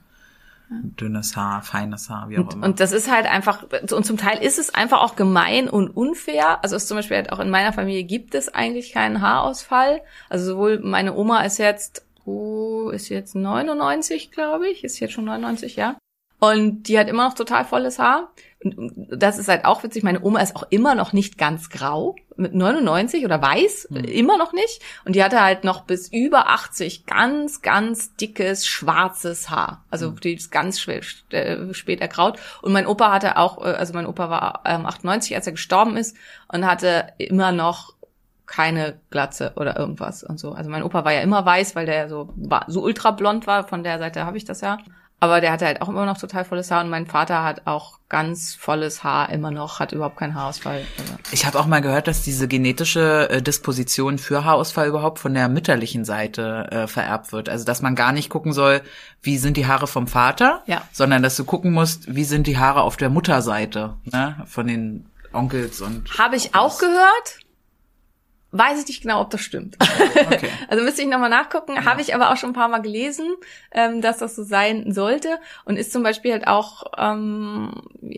Dünnes 0.70 1.36
Haar, 1.36 1.61
feines 1.63 2.09
Haar, 2.09 2.30
wie 2.30 2.38
auch 2.38 2.43
Und, 2.43 2.53
immer. 2.53 2.65
und 2.65 2.80
das 2.80 2.91
ist 2.91 3.11
halt 3.11 3.26
einfach, 3.26 3.65
und 3.91 4.05
zum 4.05 4.17
Teil 4.17 4.43
ist 4.43 4.59
es 4.59 4.74
einfach 4.74 5.01
auch 5.01 5.15
gemein 5.15 5.67
und 5.67 5.89
unfair. 5.89 6.63
Also 6.63 6.76
es 6.76 6.84
ist 6.84 6.89
zum 6.89 6.97
Beispiel 6.97 7.17
halt 7.17 7.32
auch 7.32 7.39
in 7.39 7.49
meiner 7.49 7.74
Familie 7.74 8.03
gibt 8.03 8.36
es 8.36 8.53
eigentlich 8.53 8.91
keinen 8.93 9.22
Haarausfall. 9.22 10.01
Also 10.30 10.53
sowohl 10.53 10.80
meine 10.80 11.15
Oma 11.15 11.41
ist 11.41 11.57
jetzt, 11.57 12.05
oh, 12.26 12.89
ist 12.91 13.09
jetzt 13.09 13.36
99, 13.36 14.32
glaube 14.32 14.70
ich, 14.70 14.84
ist 14.84 14.99
jetzt 14.99 15.13
schon 15.13 15.26
99, 15.26 15.76
ja. 15.76 15.97
Und 16.39 16.84
die 16.84 16.97
hat 16.97 17.09
immer 17.09 17.28
noch 17.28 17.34
total 17.34 17.65
volles 17.65 17.99
Haar. 17.99 18.30
Und 18.63 19.07
das 19.09 19.38
ist 19.39 19.49
halt 19.49 19.65
auch 19.65 19.84
witzig. 19.84 20.03
Meine 20.03 20.24
Oma 20.24 20.39
ist 20.39 20.55
auch 20.55 20.63
immer 20.70 20.95
noch 20.95 21.11
nicht 21.13 21.38
ganz 21.38 21.70
grau. 21.70 22.15
Mit 22.39 22.55
99 22.55 23.25
oder 23.25 23.41
weiß. 23.41 23.85
Immer 23.85 24.37
noch 24.37 24.53
nicht. 24.53 24.81
Und 25.05 25.15
die 25.15 25.23
hatte 25.23 25.41
halt 25.41 25.63
noch 25.63 25.81
bis 25.81 26.07
über 26.07 26.49
80 26.49 27.05
ganz, 27.05 27.61
ganz 27.61 28.15
dickes, 28.15 28.65
schwarzes 28.65 29.49
Haar. 29.49 29.83
Also 29.89 30.11
die 30.11 30.35
ist 30.35 30.51
ganz 30.51 30.79
schwer, 30.79 31.01
äh, 31.31 31.73
spät 31.73 32.01
ergraut. 32.01 32.39
Und 32.61 32.71
mein 32.71 32.87
Opa 32.87 33.11
hatte 33.11 33.37
auch, 33.37 33.57
äh, 33.59 33.71
also 33.71 33.93
mein 33.93 34.05
Opa 34.05 34.29
war 34.29 34.61
ähm, 34.65 34.85
98, 34.85 35.35
als 35.35 35.47
er 35.47 35.53
gestorben 35.53 35.97
ist. 35.97 36.15
Und 36.47 36.65
hatte 36.65 37.13
immer 37.17 37.51
noch 37.51 37.93
keine 38.45 38.99
Glatze 39.11 39.53
oder 39.57 39.77
irgendwas 39.77 40.23
und 40.23 40.39
so. 40.39 40.53
Also 40.53 40.69
mein 40.69 40.83
Opa 40.83 41.05
war 41.05 41.13
ja 41.13 41.21
immer 41.21 41.45
weiß, 41.45 41.75
weil 41.75 41.85
der 41.85 41.95
ja 41.95 42.09
so, 42.09 42.33
war, 42.35 42.65
so 42.67 42.81
ultra 42.81 43.11
blond 43.11 43.47
war. 43.47 43.67
Von 43.67 43.83
der 43.83 43.99
Seite 43.99 44.25
habe 44.25 44.37
ich 44.37 44.45
das 44.45 44.61
ja. 44.61 44.79
Aber 45.22 45.41
der 45.41 45.51
hatte 45.51 45.65
halt 45.65 45.82
auch 45.82 45.89
immer 45.89 46.05
noch 46.05 46.17
total 46.17 46.45
volles 46.45 46.72
Haar 46.72 46.82
und 46.84 46.89
mein 46.89 47.05
Vater 47.05 47.43
hat 47.43 47.63
auch 47.65 47.99
ganz 48.07 48.55
volles 48.55 49.03
Haar 49.03 49.30
immer 49.32 49.51
noch, 49.51 49.80
hat 49.80 49.91
überhaupt 49.91 50.15
keinen 50.17 50.34
Haarausfall. 50.34 50.82
Ich 51.32 51.45
habe 51.45 51.59
auch 51.59 51.65
mal 51.65 51.82
gehört, 51.82 52.07
dass 52.07 52.22
diese 52.24 52.47
genetische 52.47 53.30
äh, 53.30 53.41
Disposition 53.41 54.17
für 54.17 54.45
Haarausfall 54.45 54.88
überhaupt 54.88 55.20
von 55.20 55.34
der 55.34 55.49
mütterlichen 55.49 56.05
Seite 56.05 56.67
äh, 56.72 56.88
vererbt 56.88 57.32
wird. 57.34 57.49
Also 57.49 57.65
dass 57.65 57.82
man 57.82 57.95
gar 57.95 58.13
nicht 58.13 58.30
gucken 58.30 58.53
soll, 58.53 58.82
wie 59.22 59.38
sind 59.38 59.57
die 59.57 59.67
Haare 59.67 59.88
vom 59.88 60.07
Vater, 60.07 60.63
Ja. 60.67 60.82
sondern 60.93 61.22
dass 61.22 61.36
du 61.36 61.43
gucken 61.43 61.74
musst, 61.74 62.15
wie 62.15 62.24
sind 62.24 62.47
die 62.47 62.57
Haare 62.57 62.82
auf 62.82 62.95
der 62.95 63.09
Mutterseite, 63.09 63.95
ne? 64.05 64.38
von 64.47 64.67
den 64.67 65.05
Onkels 65.34 65.82
und 65.82 66.17
Habe 66.17 66.38
ich 66.38 66.55
auch 66.55 66.80
gehört. 66.80 67.39
Weiß 68.51 68.81
ich 68.81 68.87
nicht 68.87 69.01
genau, 69.01 69.21
ob 69.21 69.29
das 69.29 69.41
stimmt. 69.41 69.77
Okay. 69.79 70.49
Also 70.69 70.83
müsste 70.83 71.01
ich 71.01 71.07
nochmal 71.07 71.29
nachgucken. 71.29 71.85
Habe 71.85 72.01
ich 72.01 72.13
aber 72.13 72.31
auch 72.31 72.37
schon 72.37 72.51
ein 72.51 72.53
paar 72.53 72.67
Mal 72.67 72.81
gelesen, 72.81 73.25
ähm, 73.71 74.01
dass 74.01 74.17
das 74.17 74.35
so 74.35 74.43
sein 74.43 74.91
sollte. 74.91 75.39
Und 75.65 75.77
ist 75.77 75.91
zum 75.91 76.03
Beispiel 76.03 76.31
halt 76.31 76.47
auch, 76.47 76.83
ähm, 76.97 77.71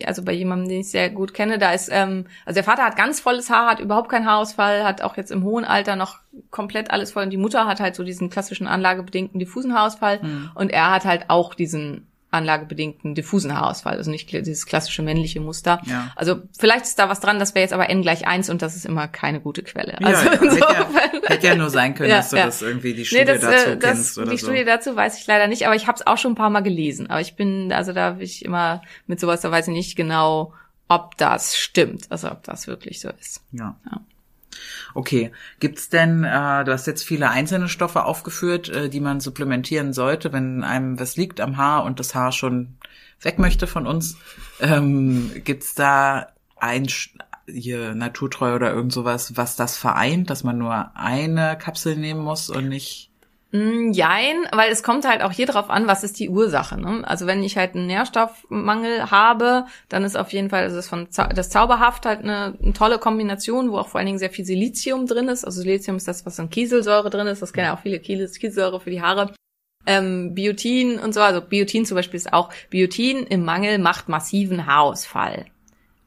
also 0.04 0.22
bei 0.22 0.32
jemandem, 0.32 0.68
den 0.68 0.80
ich 0.80 0.90
sehr 0.90 1.10
gut 1.10 1.34
kenne, 1.34 1.58
da 1.58 1.72
ist, 1.72 1.88
ähm, 1.90 2.26
also 2.44 2.56
der 2.56 2.64
Vater 2.64 2.84
hat 2.84 2.96
ganz 2.96 3.20
volles 3.20 3.50
Haar, 3.50 3.70
hat 3.70 3.80
überhaupt 3.80 4.10
keinen 4.10 4.26
Haarausfall, 4.26 4.84
hat 4.84 5.02
auch 5.02 5.16
jetzt 5.16 5.30
im 5.30 5.44
hohen 5.44 5.64
Alter 5.64 5.96
noch 5.96 6.18
komplett 6.50 6.90
alles 6.90 7.12
voll. 7.12 7.24
Und 7.24 7.30
die 7.30 7.36
Mutter 7.36 7.66
hat 7.66 7.80
halt 7.80 7.94
so 7.94 8.04
diesen 8.04 8.30
klassischen 8.30 8.66
anlagebedingten 8.66 9.38
diffusen 9.38 9.74
Haarausfall. 9.74 10.20
Und 10.54 10.70
er 10.70 10.90
hat 10.90 11.04
halt 11.04 11.24
auch 11.28 11.54
diesen 11.54 12.06
anlagebedingten 12.32 13.14
diffusen 13.14 13.54
Haarausfall, 13.54 13.96
also 13.96 14.10
nicht 14.10 14.30
dieses 14.32 14.66
klassische 14.66 15.02
männliche 15.02 15.40
Muster. 15.40 15.80
Ja. 15.84 16.10
Also 16.16 16.42
vielleicht 16.58 16.84
ist 16.86 16.98
da 16.98 17.08
was 17.08 17.20
dran, 17.20 17.38
das 17.38 17.54
wäre 17.54 17.62
jetzt 17.62 17.72
aber 17.72 17.88
n 17.90 18.02
gleich 18.02 18.26
eins 18.26 18.50
und 18.50 18.62
das 18.62 18.74
ist 18.74 18.86
immer 18.86 19.06
keine 19.06 19.40
gute 19.40 19.62
Quelle. 19.62 19.96
Ja, 20.00 20.06
Also 20.08 20.24
ja, 20.26 20.32
hätte, 20.32 20.58
ja, 20.58 20.88
hätte 21.26 21.46
ja 21.46 21.54
nur 21.54 21.70
sein 21.70 21.94
können, 21.94 22.10
Ja, 22.10 22.16
dass 22.16 22.30
du 22.30 22.36
ja. 22.36 22.46
das 22.46 22.62
irgendwie 22.62 22.94
die 22.94 23.04
Studie 23.04 23.24
Nee, 23.24 23.32
das, 23.32 23.40
dazu 23.40 23.70
äh, 23.70 23.76
das, 23.76 23.90
kennst 23.92 24.18
oder 24.18 24.30
die 24.30 24.38
so. 24.38 24.46
Studie 24.46 24.64
dazu 24.64 24.96
weiß 24.96 25.18
ich 25.18 25.26
leider 25.26 25.46
nicht, 25.46 25.66
aber 25.66 25.76
ich 25.76 25.86
habe 25.86 25.96
es 25.98 26.06
auch 26.06 26.18
schon 26.18 26.32
ein 26.32 26.36
paar 26.36 26.50
Mal 26.50 26.60
gelesen. 26.62 27.08
Aber 27.10 27.20
ich 27.20 27.36
bin, 27.36 27.72
also 27.72 27.92
da 27.92 28.12
bin 28.12 28.22
ich 28.22 28.44
immer 28.44 28.82
mit 29.06 29.20
sowas, 29.20 29.40
da 29.42 29.50
weiß 29.50 29.68
ich 29.68 29.74
nicht 29.74 29.94
genau, 29.96 30.52
ob 30.88 31.16
das 31.18 31.56
stimmt, 31.56 32.06
also 32.10 32.30
ob 32.30 32.42
das 32.44 32.66
wirklich 32.66 33.00
so 33.00 33.10
ist. 33.20 33.42
Ja. 33.52 33.76
Okay, 34.94 35.32
gibt's 35.60 35.88
denn, 35.88 36.24
äh, 36.24 36.64
du 36.64 36.72
hast 36.72 36.86
jetzt 36.86 37.04
viele 37.04 37.30
einzelne 37.30 37.68
Stoffe 37.68 38.04
aufgeführt, 38.04 38.68
äh, 38.68 38.88
die 38.88 39.00
man 39.00 39.20
supplementieren 39.20 39.92
sollte, 39.92 40.32
wenn 40.32 40.64
einem 40.64 40.98
was 40.98 41.16
liegt 41.16 41.40
am 41.40 41.56
Haar 41.56 41.84
und 41.84 42.00
das 42.00 42.14
Haar 42.14 42.32
schon 42.32 42.76
weg 43.20 43.38
möchte 43.38 43.66
von 43.66 43.86
uns. 43.86 44.16
Ähm, 44.60 45.30
gibt's 45.44 45.74
da 45.74 46.28
ein 46.56 46.86
hier 47.46 47.94
naturtreu 47.94 48.54
oder 48.54 48.72
irgend 48.72 48.92
sowas, 48.92 49.36
was 49.36 49.56
das 49.56 49.76
vereint, 49.76 50.30
dass 50.30 50.44
man 50.44 50.58
nur 50.58 50.96
eine 50.96 51.58
Kapsel 51.58 51.96
nehmen 51.96 52.22
muss 52.22 52.50
und 52.50 52.68
nicht 52.68 53.11
Jein, 53.54 54.46
weil 54.52 54.72
es 54.72 54.82
kommt 54.82 55.06
halt 55.06 55.20
auch 55.20 55.30
hier 55.30 55.44
drauf 55.44 55.68
an, 55.68 55.86
was 55.86 56.04
ist 56.04 56.18
die 56.18 56.30
Ursache. 56.30 56.80
Ne? 56.80 57.06
Also 57.06 57.26
wenn 57.26 57.42
ich 57.42 57.58
halt 57.58 57.74
einen 57.74 57.86
Nährstoffmangel 57.86 59.10
habe, 59.10 59.66
dann 59.90 60.04
ist 60.04 60.16
auf 60.16 60.32
jeden 60.32 60.48
Fall 60.48 60.62
also 60.62 60.76
das 60.76 60.88
von 60.88 61.10
Zau 61.10 61.26
das 61.26 61.50
Zauberhaft 61.50 62.06
halt 62.06 62.20
eine, 62.20 62.56
eine 62.62 62.72
tolle 62.72 62.98
Kombination, 62.98 63.70
wo 63.70 63.76
auch 63.76 63.88
vor 63.88 63.98
allen 63.98 64.06
Dingen 64.06 64.18
sehr 64.18 64.30
viel 64.30 64.46
Silizium 64.46 65.06
drin 65.06 65.28
ist. 65.28 65.44
Also 65.44 65.60
Silizium 65.60 65.98
ist 65.98 66.08
das, 66.08 66.24
was 66.24 66.38
in 66.38 66.48
Kieselsäure 66.48 67.10
drin 67.10 67.26
ist. 67.26 67.42
Das 67.42 67.52
kennen 67.52 67.66
ja 67.66 67.76
auch 67.76 67.82
viele 67.82 68.00
Kieselsäure 68.00 68.80
für 68.80 68.90
die 68.90 69.02
Haare. 69.02 69.34
Ähm, 69.84 70.34
Biotin 70.34 70.98
und 70.98 71.12
so, 71.12 71.20
also 71.20 71.42
Biotin 71.42 71.84
zum 71.84 71.96
Beispiel 71.96 72.16
ist 72.16 72.32
auch, 72.32 72.50
Biotin 72.70 73.26
im 73.26 73.44
Mangel 73.44 73.78
macht 73.78 74.08
massiven 74.08 74.66
Haarausfall. 74.66 75.44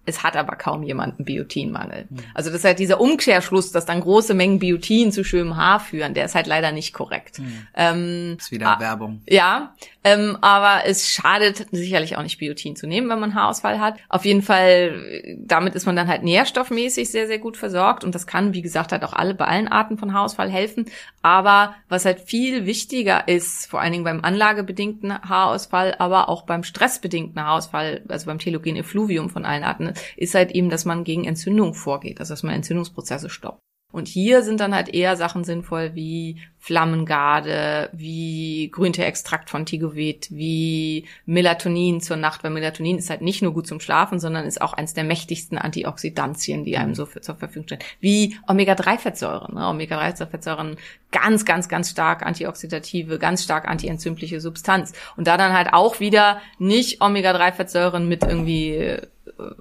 Es 0.06 0.24
hat 0.24 0.36
aber 0.36 0.56
kaum 0.56 0.84
jemand 0.84 1.18
einen 1.18 1.26
Biotinmangel. 1.26 2.08
Also 2.34 2.50
das 2.50 2.60
ist 2.60 2.66
halt 2.66 2.80
dieser 2.80 3.02
Umkehrschluss, 3.02 3.72
dass 3.72 3.86
dann 3.86 4.02
große 4.02 4.34
Mengen 4.34 4.60
Biotin 4.60 5.12
zu 5.12 5.24
schönem 5.24 5.58
Haar 5.58 5.80
führen, 5.80 6.14
der 6.14 6.26
ist 6.26 6.36
halt 6.36 6.48
leider 6.48 6.72
nicht 6.72 6.94
korrekt. 6.94 7.40
Ähm, 7.76 8.36
ist 8.40 8.52
wieder. 8.52 8.78
Werbung. 8.80 9.22
ja, 9.28 9.74
ähm, 10.06 10.38
aber 10.42 10.86
es 10.86 11.10
schadet 11.10 11.66
sicherlich 11.72 12.16
auch 12.16 12.22
nicht, 12.22 12.38
Biotin 12.38 12.76
zu 12.76 12.86
nehmen, 12.86 13.10
wenn 13.10 13.20
man 13.20 13.34
Haarausfall 13.34 13.80
hat. 13.80 13.98
Auf 14.08 14.24
jeden 14.24 14.44
Fall, 14.44 15.36
damit 15.40 15.74
ist 15.74 15.88
man 15.88 15.96
dann 15.96 16.08
halt 16.08 16.22
nährstoffmäßig 16.24 17.10
sehr, 17.10 17.26
sehr 17.26 17.40
gut 17.40 17.58
versorgt 17.58 18.04
und 18.04 18.14
das 18.14 18.28
kann, 18.28 18.54
wie 18.54 18.62
gesagt, 18.62 18.92
halt 18.92 19.04
auch 19.04 19.14
alle 19.14 19.34
bei 19.34 19.46
allen 19.46 19.68
Arten 19.68 19.98
von 19.98 20.14
Haarausfall 20.14 20.50
helfen. 20.52 20.86
Aber 21.24 21.74
was 21.90 22.06
halt 22.06 22.20
viel 22.20 22.68
wichtiger 22.68 23.28
ist, 23.28 23.66
vor 23.66 23.82
allen 23.82 23.94
Dingen 23.94 24.04
beim 24.04 24.24
anlagebedingten 24.24 25.12
Haarausfall, 25.28 25.96
aber 25.98 26.30
auch 26.30 26.44
beim 26.44 26.64
stressbedingten 26.64 27.42
Haarausfall, 27.42 28.04
also 28.08 28.28
beim 28.28 28.38
Telogen 28.38 28.76
Effluvium 28.76 29.32
von 29.32 29.44
allen 29.44 29.64
Arten, 29.64 29.95
ist 30.18 30.36
halt 30.36 30.52
eben, 30.52 30.70
dass 30.70 30.86
man 30.86 31.04
gegen 31.04 31.26
Entzündung 31.26 31.74
vorgeht, 31.74 32.20
also 32.20 32.34
dass 32.34 32.44
man 32.44 32.56
Entzündungsprozesse 32.56 33.30
stoppt. 33.30 33.60
Und 33.96 34.10
hier 34.10 34.44
sind 34.44 34.60
dann 34.60 34.76
halt 34.76 34.90
eher 34.90 35.16
Sachen 35.16 35.46
sinnvoll 35.46 35.96
wie 35.96 36.42
Flammengarde, 36.60 37.90
wie 37.94 38.70
Grünteeextrakt 38.74 39.50
von 39.50 39.66
Tigovet, 39.66 40.28
wie 40.32 41.06
Melatonin 41.26 42.02
zur 42.02 42.18
Nacht, 42.18 42.44
weil 42.44 42.52
Melatonin 42.52 42.98
ist 42.98 43.10
halt 43.10 43.22
nicht 43.22 43.42
nur 43.42 43.54
gut 43.54 43.68
zum 43.68 43.80
Schlafen, 43.80 44.20
sondern 44.20 44.46
ist 44.46 44.62
auch 44.62 44.74
eins 44.74 44.96
der 44.96 45.06
mächtigsten 45.06 45.58
Antioxidantien, 45.58 46.66
die 46.66 46.76
einem 46.76 46.94
so 46.94 47.06
für, 47.06 47.22
zur 47.22 47.36
Verfügung 47.36 47.68
stehen. 47.68 47.80
Wie 48.02 48.38
Omega-3-Fettsäuren. 48.48 49.56
Ne? 49.56 49.66
Omega-3-Fettsäuren 49.66 50.76
ganz, 51.14 51.46
ganz, 51.46 51.70
ganz 51.70 51.92
stark 51.92 52.26
antioxidative, 52.26 53.18
ganz 53.18 53.46
stark 53.46 53.66
antientzündliche 53.66 54.42
Substanz. 54.42 54.92
Und 55.16 55.28
da 55.28 55.38
dann 55.38 55.54
halt 55.54 55.70
auch 55.72 56.02
wieder 56.02 56.42
nicht 56.60 57.00
Omega-3-Fettsäuren 57.00 58.10
mit 58.10 58.24
irgendwie 58.24 58.98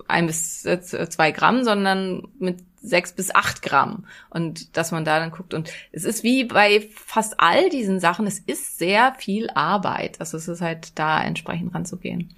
ein 0.09 0.27
bis 0.27 0.65
äh, 0.65 0.81
zwei 0.81 1.31
Gramm, 1.33 1.65
sondern 1.65 2.29
mit 2.39 2.59
sechs 2.81 3.13
bis 3.13 3.35
acht 3.35 3.63
Gramm. 3.63 4.05
Und 4.31 4.77
dass 4.77 4.93
man 4.93 5.05
da 5.05 5.19
dann 5.19 5.31
guckt. 5.31 5.55
Und 5.55 5.71
es 5.93 6.05
ist 6.05 6.23
wie 6.23 6.45
bei 6.45 6.89
fast 6.95 7.41
all 7.41 7.71
diesen 7.71 8.01
Sachen, 8.01 8.27
es 8.27 8.39
ist 8.39 8.79
sehr 8.79 9.15
viel 9.19 9.51
Arbeit. 9.55 10.21
Also 10.21 10.37
es 10.37 10.49
ist 10.49 10.61
halt 10.61 10.99
da 10.99 11.23
entsprechend 11.23 11.75
ranzugehen. 11.75 12.35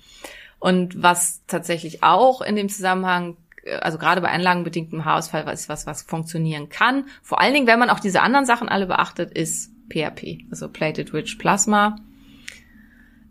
Und 0.59 1.03
was 1.03 1.43
tatsächlich 1.47 2.03
auch 2.03 2.41
in 2.41 2.57
dem 2.57 2.69
Zusammenhang 2.69 3.37
also 3.81 3.99
gerade 3.99 4.21
bei 4.21 4.31
anlagenbedingtem 4.31 5.05
Haarausfall 5.05 5.49
ist 5.53 5.69
was, 5.69 5.87
was 5.87 6.03
funktionieren 6.03 6.69
kann. 6.69 7.07
Vor 7.23 7.41
allen 7.41 7.55
Dingen, 7.55 7.67
wenn 7.67 7.79
man 7.79 7.91
auch 7.91 8.01
diese 8.01 8.23
anderen 8.23 8.47
Sachen 8.47 8.69
alle 8.69 8.87
beachtet, 8.87 9.33
ist 9.33 9.73
PRP, 9.89 10.45
also 10.51 10.69
Plated 10.69 11.13
Rich 11.13 11.39
Plasma. 11.39 11.97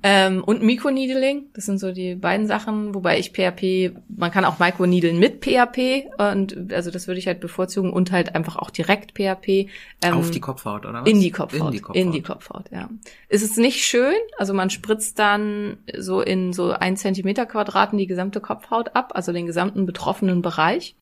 Ähm, 0.07 0.43
und 0.43 0.61
Microneedling, 0.61 1.47
das 1.53 1.65
sind 1.65 1.79
so 1.79 1.91
die 1.91 2.13
beiden 2.13 2.45
Sachen, 2.45 2.93
wobei 2.93 3.17
ich 3.17 3.31
PHP, 3.31 3.97
man 4.07 4.29
kann 4.29 4.45
auch 4.45 4.59
Microneedlen 4.59 5.17
mit 5.17 5.43
PHP 5.43 6.05
und 6.19 6.71
also 6.71 6.91
das 6.91 7.07
würde 7.07 7.17
ich 7.17 7.25
halt 7.25 7.39
bevorzugen 7.39 7.91
und 7.91 8.11
halt 8.11 8.35
einfach 8.35 8.55
auch 8.55 8.69
direkt 8.69 9.13
PHP. 9.13 9.67
Ähm, 10.03 10.13
Auf 10.13 10.29
die 10.29 10.39
Kopfhaut, 10.39 10.85
oder 10.85 11.01
was? 11.01 11.09
in 11.09 11.21
die 11.21 11.31
Kopfhaut. 11.31 11.59
In 11.59 11.71
die 11.71 11.79
Kopfhaut. 11.79 11.95
In 11.95 12.11
die 12.11 12.21
Kopfhaut, 12.21 12.65
ja. 12.71 12.87
Es 13.29 13.41
ist 13.41 13.57
nicht 13.57 13.83
schön, 13.83 14.13
also 14.37 14.53
man 14.53 14.69
spritzt 14.69 15.17
dann 15.17 15.79
so 15.97 16.21
in 16.21 16.53
so 16.53 16.69
ein 16.69 16.97
Zentimeter 16.97 17.47
Quadraten 17.47 17.97
die 17.97 18.05
gesamte 18.05 18.41
Kopfhaut 18.41 18.95
ab, 18.95 19.13
also 19.15 19.33
den 19.33 19.47
gesamten 19.47 19.87
betroffenen 19.87 20.43
Bereich. 20.43 20.95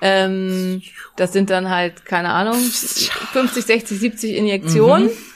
Ähm, 0.00 0.80
das 1.16 1.34
sind 1.34 1.50
dann 1.50 1.68
halt, 1.68 2.06
keine 2.06 2.30
Ahnung, 2.30 2.54
50, 2.54 3.66
60, 3.66 4.00
70 4.00 4.34
Injektionen. 4.34 5.08
Mhm. 5.08 5.29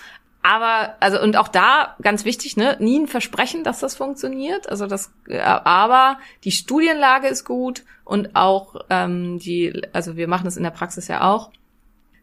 Aber, 0.46 0.96
also, 1.00 1.22
und 1.22 1.38
auch 1.38 1.48
da, 1.48 1.96
ganz 2.02 2.26
wichtig, 2.26 2.58
ne, 2.58 2.76
nie 2.78 2.98
ein 2.98 3.08
Versprechen, 3.08 3.64
dass 3.64 3.80
das 3.80 3.96
funktioniert. 3.96 4.68
Also 4.68 4.86
das, 4.86 5.10
äh, 5.26 5.40
aber 5.40 6.18
die 6.44 6.50
Studienlage 6.50 7.28
ist 7.28 7.46
gut 7.46 7.82
und 8.04 8.36
auch 8.36 8.76
ähm, 8.90 9.38
die, 9.38 9.82
also 9.94 10.18
wir 10.18 10.28
machen 10.28 10.44
das 10.44 10.58
in 10.58 10.62
der 10.62 10.70
Praxis 10.70 11.08
ja 11.08 11.22
auch. 11.32 11.50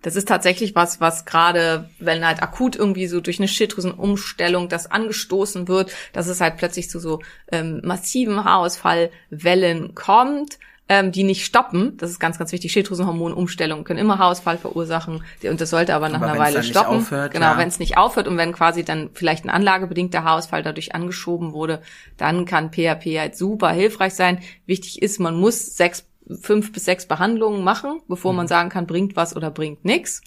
das 0.01 0.15
ist 0.15 0.27
tatsächlich 0.27 0.75
was, 0.75 0.99
was 0.99 1.25
gerade, 1.25 1.89
wenn 1.99 2.25
halt 2.25 2.41
akut 2.41 2.75
irgendwie 2.75 3.07
so 3.07 3.21
durch 3.21 3.39
eine 3.39 3.47
Schilddrüsenumstellung 3.47 4.67
das 4.67 4.89
angestoßen 4.89 5.67
wird, 5.67 5.91
dass 6.13 6.27
es 6.27 6.41
halt 6.41 6.57
plötzlich 6.57 6.89
zu 6.89 6.99
so 6.99 7.21
ähm, 7.51 7.81
massiven 7.83 8.43
Haarausfallwellen 8.43 9.95
kommt, 9.95 10.57
ähm, 10.93 11.13
die 11.13 11.23
nicht 11.23 11.45
stoppen. 11.45 11.95
Das 11.95 12.09
ist 12.09 12.19
ganz, 12.19 12.37
ganz 12.37 12.51
wichtig. 12.51 12.69
Schilddrüsenhormonumstellungen 12.73 13.85
können 13.85 13.97
immer 13.99 14.19
Haarausfall 14.19 14.57
verursachen. 14.57 15.23
Und 15.41 15.61
das 15.61 15.69
sollte 15.69 15.95
aber 15.95 16.09
nach 16.09 16.17
Aber 16.21 16.31
einer 16.31 16.37
Weile 16.39 16.55
dann 16.55 16.63
nicht 16.63 16.71
stoppen. 16.71 16.97
aufhört, 16.97 17.31
genau, 17.31 17.45
ja. 17.45 17.57
wenn 17.57 17.69
es 17.69 17.79
nicht 17.79 17.97
aufhört 17.97 18.27
und 18.27 18.35
wenn 18.35 18.51
quasi 18.51 18.83
dann 18.83 19.09
vielleicht 19.13 19.45
ein 19.45 19.49
anlagebedingter 19.49 20.25
Haarausfall 20.25 20.63
dadurch 20.63 20.93
angeschoben 20.93 21.53
wurde, 21.53 21.81
dann 22.17 22.43
kann 22.43 22.71
PHP 22.73 23.17
halt 23.19 23.37
super 23.37 23.69
hilfreich 23.71 24.15
sein. 24.15 24.39
Wichtig 24.65 25.01
ist, 25.01 25.21
man 25.21 25.35
muss 25.39 25.77
sechs, 25.77 26.05
fünf 26.41 26.73
bis 26.73 26.83
sechs 26.83 27.05
Behandlungen 27.05 27.63
machen, 27.63 28.01
bevor 28.09 28.33
Mhm. 28.33 28.37
man 28.37 28.47
sagen 28.49 28.67
kann, 28.69 28.85
bringt 28.85 29.15
was 29.15 29.33
oder 29.33 29.49
bringt 29.49 29.85
nix. 29.85 30.21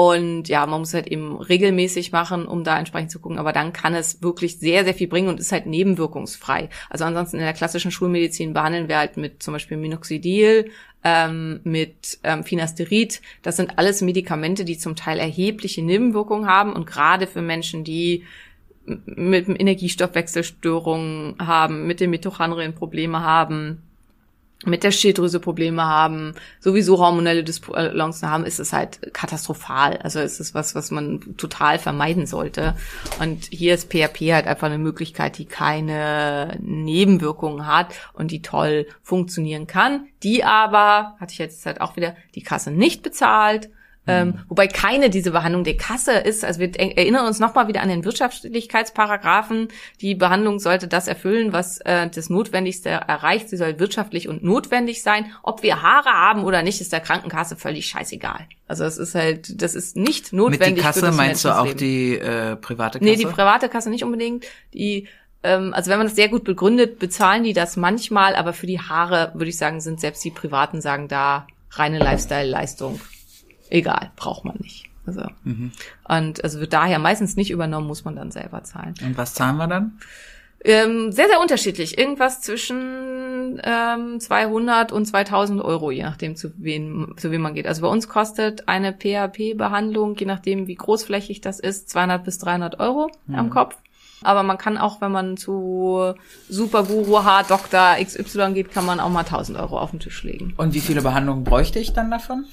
Und 0.00 0.48
ja, 0.48 0.64
man 0.64 0.80
muss 0.80 0.94
halt 0.94 1.08
eben 1.08 1.36
regelmäßig 1.36 2.10
machen, 2.10 2.46
um 2.46 2.64
da 2.64 2.78
entsprechend 2.78 3.10
zu 3.10 3.18
gucken. 3.18 3.38
Aber 3.38 3.52
dann 3.52 3.74
kann 3.74 3.94
es 3.94 4.22
wirklich 4.22 4.58
sehr, 4.58 4.84
sehr 4.84 4.94
viel 4.94 5.08
bringen 5.08 5.28
und 5.28 5.38
ist 5.38 5.52
halt 5.52 5.66
nebenwirkungsfrei. 5.66 6.70
Also 6.88 7.04
ansonsten 7.04 7.36
in 7.36 7.42
der 7.42 7.52
klassischen 7.52 7.90
Schulmedizin 7.90 8.54
behandeln 8.54 8.88
wir 8.88 8.96
halt 8.96 9.18
mit 9.18 9.42
zum 9.42 9.52
Beispiel 9.52 9.76
Minoxidil, 9.76 10.70
ähm, 11.04 11.60
mit 11.64 12.18
ähm, 12.24 12.44
Finasterid. 12.44 13.20
Das 13.42 13.58
sind 13.58 13.78
alles 13.78 14.00
Medikamente, 14.00 14.64
die 14.64 14.78
zum 14.78 14.96
Teil 14.96 15.18
erhebliche 15.18 15.82
Nebenwirkungen 15.82 16.48
haben. 16.48 16.72
Und 16.72 16.86
gerade 16.86 17.26
für 17.26 17.42
Menschen, 17.42 17.84
die 17.84 18.24
mit 18.86 19.50
Energiestoffwechselstörungen 19.50 21.34
haben, 21.38 21.86
mit 21.86 22.00
den 22.00 22.08
Mitochondrien 22.08 22.74
Probleme 22.74 23.20
haben, 23.20 23.82
mit 24.66 24.84
der 24.84 24.90
Schilddrüse 24.90 25.40
Probleme 25.40 25.84
haben, 25.84 26.34
sowieso 26.58 26.98
hormonelle 26.98 27.44
Disbalancen 27.44 28.28
haben, 28.28 28.44
ist 28.44 28.60
es 28.60 28.72
halt 28.72 29.14
katastrophal. 29.14 29.96
Also 29.98 30.20
es 30.20 30.38
ist 30.38 30.54
was, 30.54 30.74
was 30.74 30.90
man 30.90 31.36
total 31.38 31.78
vermeiden 31.78 32.26
sollte. 32.26 32.74
Und 33.20 33.46
hier 33.50 33.74
ist 33.74 33.90
PHP 33.90 34.32
halt 34.32 34.46
einfach 34.46 34.66
eine 34.66 34.78
Möglichkeit, 34.78 35.38
die 35.38 35.46
keine 35.46 36.58
Nebenwirkungen 36.60 37.66
hat 37.66 37.94
und 38.12 38.30
die 38.30 38.42
toll 38.42 38.86
funktionieren 39.02 39.66
kann, 39.66 40.08
die 40.22 40.44
aber, 40.44 41.16
hatte 41.18 41.32
ich 41.32 41.38
jetzt 41.38 41.64
halt 41.64 41.80
auch 41.80 41.96
wieder, 41.96 42.14
die 42.34 42.42
Kasse 42.42 42.70
nicht 42.70 43.02
bezahlt. 43.02 43.70
Ähm, 44.06 44.40
wobei 44.48 44.66
keine 44.66 45.10
diese 45.10 45.30
Behandlung 45.30 45.62
der 45.62 45.76
Kasse 45.76 46.12
ist. 46.12 46.44
Also 46.44 46.58
wir 46.60 46.74
erinnern 46.78 47.26
uns 47.26 47.38
nochmal 47.38 47.68
wieder 47.68 47.82
an 47.82 47.88
den 47.88 48.04
Wirtschaftlichkeitsparagraphen. 48.04 49.68
Die 50.00 50.14
Behandlung 50.14 50.58
sollte 50.58 50.88
das 50.88 51.06
erfüllen, 51.06 51.52
was 51.52 51.78
äh, 51.82 52.08
das 52.08 52.30
Notwendigste 52.30 52.88
erreicht. 52.88 53.50
Sie 53.50 53.56
soll 53.56 53.78
wirtschaftlich 53.78 54.28
und 54.28 54.42
notwendig 54.42 55.02
sein. 55.02 55.26
Ob 55.42 55.62
wir 55.62 55.82
Haare 55.82 56.10
haben 56.10 56.44
oder 56.44 56.62
nicht, 56.62 56.80
ist 56.80 56.92
der 56.92 57.00
Krankenkasse 57.00 57.56
völlig 57.56 57.86
scheißegal. 57.86 58.46
Also 58.66 58.84
es 58.84 58.98
ist 58.98 59.14
halt, 59.14 59.60
das 59.60 59.74
ist 59.74 59.96
nicht 59.96 60.32
Mit 60.32 60.40
notwendig. 60.40 60.68
die 60.68 60.80
für 60.80 60.86
Kasse 60.86 61.00
des 61.02 61.16
meinst 61.16 61.44
du 61.44 61.50
auch 61.50 61.72
die 61.72 62.14
äh, 62.16 62.56
private 62.56 62.98
Kasse? 62.98 63.10
Nee, 63.10 63.16
die 63.16 63.26
private 63.26 63.68
Kasse 63.68 63.90
nicht 63.90 64.04
unbedingt. 64.04 64.46
Die, 64.72 65.08
ähm, 65.42 65.74
also 65.74 65.90
wenn 65.90 65.98
man 65.98 66.06
das 66.06 66.16
sehr 66.16 66.28
gut 66.28 66.44
begründet, 66.44 66.98
bezahlen 66.98 67.44
die 67.44 67.52
das 67.52 67.76
manchmal, 67.76 68.34
aber 68.34 68.54
für 68.54 68.66
die 68.66 68.80
Haare, 68.80 69.32
würde 69.34 69.50
ich 69.50 69.58
sagen, 69.58 69.80
sind 69.80 70.00
selbst 70.00 70.24
die 70.24 70.30
Privaten 70.30 70.80
sagen 70.80 71.06
da 71.08 71.46
reine 71.72 71.98
Lifestyle-Leistung. 71.98 73.00
Egal, 73.70 74.10
braucht 74.16 74.44
man 74.44 74.56
nicht. 74.60 74.90
Also, 75.06 75.22
Mhm. 75.44 75.72
Und 76.06 76.44
also 76.44 76.60
wird 76.60 76.72
daher 76.72 76.98
meistens 76.98 77.36
nicht 77.36 77.50
übernommen, 77.50 77.86
muss 77.86 78.04
man 78.04 78.16
dann 78.16 78.30
selber 78.30 78.62
zahlen. 78.62 78.94
Und 79.02 79.16
was 79.16 79.34
zahlen 79.34 79.56
wir 79.56 79.66
dann? 79.66 79.98
Ähm, 80.62 81.10
sehr, 81.10 81.26
sehr 81.26 81.40
unterschiedlich. 81.40 81.96
Irgendwas 81.96 82.42
zwischen 82.42 83.60
ähm, 83.64 84.20
200 84.20 84.92
und 84.92 85.06
2000 85.06 85.62
Euro, 85.62 85.90
je 85.90 86.02
nachdem, 86.02 86.36
zu 86.36 86.52
wem, 86.58 87.14
zu 87.16 87.30
wem 87.30 87.40
man 87.40 87.54
geht. 87.54 87.66
Also 87.66 87.80
bei 87.82 87.88
uns 87.88 88.08
kostet 88.08 88.68
eine 88.68 88.92
PHP-Behandlung, 88.92 90.16
je 90.16 90.26
nachdem, 90.26 90.66
wie 90.66 90.74
großflächig 90.74 91.40
das 91.40 91.60
ist, 91.60 91.88
200 91.88 92.24
bis 92.24 92.38
300 92.38 92.78
Euro 92.78 93.10
am 93.32 93.48
Kopf. 93.50 93.76
Aber 94.22 94.42
man 94.42 94.58
kann 94.58 94.78
auch, 94.78 95.00
wenn 95.00 95.12
man 95.12 95.36
zu 95.36 96.14
Superguru, 96.48 97.24
Haardoktor 97.24 97.96
XY 98.02 98.52
geht, 98.52 98.72
kann 98.72 98.84
man 98.84 99.00
auch 99.00 99.08
mal 99.08 99.20
1000 99.20 99.58
Euro 99.58 99.78
auf 99.78 99.90
den 99.90 100.00
Tisch 100.00 100.22
legen. 100.24 100.54
Und 100.56 100.74
wie 100.74 100.80
viele 100.80 101.02
Behandlungen 101.02 101.44
bräuchte 101.44 101.78
ich 101.78 101.92
dann 101.92 102.10
davon? 102.10 102.44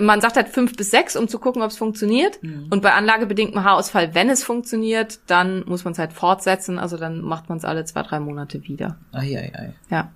Man 0.00 0.20
sagt 0.20 0.36
halt 0.36 0.48
fünf 0.48 0.76
bis 0.76 0.90
sechs, 0.90 1.16
um 1.16 1.28
zu 1.28 1.38
gucken, 1.38 1.62
ob 1.62 1.70
es 1.70 1.76
funktioniert. 1.78 2.38
Und 2.70 2.82
bei 2.82 2.92
anlagebedingtem 2.92 3.64
Haarausfall, 3.64 4.14
wenn 4.14 4.30
es 4.30 4.44
funktioniert, 4.44 5.20
dann 5.26 5.64
muss 5.66 5.84
man 5.84 5.92
es 5.92 5.98
halt 5.98 6.12
fortsetzen. 6.12 6.78
Also 6.78 6.96
dann 6.96 7.20
macht 7.20 7.48
man 7.48 7.58
es 7.58 7.64
alle 7.64 7.84
zwei, 7.84 8.02
drei 8.02 8.20
Monate 8.20 8.64
wieder. 8.64 8.96
Eieiei. 9.12 9.74
Ja, 9.90 9.96
ja. 9.96 10.10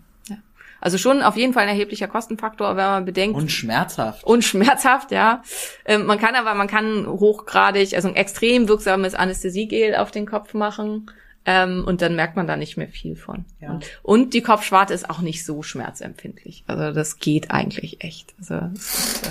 Also 0.82 0.98
schon 0.98 1.22
auf 1.22 1.36
jeden 1.36 1.52
Fall 1.52 1.62
ein 1.62 1.68
erheblicher 1.68 2.08
Kostenfaktor, 2.08 2.76
wenn 2.76 2.84
man 2.84 3.04
bedenkt. 3.04 3.36
Und 3.36 3.52
schmerzhaft. 3.52 4.24
und 4.24 4.42
schmerzhaft, 4.42 5.12
ja. 5.12 5.42
Ähm, 5.84 6.06
man 6.06 6.18
kann 6.18 6.34
aber, 6.34 6.54
man 6.54 6.66
kann 6.66 7.06
hochgradig, 7.06 7.94
also 7.94 8.08
ein 8.08 8.16
extrem 8.16 8.66
wirksames 8.66 9.14
Anästhesiegel 9.14 9.94
auf 9.94 10.10
den 10.10 10.26
Kopf 10.26 10.54
machen. 10.54 11.08
Ähm, 11.44 11.84
und 11.86 12.02
dann 12.02 12.14
merkt 12.14 12.36
man 12.36 12.46
da 12.46 12.56
nicht 12.56 12.76
mehr 12.76 12.88
viel 12.88 13.16
von. 13.16 13.44
Ja. 13.60 13.70
Und, 13.70 13.86
und 14.02 14.34
die 14.34 14.42
Kopfschwarte 14.42 14.92
ist 14.94 15.08
auch 15.08 15.20
nicht 15.20 15.44
so 15.44 15.62
schmerzempfindlich. 15.62 16.64
Also 16.66 16.92
das 16.92 17.18
geht 17.18 17.50
eigentlich 17.50 18.02
echt. 18.02 18.34
Also 18.38 18.60
ist, 18.74 19.22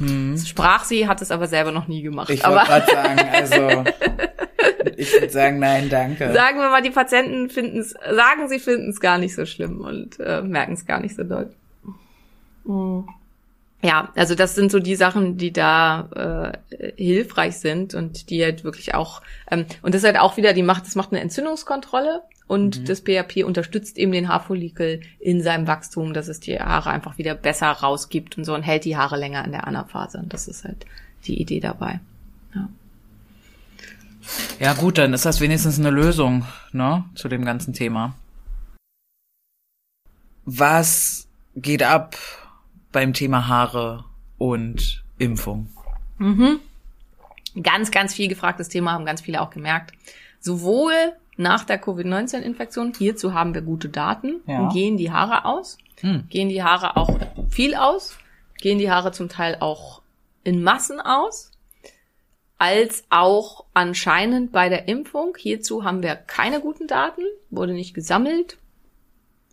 ähm, 0.00 0.32
es 0.34 0.48
sprach 0.48 0.84
sie, 0.84 1.06
hat 1.06 1.22
es 1.22 1.30
aber 1.30 1.46
selber 1.46 1.70
noch 1.70 1.86
nie 1.86 2.02
gemacht. 2.02 2.30
Ich 2.30 2.44
wollte 2.44 2.66
gerade 2.66 2.86
sagen, 2.90 3.20
also 3.32 3.84
ich 5.00 5.12
würde 5.14 5.30
sagen, 5.30 5.58
nein, 5.58 5.88
danke. 5.88 6.32
sagen 6.34 6.58
wir 6.58 6.68
mal, 6.68 6.82
die 6.82 6.90
Patienten 6.90 7.48
finden 7.50 7.78
es, 7.78 7.90
sagen 7.90 8.48
sie 8.48 8.58
finden 8.58 8.90
es 8.90 9.00
gar 9.00 9.18
nicht 9.18 9.34
so 9.34 9.46
schlimm 9.46 9.80
und 9.80 10.20
äh, 10.20 10.42
merken 10.42 10.74
es 10.74 10.86
gar 10.86 11.00
nicht 11.00 11.16
so 11.16 11.24
doll. 11.24 11.50
Mm. 12.64 13.00
Ja, 13.82 14.12
also 14.14 14.34
das 14.34 14.54
sind 14.54 14.70
so 14.70 14.78
die 14.78 14.94
Sachen, 14.94 15.38
die 15.38 15.54
da 15.54 16.52
äh, 16.70 16.92
hilfreich 16.96 17.56
sind 17.56 17.94
und 17.94 18.28
die 18.28 18.44
halt 18.44 18.62
wirklich 18.62 18.94
auch 18.94 19.22
ähm, 19.50 19.64
und 19.80 19.94
das 19.94 20.02
ist 20.02 20.06
halt 20.06 20.20
auch 20.20 20.36
wieder, 20.36 20.52
die 20.52 20.62
macht, 20.62 20.84
das 20.84 20.96
macht 20.96 21.12
eine 21.12 21.20
Entzündungskontrolle 21.22 22.20
und 22.46 22.90
das 22.90 23.00
PHP 23.00 23.44
unterstützt 23.44 23.96
eben 23.96 24.12
den 24.12 24.28
Haarfollikel 24.28 25.00
in 25.18 25.40
seinem 25.40 25.66
Wachstum, 25.66 26.12
dass 26.12 26.28
es 26.28 26.40
die 26.40 26.58
Haare 26.58 26.90
einfach 26.90 27.16
wieder 27.16 27.34
besser 27.34 27.68
rausgibt 27.68 28.36
und 28.36 28.44
so 28.44 28.54
und 28.54 28.64
hält 28.64 28.84
die 28.84 28.96
Haare 28.96 29.16
länger 29.16 29.44
in 29.44 29.52
der 29.52 29.66
Anaphase. 29.68 30.18
Und 30.18 30.34
das 30.34 30.48
ist 30.48 30.64
halt 30.64 30.84
die 31.26 31.40
Idee 31.40 31.60
dabei. 31.60 32.00
Ja. 34.58 34.74
Gut, 34.74 34.98
dann 34.98 35.12
ist 35.14 35.24
das 35.24 35.40
wenigstens 35.40 35.78
eine 35.78 35.90
Lösung, 35.90 36.44
ne, 36.72 37.04
zu 37.14 37.28
dem 37.28 37.44
ganzen 37.44 37.72
Thema. 37.72 38.14
Was 40.44 41.28
geht 41.56 41.82
ab 41.82 42.16
beim 42.92 43.12
Thema 43.12 43.48
Haare 43.48 44.04
und 44.38 45.04
Impfung? 45.18 45.68
ganz, 47.62 47.90
ganz 47.90 48.12
viel 48.14 48.28
gefragtes 48.28 48.68
Thema, 48.68 48.92
haben 48.92 49.06
ganz 49.06 49.22
viele 49.22 49.40
auch 49.40 49.50
gemerkt. 49.50 49.92
Sowohl 50.38 50.92
nach 51.38 51.64
der 51.64 51.78
Covid-19-Infektion, 51.78 52.92
hierzu 52.96 53.32
haben 53.32 53.54
wir 53.54 53.62
gute 53.62 53.88
Daten, 53.88 54.40
Ja. 54.46 54.68
gehen 54.68 54.98
die 54.98 55.10
Haare 55.10 55.46
aus, 55.46 55.78
Hm. 56.00 56.24
gehen 56.28 56.50
die 56.50 56.62
Haare 56.62 56.96
auch 56.98 57.18
viel 57.48 57.74
aus, 57.74 58.16
gehen 58.60 58.78
die 58.78 58.90
Haare 58.90 59.12
zum 59.12 59.28
Teil 59.30 59.56
auch 59.60 60.02
in 60.44 60.62
Massen 60.62 61.00
aus, 61.00 61.49
als 62.60 63.04
auch 63.08 63.64
anscheinend 63.72 64.52
bei 64.52 64.68
der 64.68 64.86
Impfung. 64.86 65.34
Hierzu 65.36 65.82
haben 65.82 66.02
wir 66.02 66.14
keine 66.14 66.60
guten 66.60 66.86
Daten, 66.86 67.22
wurde 67.48 67.72
nicht 67.72 67.94
gesammelt, 67.94 68.58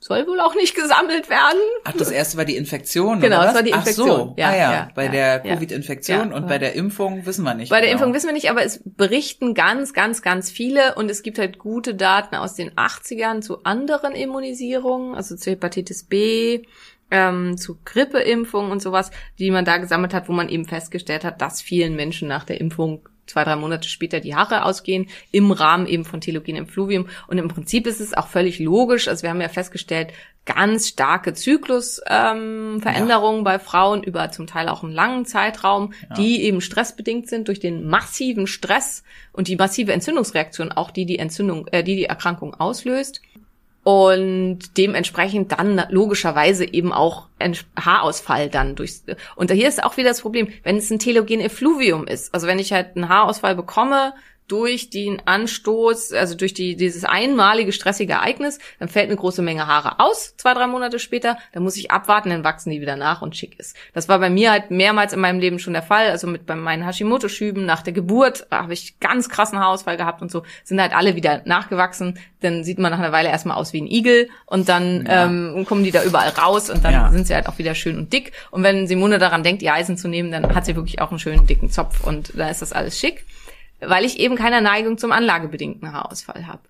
soll 0.01 0.28
wohl 0.28 0.41
auch 0.41 0.55
nicht 0.55 0.76
gesammelt 0.76 1.30
werden. 1.30 1.58
Ach, 1.86 1.93
das 1.93 2.12
erste 2.12 2.36
war 2.36 2.43
die 2.43 2.58
Infektion, 2.58 3.22
Genau, 3.22 3.38
oder 3.38 3.45
das 3.45 3.55
war 3.55 3.64
die 3.64 3.74
Ach 3.74 3.80
Infektion. 3.80 4.08
so, 4.10 4.34
Ja, 4.36 4.49
ah, 4.49 4.55
ja. 4.58 4.72
ja, 4.74 4.89
bei 4.93 5.05
ja, 5.05 5.12
der. 5.12 5.39
Covid-Infektion 5.39 6.34
und 6.34 6.49
bei 6.49 6.58
der 6.58 6.74
Impfung 6.74 7.26
wissen 7.26 7.45
wir 7.45 7.53
nicht. 7.53 7.70
Bei 7.70 7.80
der 7.80 7.89
genau. 7.91 7.99
Impfung 7.99 8.14
wissen 8.14 8.28
wir 8.28 8.34
nicht, 8.34 8.49
aber 8.49 8.64
es 8.66 8.82
berichten 8.84 9.53
ganz, 9.53 9.93
ganz, 9.93 10.22
ganz 10.22 10.51
viele 10.51 10.95
und 10.95 11.10
es 11.10 11.24
gibt 11.24 11.39
halt 11.39 11.60
gute 11.60 11.95
Daten 11.95 12.36
aus 12.36 12.55
den 12.55 12.72
80ern 12.72 13.39
zu 13.39 13.64
anderen 13.64 14.16
Immunisierungen, 14.16 15.16
also 15.16 15.38
zu 15.38 15.49
Hepatitis 15.49 16.03
B, 16.03 16.64
ähm, 17.12 17.58
zu 17.58 17.80
Grippeimpfungen 17.86 18.72
und 18.72 18.82
sowas, 18.82 19.12
die 19.39 19.51
man 19.51 19.66
da 19.66 19.78
gesammelt 19.78 20.14
hat, 20.14 20.30
wo 20.30 20.34
man 20.34 20.49
eben 20.49 20.66
festgestellt 20.66 21.24
hat, 21.24 21.41
dass 21.41 21.62
vielen 21.62 21.95
Menschen 21.95 22.28
nach 22.28 22.43
der 22.43 22.60
Impfung 22.60 23.08
zwei, 23.28 23.43
drei 23.43 23.55
Monate 23.55 23.88
später 23.88 24.20
die 24.20 24.36
Haare 24.36 24.64
ausgehen, 24.64 25.08
im 25.32 25.51
Rahmen 25.51 25.86
eben 25.86 26.05
von 26.05 26.22
telogenem 26.22 26.68
Fluvium. 26.68 27.08
Und 27.28 27.38
im 27.38 27.47
Prinzip 27.47 27.86
ist 27.86 27.99
es 27.99 28.14
auch 28.14 28.28
völlig 28.28 28.60
logisch. 28.60 29.08
Also 29.08 29.24
wir 29.24 29.30
haben 29.30 29.41
ja 29.41 29.49
festgestellt, 29.49 30.14
ganz 30.45 30.88
starke 30.88 31.34
Zyklusveränderungen 31.34 32.76
ähm, 32.76 32.82
Veränderungen 32.82 33.43
bei 33.43 33.60
Frauen 33.60 34.01
über 34.01 34.32
zum 34.32 34.47
Teil 34.47 34.70
auch 34.70 34.82
einen 34.82 34.93
langen 34.93 35.26
Zeitraum, 35.26 35.93
die 36.16 36.41
eben 36.43 36.62
stressbedingt 36.62 37.28
sind 37.28 37.49
durch 37.49 37.60
den 37.60 37.86
massiven 37.86 38.47
Stress 38.47 39.03
und 39.34 39.49
die 39.49 39.58
massive 39.58 39.91
Entzündungsreaktion, 39.91 40.72
auch 40.72 40.89
die 40.89 41.05
die 41.05 41.20
Entzündung, 41.20 41.68
äh, 41.68 41.84
die 41.84 41.97
die 41.97 42.05
Erkrankung 42.05 42.53
auslöst 42.53 43.22
und 43.88 44.75
dementsprechend 44.75 45.53
dann 45.53 45.81
logischerweise 45.88 46.65
eben 46.65 46.91
auch 46.91 47.29
ein 47.39 47.55
Haarausfall 47.79 48.49
dann 48.49 48.75
durch 48.75 48.99
und 49.38 49.49
hier 49.49 49.69
ist 49.69 49.81
auch 49.81 49.95
wieder 49.95 50.09
das 50.09 50.19
Problem, 50.19 50.49
wenn 50.63 50.75
es 50.75 50.91
ein 50.91 50.99
telogen 50.99 51.39
Effluvium 51.39 52.05
ist, 52.05 52.33
also 52.33 52.47
wenn 52.47 52.59
ich 52.59 52.73
halt 52.73 52.97
einen 52.97 53.07
Haarausfall 53.07 53.55
bekomme 53.55 54.13
durch 54.47 54.89
den 54.89 55.21
Anstoß, 55.25 56.13
also 56.13 56.35
durch 56.35 56.53
die, 56.53 56.75
dieses 56.75 57.03
einmalige 57.03 57.71
stressige 57.71 58.13
Ereignis, 58.13 58.59
dann 58.79 58.87
fällt 58.87 59.07
eine 59.07 59.15
große 59.17 59.41
Menge 59.41 59.67
Haare 59.67 59.99
aus, 59.99 60.35
zwei, 60.37 60.53
drei 60.53 60.67
Monate 60.67 60.99
später, 60.99 61.37
dann 61.53 61.63
muss 61.63 61.75
ich 61.75 61.91
abwarten, 61.91 62.29
dann 62.29 62.43
wachsen 62.43 62.69
die 62.71 62.79
wieder 62.81 62.95
nach 62.95 63.21
und 63.21 63.35
schick 63.35 63.59
ist. 63.59 63.75
Das 63.93 64.07
war 64.07 64.19
bei 64.19 64.29
mir 64.29 64.51
halt 64.51 64.71
mehrmals 64.71 65.13
in 65.13 65.19
meinem 65.19 65.39
Leben 65.39 65.59
schon 65.59 65.73
der 65.73 65.83
Fall, 65.83 66.09
also 66.09 66.27
mit 66.27 66.45
bei 66.45 66.55
meinen 66.55 66.83
Hashimoto-Schüben 66.85 67.65
nach 67.65 67.81
der 67.81 67.93
Geburt 67.93 68.47
habe 68.51 68.73
ich 68.73 68.99
ganz 68.99 69.27
krassen 69.29 69.59
Haarausfall 69.59 69.97
gehabt 69.97 70.21
und 70.21 70.31
so, 70.31 70.43
sind 70.63 70.79
halt 70.81 70.95
alle 70.95 71.15
wieder 71.15 71.41
nachgewachsen, 71.45 72.17
dann 72.41 72.63
sieht 72.63 72.79
man 72.79 72.91
nach 72.91 72.99
einer 72.99 73.11
Weile 73.11 73.29
erstmal 73.29 73.57
aus 73.57 73.73
wie 73.73 73.81
ein 73.81 73.87
Igel 73.87 74.29
und 74.45 74.69
dann 74.69 75.05
Ja. 75.05 75.25
ähm, 75.25 75.65
kommen 75.67 75.83
die 75.83 75.91
da 75.91 76.03
überall 76.03 76.29
raus 76.29 76.69
und 76.69 76.85
dann 76.85 76.93
Ja. 76.93 77.11
sind 77.11 77.27
sie 77.27 77.35
halt 77.35 77.47
auch 77.47 77.57
wieder 77.57 77.75
schön 77.75 77.97
und 77.97 78.13
dick 78.13 78.31
und 78.51 78.63
wenn 78.63 78.87
Simone 78.87 79.17
daran 79.19 79.43
denkt, 79.43 79.61
die 79.61 79.69
Eisen 79.69 79.97
zu 79.97 80.07
nehmen, 80.07 80.31
dann 80.31 80.55
hat 80.55 80.65
sie 80.65 80.75
wirklich 80.75 81.01
auch 81.01 81.09
einen 81.09 81.19
schönen 81.19 81.45
dicken 81.47 81.69
Zopf 81.69 82.03
und 82.05 82.31
da 82.37 82.49
ist 82.49 82.61
das 82.61 82.71
alles 82.73 82.97
schick 82.97 83.25
weil 83.80 84.05
ich 84.05 84.19
eben 84.19 84.36
keine 84.36 84.61
Neigung 84.61 84.97
zum 84.97 85.11
anlagebedingten 85.11 85.91
Haarausfall 85.91 86.47
habe. 86.47 86.63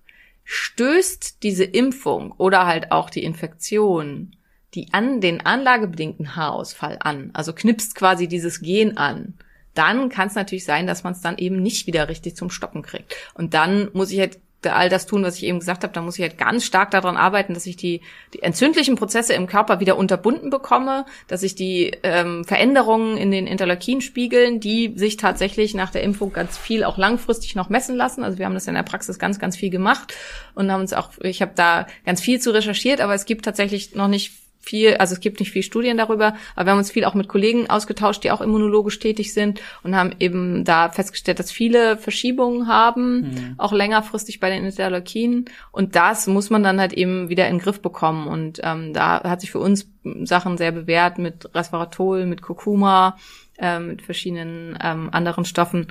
Stößt 0.44 1.42
diese 1.42 1.64
Impfung 1.64 2.32
oder 2.32 2.66
halt 2.66 2.92
auch 2.92 3.10
die 3.10 3.24
Infektion 3.24 4.34
die 4.74 4.92
an 4.92 5.20
den 5.20 5.44
anlagebedingten 5.44 6.36
Haarausfall 6.36 6.98
an, 7.00 7.30
also 7.32 7.52
knipst 7.52 7.94
quasi 7.94 8.28
dieses 8.28 8.60
Gen 8.60 8.96
an, 8.96 9.34
dann 9.74 10.08
kann 10.08 10.28
es 10.28 10.34
natürlich 10.34 10.64
sein, 10.64 10.86
dass 10.86 11.04
man 11.04 11.12
es 11.12 11.20
dann 11.20 11.38
eben 11.38 11.62
nicht 11.62 11.86
wieder 11.86 12.08
richtig 12.08 12.36
zum 12.36 12.50
Stoppen 12.50 12.82
kriegt. 12.82 13.14
Und 13.34 13.54
dann 13.54 13.90
muss 13.92 14.10
ich 14.10 14.18
halt 14.18 14.38
all 14.66 14.88
das 14.88 15.06
tun, 15.06 15.22
was 15.22 15.36
ich 15.36 15.44
eben 15.44 15.60
gesagt 15.60 15.84
habe, 15.84 15.92
da 15.92 16.00
muss 16.00 16.18
ich 16.18 16.22
halt 16.22 16.36
ganz 16.36 16.64
stark 16.64 16.90
daran 16.90 17.16
arbeiten, 17.16 17.54
dass 17.54 17.66
ich 17.66 17.76
die, 17.76 18.00
die 18.34 18.42
entzündlichen 18.42 18.96
Prozesse 18.96 19.32
im 19.34 19.46
Körper 19.46 19.78
wieder 19.78 19.96
unterbunden 19.96 20.50
bekomme, 20.50 21.06
dass 21.28 21.42
ich 21.42 21.54
die 21.54 21.92
ähm, 22.02 22.44
Veränderungen 22.44 23.16
in 23.16 23.30
den 23.30 23.46
Interleukinspiegeln, 23.46 24.58
die 24.58 24.92
sich 24.96 25.16
tatsächlich 25.16 25.74
nach 25.74 25.90
der 25.90 26.02
Impfung 26.02 26.32
ganz 26.32 26.58
viel 26.58 26.82
auch 26.82 26.98
langfristig 26.98 27.54
noch 27.54 27.68
messen 27.68 27.94
lassen. 27.94 28.24
Also 28.24 28.38
wir 28.38 28.46
haben 28.46 28.54
das 28.54 28.66
in 28.66 28.74
der 28.74 28.82
Praxis 28.82 29.18
ganz, 29.18 29.38
ganz 29.38 29.56
viel 29.56 29.70
gemacht 29.70 30.14
und 30.54 30.72
haben 30.72 30.80
uns 30.80 30.92
auch, 30.92 31.10
ich 31.22 31.40
habe 31.40 31.52
da 31.54 31.86
ganz 32.04 32.20
viel 32.20 32.40
zu 32.40 32.50
recherchiert, 32.50 33.00
aber 33.00 33.14
es 33.14 33.26
gibt 33.26 33.44
tatsächlich 33.44 33.94
noch 33.94 34.08
nicht 34.08 34.32
viel, 34.68 34.96
also 34.96 35.14
es 35.14 35.20
gibt 35.20 35.40
nicht 35.40 35.50
viel 35.50 35.62
Studien 35.62 35.96
darüber, 35.96 36.34
aber 36.54 36.66
wir 36.66 36.72
haben 36.72 36.78
uns 36.78 36.90
viel 36.90 37.04
auch 37.04 37.14
mit 37.14 37.28
Kollegen 37.28 37.70
ausgetauscht, 37.70 38.22
die 38.22 38.30
auch 38.30 38.42
immunologisch 38.42 38.98
tätig 38.98 39.32
sind 39.32 39.60
und 39.82 39.96
haben 39.96 40.14
eben 40.20 40.64
da 40.64 40.90
festgestellt, 40.90 41.38
dass 41.38 41.50
viele 41.50 41.96
Verschiebungen 41.96 42.68
haben, 42.68 43.54
auch 43.56 43.72
längerfristig 43.72 44.40
bei 44.40 44.50
den 44.50 44.66
Interleukinen. 44.66 45.46
Und 45.72 45.96
das 45.96 46.26
muss 46.26 46.50
man 46.50 46.62
dann 46.62 46.80
halt 46.80 46.92
eben 46.92 47.30
wieder 47.30 47.48
in 47.48 47.56
den 47.56 47.62
Griff 47.62 47.80
bekommen. 47.80 48.28
Und 48.28 48.60
ähm, 48.62 48.92
da 48.92 49.22
hat 49.22 49.40
sich 49.40 49.50
für 49.50 49.58
uns 49.58 49.88
Sachen 50.24 50.58
sehr 50.58 50.72
bewährt 50.72 51.18
mit 51.18 51.54
Resveratrol, 51.54 52.26
mit 52.26 52.42
Kurkuma, 52.42 53.16
ähm, 53.58 53.88
mit 53.88 54.02
verschiedenen 54.02 54.78
ähm, 54.82 55.08
anderen 55.12 55.44
Stoffen. 55.44 55.88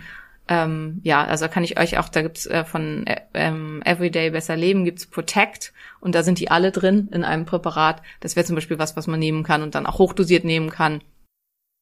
Ähm, 0.48 1.02
ja, 1.04 1.26
also 1.26 1.48
kann 1.48 1.64
ich 1.64 1.80
euch 1.80 1.98
auch, 1.98 2.10
da 2.10 2.22
gibt's 2.22 2.46
äh, 2.46 2.64
von 2.64 3.06
äh, 3.06 3.22
ähm, 3.34 3.82
Everyday 3.84 4.30
Besser 4.30 4.56
Leben 4.56 4.86
gibt's 4.86 5.06
Protect 5.06 5.74
und 6.00 6.16
da 6.16 6.24
sind 6.24 6.40
die 6.40 6.50
alle 6.52 6.72
drin 6.72 7.10
in 7.12 7.24
einem 7.24 7.46
Präparat. 7.46 8.02
Das 8.20 8.36
wäre 8.36 8.46
zum 8.46 8.56
Beispiel 8.56 8.80
was, 8.80 8.96
was 8.96 9.08
man 9.08 9.20
nehmen 9.20 9.44
kann 9.44 9.62
und 9.64 9.76
dann 9.76 9.86
auch 9.86 10.00
hochdosiert 10.00 10.44
nehmen 10.44 10.70
kann, 10.70 11.02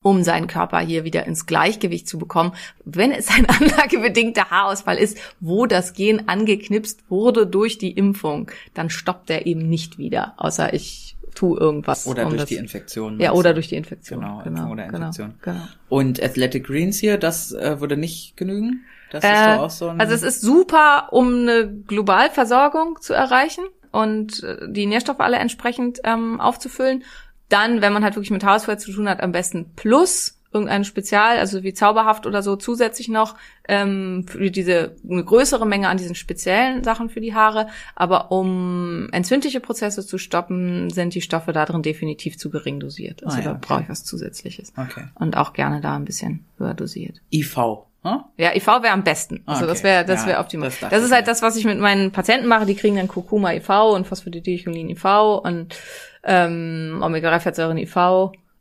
um 0.03 0.23
seinen 0.23 0.47
Körper 0.47 0.79
hier 0.79 1.03
wieder 1.03 1.25
ins 1.25 1.45
Gleichgewicht 1.45 2.07
zu 2.07 2.17
bekommen. 2.19 2.53
Wenn 2.83 3.11
es 3.11 3.29
ein 3.29 3.45
anlagebedingter 3.49 4.49
Haarausfall 4.49 4.97
ist, 4.97 5.17
wo 5.39 5.65
das 5.65 5.93
Gen 5.93 6.27
angeknipst 6.27 7.09
wurde 7.09 7.47
durch 7.47 7.77
die 7.77 7.91
Impfung, 7.91 8.51
dann 8.73 8.89
stoppt 8.89 9.29
er 9.29 9.45
eben 9.45 9.67
nicht 9.67 9.97
wieder, 9.97 10.33
außer 10.37 10.73
ich 10.73 11.15
tue 11.35 11.59
irgendwas. 11.59 12.07
Oder 12.07 12.23
um 12.23 12.29
durch 12.29 12.41
das, 12.41 12.49
die 12.49 12.55
Infektion. 12.55 13.19
Ja, 13.19 13.33
oder 13.33 13.49
du? 13.49 13.55
durch 13.55 13.67
die 13.67 13.75
Infektion. 13.75 14.21
Genau, 14.21 14.41
genau, 14.43 14.71
oder 14.71 14.85
genau, 14.85 14.97
Infektion. 14.97 15.35
Genau. 15.41 15.61
Und 15.89 16.23
Athletic 16.23 16.65
Greens 16.65 16.97
hier, 16.99 17.17
das 17.17 17.51
äh, 17.51 17.79
würde 17.81 17.97
nicht 17.97 18.37
genügen? 18.37 18.85
Das 19.11 19.23
ist 19.23 19.29
Äh, 19.29 19.55
doch 19.55 19.63
auch 19.63 19.69
so 19.69 19.89
ein... 19.89 19.99
also 19.99 20.13
es 20.13 20.23
ist 20.23 20.41
super, 20.41 21.09
um 21.11 21.33
eine 21.33 21.69
Globalversorgung 21.87 22.99
zu 23.01 23.13
erreichen 23.13 23.63
und 23.95 24.43
äh, 24.43 24.57
die 24.67 24.85
Nährstoffe 24.85 25.21
alle 25.21 25.37
entsprechend 25.37 25.99
ähm, 26.03 26.41
aufzufüllen. 26.41 27.03
Dann, 27.47 27.81
wenn 27.81 27.93
man 27.93 28.03
halt 28.03 28.15
wirklich 28.15 28.31
mit 28.31 28.43
Haarausfall 28.43 28.79
zu 28.79 28.91
tun 28.91 29.07
hat, 29.07 29.21
am 29.21 29.31
besten 29.31 29.71
plus 29.75 30.39
irgendein 30.51 30.85
Spezial, 30.85 31.37
also 31.37 31.63
wie 31.63 31.73
zauberhaft 31.73 32.25
oder 32.25 32.41
so 32.41 32.55
zusätzlich 32.55 33.09
noch 33.09 33.35
ähm, 33.67 34.25
für 34.27 34.49
diese 34.51 34.95
eine 35.09 35.23
größere 35.23 35.65
Menge 35.65 35.89
an 35.89 35.97
diesen 35.97 36.15
speziellen 36.15 36.83
Sachen 36.83 37.09
für 37.09 37.19
die 37.19 37.33
Haare. 37.33 37.67
Aber 37.93 38.31
um 38.31 39.09
entzündliche 39.11 39.59
Prozesse 39.59 40.05
zu 40.05 40.17
stoppen, 40.17 40.89
sind 40.89 41.13
die 41.13 41.21
Stoffe 41.21 41.51
da 41.51 41.65
drin 41.65 41.83
definitiv 41.83 42.37
zu 42.37 42.49
gering 42.49 42.79
dosiert. 42.79 43.23
Also 43.25 43.37
Ah 43.37 43.39
ja, 43.39 43.45
da 43.45 43.51
okay. 43.51 43.59
brauche 43.61 43.81
ich 43.83 43.89
was 43.89 44.05
Zusätzliches. 44.05 44.73
Okay. 44.77 45.05
Und 45.15 45.35
auch 45.35 45.53
gerne 45.53 45.81
da 45.81 45.95
ein 45.95 46.05
bisschen 46.05 46.45
höher 46.57 46.73
dosiert. 46.73 47.21
IV, 47.31 47.57
hm? 48.05 48.23
Ja, 48.37 48.55
IV 48.55 48.67
wäre 48.67 48.91
am 48.91 49.03
besten. 49.03 49.41
Also 49.45 49.63
okay. 49.63 49.73
das 49.73 49.83
wäre 49.83 50.05
das 50.05 50.21
Ja, 50.21 50.27
wäre 50.27 50.39
optimal. 50.39 50.69
das 50.69 50.89
Das, 50.89 51.03
ist 51.03 51.11
halt 51.11 51.27
das, 51.27 51.41
was 51.41 51.55
ich 51.55 51.65
mit 51.65 51.79
meinen 51.79 52.11
Patienten 52.11 52.47
mache. 52.47 52.65
Die 52.65 52.75
kriegen 52.75 52.95
dann 52.95 53.07
Kurkuma 53.07 53.51
IV 53.53 53.69
und 53.93 54.07
Phosphatidylcholin 54.07 54.89
IV 54.89 55.05
und 55.43 55.75
ähm, 56.23 57.01
Omega-3-Fettsäuren 57.03 57.77
IV, 57.77 57.95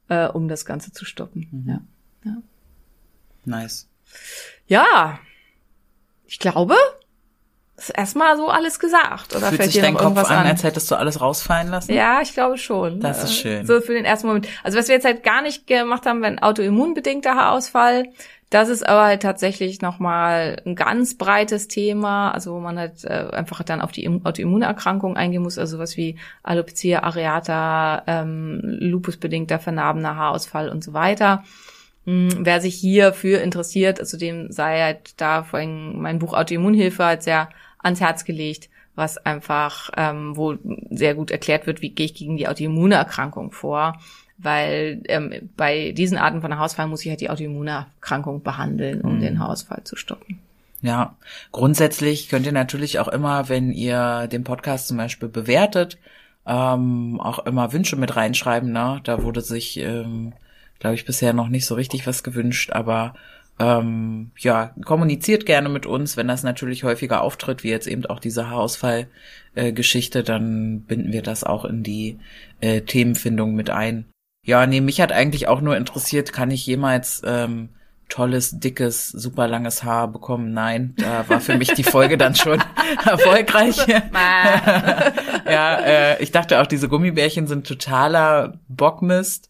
äh, 0.09 0.27
um 0.29 0.49
das 0.49 0.65
Ganze 0.65 0.93
zu 0.93 1.05
stoppen. 1.05 1.49
Mhm. 1.53 1.69
Ja. 2.25 2.33
Nice. 3.47 3.89
ja, 4.67 5.19
ich 6.27 6.39
glaube, 6.39 6.75
das 7.77 7.91
ist 7.91 7.99
erstmal 7.99 8.37
so 8.37 8.49
alles 8.49 8.79
gesagt. 8.79 9.35
Oder 9.37 9.49
Fühlt 9.49 9.61
fällt 9.61 9.73
sich 9.73 9.83
dein 9.83 9.97
Kopf 9.97 10.17
an, 10.17 10.25
an? 10.39 10.47
als 10.47 10.63
hättest 10.63 10.91
du 10.91 10.95
alles 10.95 11.21
rausfallen 11.21 11.69
lassen? 11.69 11.93
Ja, 11.93 12.21
ich 12.23 12.33
glaube 12.33 12.57
schon. 12.57 13.01
Das 13.01 13.25
ist 13.25 13.31
Äh, 13.31 13.35
schön. 13.35 13.67
So 13.67 13.81
für 13.81 13.93
den 13.95 14.05
ersten 14.05 14.29
Moment. 14.29 14.47
Also 14.63 14.79
was 14.79 14.89
wir 14.89 14.95
jetzt 14.95 15.05
halt 15.05 15.25
gar 15.25 15.43
nicht 15.43 15.67
gemacht 15.67 16.07
haben, 16.07 16.23
wenn 16.23 16.39
autoimmunbedingter 16.39 17.35
Haarausfall, 17.35 18.07
das 18.51 18.69
ist 18.69 18.87
aber 18.87 19.05
halt 19.05 19.23
tatsächlich 19.23 19.81
nochmal 19.81 20.61
ein 20.65 20.77
ganz 20.77 21.17
breites 21.19 21.67
Thema, 21.67 22.31
also 22.31 22.55
wo 22.55 22.61
man 22.61 22.79
halt 22.79 23.05
äh, 23.05 23.29
einfach 23.33 23.63
dann 23.65 23.81
auf 23.81 23.91
die 23.93 24.05
Im- 24.05 24.25
Autoimmunerkrankungen 24.25 25.17
eingehen 25.17 25.43
muss, 25.43 25.59
also 25.59 25.79
was 25.79 25.97
wie 25.97 26.17
Alopecia 26.43 27.03
areata, 27.03 28.03
ähm, 28.07 28.61
lupusbedingter 28.63 29.59
vernarbener 29.59 30.17
Haarausfall 30.17 30.69
und 30.69 30.85
so 30.85 30.93
weiter. 30.93 31.43
Hm, 32.05 32.29
Wer 32.41 32.61
sich 32.61 32.75
hierfür 32.75 33.41
interessiert, 33.41 33.99
also 33.99 34.17
dem 34.19 34.53
sei 34.53 34.81
halt 34.83 35.21
da 35.21 35.43
vor 35.43 35.59
allem 35.59 36.01
mein 36.01 36.19
Buch 36.19 36.35
Autoimmunhilfe 36.35 37.05
halt 37.05 37.23
sehr 37.23 37.49
ans 37.79 38.01
Herz 38.01 38.25
gelegt, 38.25 38.69
was 38.95 39.19
einfach, 39.19 39.91
ähm, 39.97 40.37
wo 40.37 40.55
sehr 40.91 41.15
gut 41.15 41.31
erklärt 41.31 41.67
wird, 41.67 41.83
wie 41.83 41.91
gehe 41.91 42.07
ich 42.07 42.15
gegen 42.15 42.37
die 42.37 42.47
Autoimmunerkrankung 42.47 43.51
vor. 43.53 43.99
Weil 44.45 45.01
ähm, 45.09 45.51
bei 45.57 45.91
diesen 45.93 46.19
Arten 46.19 46.41
von 46.41 46.55
Haarausfall 46.55 46.87
muss 46.87 47.05
ich 47.05 47.11
halt 47.11 47.21
die 47.21 47.31
Autoimmunerkrankung 47.31 48.43
behandeln, 48.43 49.01
um 49.01 49.19
den 49.21 49.41
Haarausfall 49.41 49.83
zu 49.85 49.97
stoppen. 49.97 50.39
Ja, 50.85 51.17
grundsätzlich 51.51 52.29
könnt 52.29 52.45
ihr 52.45 52.53
natürlich 52.53 52.99
auch 52.99 53.09
immer, 53.09 53.49
wenn 53.49 53.73
ihr 53.73 54.29
den 54.29 54.45
Podcast 54.45 54.89
zum 54.89 54.99
Beispiel 54.99 55.31
bewertet, 55.31 55.97
ähm, 56.47 57.19
auch 57.21 57.47
immer 57.47 57.73
Wünsche 57.73 57.97
mit 57.97 58.17
reinschreiben. 58.17 58.71
Ne? 58.71 59.01
Da 59.03 59.23
wurde 59.23 59.41
sich, 59.41 59.79
ähm, 59.79 60.35
glaube 60.81 60.95
ich, 60.95 61.07
bisher 61.07 61.33
noch 61.33 61.49
nicht 61.49 61.65
so 61.65 61.75
richtig 61.75 62.07
was 62.07 62.23
gewünscht, 62.23 62.71
aber 62.71 63.15
ähm, 63.59 64.33
ja, 64.37 64.75
kommuniziert 64.85 65.47
gerne 65.47 65.71
mit 65.71 65.87
uns, 65.87 66.19
wenn 66.19 66.29
das 66.29 66.43
natürlich 66.43 66.85
häufiger 66.85 67.23
auftritt, 67.23 67.65
wie 67.65 67.71
jetzt 67.71 67.87
eben 67.87 68.05
auch 68.05 68.19
diese 68.19 68.51
Haarausfall-Geschichte, 68.51 70.23
dann 70.23 70.83
binden 70.83 71.13
wir 71.13 71.23
das 71.23 71.45
auch 71.45 71.65
in 71.65 71.83
die 71.83 72.19
äh, 72.61 72.83
Themenfindung 72.83 73.55
mit 73.55 73.71
ein. 73.71 74.05
Ja, 74.45 74.67
nee, 74.67 74.81
mich 74.81 75.01
hat 75.01 75.11
eigentlich 75.11 75.49
auch 75.49 75.61
nur 75.61 75.77
interessiert, 75.77 76.33
kann 76.33 76.51
ich 76.51 76.67
jemals 76.67 77.23
ähm, 77.25 77.71
tolles, 78.11 78.61
dickes, 78.61 79.09
super 79.09 79.49
langes 79.49 79.83
Haar 79.83 80.09
bekommen? 80.09 80.53
Nein, 80.53 80.95
da 80.99 81.29
war 81.29 81.41
für 81.41 81.57
mich 81.57 81.73
die 81.73 81.83
Folge 81.83 82.19
dann 82.19 82.35
schon 82.35 82.63
erfolgreich. 83.05 83.77
ja, 83.87 85.79
äh, 85.81 86.23
ich 86.23 86.31
dachte 86.31 86.61
auch, 86.61 86.67
diese 86.67 86.89
Gummibärchen 86.89 87.47
sind 87.47 87.67
totaler 87.67 88.59
Bockmist, 88.69 89.49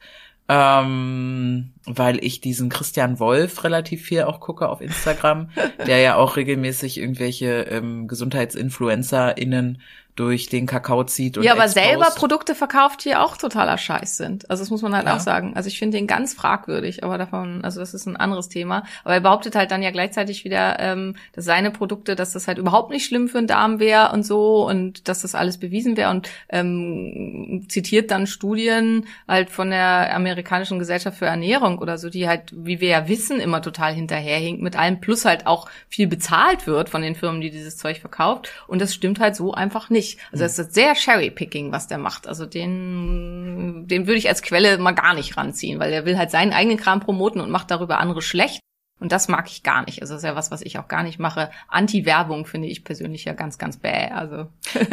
ähm, 0.49 1.74
weil 1.87 2.24
ich 2.24 2.41
diesen 2.41 2.68
Christian 2.70 3.18
Wolf 3.18 3.62
relativ 3.64 4.03
viel 4.03 4.22
auch 4.22 4.41
gucke 4.41 4.68
auf 4.68 4.80
Instagram, 4.80 5.51
der 5.87 5.99
ja 5.99 6.16
auch 6.16 6.37
regelmäßig 6.37 6.99
irgendwelche 6.99 7.62
ähm, 7.70 8.09
GesundheitsinfluencerInnen 8.09 9.80
durch 10.16 10.49
den 10.49 10.66
Kakao 10.66 11.03
zieht 11.03 11.37
und 11.39 11.43
ja, 11.43 11.55
aber 11.55 11.64
exposed. 11.64 11.87
selber 11.89 12.07
Produkte 12.14 12.55
verkauft, 12.55 13.05
die 13.05 13.16
auch 13.16 13.37
totaler 13.37 13.76
Scheiß 13.76 14.16
sind. 14.16 14.49
Also 14.49 14.62
das 14.62 14.70
muss 14.70 14.80
man 14.80 14.95
halt 14.95 15.07
Ja. 15.07 15.16
auch 15.16 15.20
sagen. 15.20 15.55
Also 15.57 15.66
ich 15.66 15.76
finde 15.80 15.97
den 15.99 16.07
ganz 16.07 16.35
fragwürdig, 16.35 17.03
aber 17.03 17.18
davon, 17.18 17.64
also 17.64 17.80
das 17.80 17.95
ist 17.95 18.07
ein 18.07 18.14
anderes 18.16 18.49
Thema. 18.49 18.85
Aber 19.03 19.14
er 19.14 19.20
behauptet 19.20 19.57
halt 19.57 19.72
dann 19.72 19.82
ja 19.82 19.91
gleichzeitig 19.91 20.45
wieder, 20.45 20.78
ähm, 20.78 21.16
dass 21.32 21.45
seine 21.47 21.72
Produkte, 21.72 22.14
dass 22.14 22.32
das 22.32 22.47
halt 22.47 22.59
überhaupt 22.59 22.91
nicht 22.91 23.05
schlimm 23.07 23.26
für 23.26 23.39
den 23.39 23.49
Darm 23.49 23.80
wäre 23.80 24.12
und 24.12 24.24
so 24.24 24.64
und 24.68 25.09
dass 25.09 25.22
das 25.22 25.35
alles 25.35 25.59
bewiesen 25.59 25.97
wäre 25.97 26.11
und 26.11 26.28
ähm, 26.49 27.66
zitiert 27.68 28.12
dann 28.12 28.28
Studien 28.28 29.07
halt 29.26 29.51
von 29.51 29.70
der 29.70 30.14
amerikanischen 30.14 30.78
Gesellschaft 30.78 31.18
für 31.18 31.26
Ernährung 31.26 31.74
oder 31.79 31.99
so, 31.99 32.11
die 32.11 32.29
halt, 32.29 32.53
wie 32.55 32.81
wir 32.81 32.89
ja 32.89 33.09
wissen, 33.09 33.41
immer 33.41 33.62
total 33.62 33.93
hinterherhinkt 33.93 34.62
mit 34.62 34.77
allem, 34.77 35.01
plus 35.01 35.25
halt 35.25 35.47
auch 35.47 35.68
viel 35.89 36.07
bezahlt 36.07 36.66
wird 36.66 36.89
von 36.89 37.03
den 37.03 37.14
Firmen, 37.14 37.41
die 37.41 37.51
dieses 37.51 37.77
Zeug 37.77 37.99
verkauft. 37.99 38.51
Und 38.66 38.81
das 38.81 38.95
stimmt 38.95 39.20
halt 39.20 39.37
so 39.37 39.53
einfach 39.53 39.91
nicht. 39.91 40.18
Also 40.33 40.45
es 40.45 40.59
ist 40.59 40.75
sehr 40.75 40.95
Cherry-Picking, 40.95 41.72
was 41.72 41.87
der 41.87 41.99
macht. 41.99 42.27
Also 42.27 42.47
den, 42.47 43.87
den 43.87 44.07
würde 44.07 44.18
ich 44.18 44.29
als 44.29 44.43
Quelle 44.43 44.79
mal 44.79 44.93
gar 44.93 45.14
nicht 45.14 45.37
ranziehen, 45.37 45.79
weil 45.79 45.91
der 45.91 46.05
will 46.05 46.18
halt 46.18 46.31
seinen 46.31 46.53
eigenen 46.53 46.79
Kram 46.79 47.01
promoten 47.01 47.41
und 47.41 47.51
macht 47.51 47.70
darüber 47.70 47.99
andere 47.99 48.22
schlecht. 48.22 48.61
Und 49.01 49.12
das 49.12 49.29
mag 49.29 49.51
ich 49.51 49.62
gar 49.62 49.85
nicht. 49.85 50.01
Also 50.01 50.14
das 50.14 50.22
ist 50.22 50.29
ja 50.29 50.37
was, 50.37 50.51
was 50.51 50.62
ich 50.62 50.79
auch 50.79 50.89
gar 50.89 51.03
nicht 51.03 51.18
mache. 51.18 51.51
Anti-Werbung 51.68 52.47
finde 52.47 52.68
ich 52.68 52.85
persönlich 52.85 53.25
ja 53.25 53.33
ganz, 53.33 53.59
ganz 53.59 53.77
bäh. 53.77 54.11
Also 54.11 54.47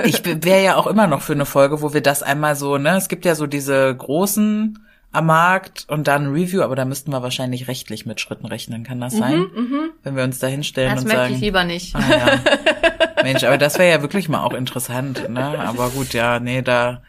Ich 0.03 0.25
wäre 0.25 0.63
ja 0.63 0.75
auch 0.75 0.87
immer 0.87 1.07
noch 1.07 1.21
für 1.21 1.33
eine 1.33 1.45
Folge, 1.45 1.81
wo 1.81 1.93
wir 1.93 2.01
das 2.01 2.23
einmal 2.23 2.55
so, 2.55 2.77
ne, 2.77 2.97
es 2.97 3.07
gibt 3.07 3.25
ja 3.25 3.35
so 3.35 3.47
diese 3.47 3.95
großen 3.95 4.79
am 5.13 5.25
Markt 5.25 5.85
und 5.89 6.07
dann 6.07 6.27
ein 6.27 6.31
Review, 6.33 6.61
aber 6.61 6.75
da 6.75 6.85
müssten 6.85 7.11
wir 7.11 7.21
wahrscheinlich 7.21 7.67
rechtlich 7.67 8.05
mit 8.05 8.21
Schritten 8.21 8.45
rechnen, 8.45 8.83
kann 8.83 9.01
das 9.01 9.13
sein? 9.17 9.45
Wenn 10.03 10.15
wir 10.15 10.23
uns 10.23 10.39
da 10.39 10.47
hinstellen 10.47 10.91
Mhm, 10.91 10.95
das 10.95 11.03
und 11.03 11.07
möchte 11.09 11.21
sagen. 11.23 11.35
ich 11.35 11.41
lieber 11.41 11.63
nicht. 11.65 11.95
Ah, 11.95 12.01
ja. 12.09 13.23
Mensch, 13.23 13.43
aber 13.43 13.57
das 13.57 13.77
wäre 13.77 13.89
ja 13.91 14.01
wirklich 14.01 14.29
mal 14.29 14.43
auch 14.43 14.53
interessant, 14.53 15.29
ne? 15.29 15.59
Aber 15.59 15.89
gut, 15.89 16.13
ja, 16.13 16.39
nee, 16.39 16.61
da, 16.61 17.01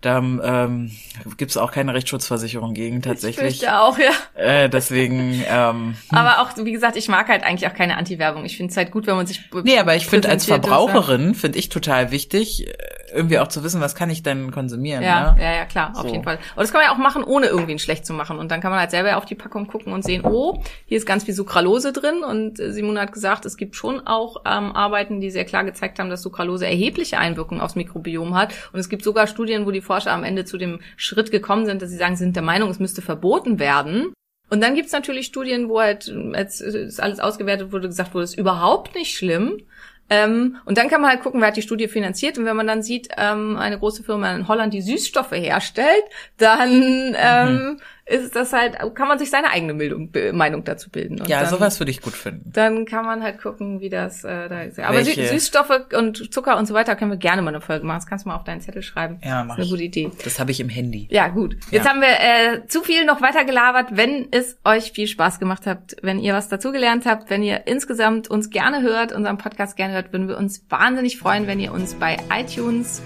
da 0.00 0.18
ähm, 0.18 0.90
gibt's 1.36 1.58
auch 1.58 1.70
keine 1.70 1.92
Rechtsschutzversicherung 1.92 2.72
gegen 2.72 2.96
Ich 2.96 3.02
tatsächlich. 3.04 3.58
fürchte 3.58 3.78
auch, 3.78 3.98
ja. 3.98 4.10
Äh, 4.42 4.70
deswegen, 4.70 5.44
ähm, 5.46 5.96
Aber 6.08 6.40
auch, 6.40 6.50
wie 6.64 6.72
gesagt, 6.72 6.96
ich 6.96 7.08
mag 7.08 7.28
halt 7.28 7.44
eigentlich 7.44 7.70
auch 7.70 7.74
keine 7.76 7.98
Anti-Werbung. 7.98 8.46
Ich 8.46 8.56
finde 8.56 8.70
es 8.70 8.76
halt 8.78 8.90
gut, 8.90 9.06
wenn 9.06 9.16
man 9.16 9.26
sich. 9.26 9.42
nee, 9.64 9.78
aber 9.78 9.94
ich 9.96 10.06
finde 10.06 10.30
als 10.30 10.44
und. 10.48 10.48
Verbraucherin 10.64 11.34
finde 11.34 11.58
ich 11.58 11.68
total 11.68 12.10
wichtig, 12.10 12.66
äh, 12.66 12.72
irgendwie 13.14 13.38
auch 13.38 13.48
zu 13.48 13.62
wissen, 13.64 13.80
was 13.80 13.94
kann 13.94 14.10
ich 14.10 14.22
denn 14.22 14.50
konsumieren. 14.50 15.02
Ja, 15.02 15.32
ne? 15.32 15.42
ja, 15.42 15.52
ja, 15.56 15.64
klar, 15.64 15.92
auf 15.94 16.02
So. 16.02 16.08
jeden 16.08 16.24
Fall. 16.24 16.36
Und 16.36 16.60
das 16.60 16.72
kann 16.72 16.80
man 16.80 16.88
ja 16.88 16.94
auch 16.94 16.98
machen, 16.98 17.24
ohne 17.24 17.46
irgendwie 17.46 17.78
schlecht 17.78 18.06
zu 18.06 18.12
machen. 18.12 18.38
Und 18.38 18.50
dann 18.50 18.60
kann 18.60 18.70
man 18.70 18.80
halt 18.80 18.90
selber 18.90 19.16
auf 19.16 19.24
die 19.24 19.34
Packung 19.34 19.66
gucken 19.66 19.92
und 19.92 20.04
sehen, 20.04 20.24
oh, 20.24 20.62
hier 20.86 20.96
ist 20.96 21.06
ganz 21.06 21.24
viel 21.24 21.34
Sucralose 21.34 21.92
drin. 21.92 22.22
Und 22.22 22.60
äh, 22.60 22.72
Simone 22.72 23.00
hat 23.00 23.12
gesagt, 23.12 23.44
es 23.46 23.56
gibt 23.56 23.76
schon 23.76 24.06
auch 24.06 24.42
ähm, 24.46 24.72
Arbeiten, 24.72 25.20
die 25.20 25.30
sehr 25.30 25.44
klar 25.44 25.64
gezeigt 25.64 25.98
haben, 25.98 26.10
dass 26.10 26.22
Sucralose 26.22 26.66
erhebliche 26.66 27.18
Einwirkungen 27.18 27.60
aufs 27.60 27.76
Mikrobiom 27.76 28.34
hat. 28.36 28.54
Und 28.72 28.80
es 28.80 28.88
gibt 28.88 29.04
sogar 29.04 29.26
Studien, 29.26 29.66
wo 29.66 29.70
die 29.70 29.80
Forscher 29.80 30.12
am 30.12 30.24
Ende 30.24 30.44
zu 30.44 30.58
dem 30.58 30.80
Schritt 30.96 31.30
gekommen 31.30 31.66
sind, 31.66 31.82
dass 31.82 31.90
sie 31.90 31.96
sagen, 31.96 32.16
sie 32.16 32.24
sind 32.24 32.36
der 32.36 32.42
Meinung, 32.42 32.70
es 32.70 32.78
müsste 32.78 33.02
verboten 33.02 33.58
werden. 33.58 34.12
Und 34.50 34.60
dann 34.62 34.74
gibt's 34.74 34.92
natürlich 34.92 35.26
Studien, 35.26 35.68
wo 35.68 35.80
halt, 35.80 36.12
als 36.32 36.60
es 36.60 36.98
alles 36.98 37.20
ausgewertet 37.20 37.72
wurde, 37.72 37.86
gesagt 37.86 38.12
wurde, 38.14 38.24
es 38.24 38.30
ist 38.30 38.38
überhaupt 38.38 38.96
nicht 38.96 39.16
schlimm. 39.16 39.62
Ähm, 40.10 40.56
und 40.64 40.76
dann 40.76 40.88
kann 40.88 41.00
man 41.00 41.10
halt 41.10 41.22
gucken, 41.22 41.40
wer 41.40 41.48
hat 41.48 41.56
die 41.56 41.62
Studie 41.62 41.88
finanziert. 41.88 42.36
Und 42.36 42.44
wenn 42.44 42.56
man 42.56 42.66
dann 42.66 42.82
sieht, 42.82 43.08
ähm, 43.16 43.56
eine 43.56 43.78
große 43.78 44.02
Firma 44.02 44.34
in 44.34 44.48
Holland, 44.48 44.74
die 44.74 44.82
Süßstoffe 44.82 45.32
herstellt, 45.32 46.04
dann 46.36 47.14
ähm, 47.16 47.80
ist 48.10 48.34
das 48.36 48.52
halt, 48.52 48.76
kann 48.94 49.08
man 49.08 49.18
sich 49.18 49.30
seine 49.30 49.50
eigene 49.50 49.74
Bildung, 49.74 50.10
Meinung 50.32 50.64
dazu 50.64 50.90
bilden. 50.90 51.20
Und 51.20 51.28
Ja, 51.28 51.40
dann, 51.40 51.50
sowas 51.50 51.78
würde 51.80 51.90
ich 51.90 52.00
gut 52.02 52.14
finden. 52.14 52.50
Dann 52.52 52.84
kann 52.84 53.04
man 53.06 53.22
halt 53.22 53.40
gucken, 53.40 53.80
wie 53.80 53.88
das 53.88 54.24
äh, 54.24 54.48
da 54.48 54.62
ist. 54.62 54.78
Aber 54.80 54.96
Welche- 54.96 55.26
Süßstoffe 55.26 55.86
und 55.96 56.32
Zucker 56.32 56.58
und 56.58 56.66
so 56.66 56.74
weiter 56.74 56.96
können 56.96 57.10
wir 57.10 57.18
gerne 57.18 57.42
mal 57.42 57.50
eine 57.50 57.60
Folge 57.60 57.86
machen. 57.86 57.98
Das 57.98 58.06
kannst 58.06 58.24
du 58.24 58.28
mal 58.28 58.36
auf 58.36 58.44
deinen 58.44 58.60
Zettel 58.60 58.82
schreiben. 58.82 59.18
Ja, 59.24 59.38
das 59.38 59.46
mach 59.46 59.54
ist 59.54 59.58
eine 59.58 59.64
ich. 59.66 59.70
gute 59.70 59.82
Idee. 59.84 60.10
Das 60.24 60.38
habe 60.40 60.50
ich 60.50 60.60
im 60.60 60.68
Handy. 60.68 61.08
Ja, 61.10 61.28
gut. 61.28 61.56
Jetzt 61.70 61.84
Ja. 61.84 61.90
haben 61.90 62.00
wir 62.00 62.08
äh, 62.08 62.66
zu 62.66 62.82
viel 62.82 63.04
noch 63.04 63.20
weiter 63.22 63.44
gelabert. 63.44 63.88
Wenn 63.92 64.28
es 64.32 64.58
euch 64.64 64.92
viel 64.92 65.06
Spaß 65.06 65.38
gemacht 65.38 65.66
habt, 65.66 65.96
wenn 66.02 66.18
ihr 66.18 66.34
was 66.34 66.48
dazugelernt 66.48 67.06
habt, 67.06 67.30
wenn 67.30 67.42
ihr 67.42 67.66
insgesamt 67.66 68.28
uns 68.28 68.50
gerne 68.50 68.82
hört, 68.82 69.12
unseren 69.12 69.38
Podcast 69.38 69.76
gerne 69.76 69.94
hört, 69.94 70.12
würden 70.12 70.28
wir 70.28 70.36
uns 70.36 70.64
wahnsinnig 70.68 71.18
freuen, 71.18 71.46
wenn 71.46 71.60
ihr 71.60 71.72
uns 71.72 71.94
bei 71.94 72.16
iTunes 72.32 73.02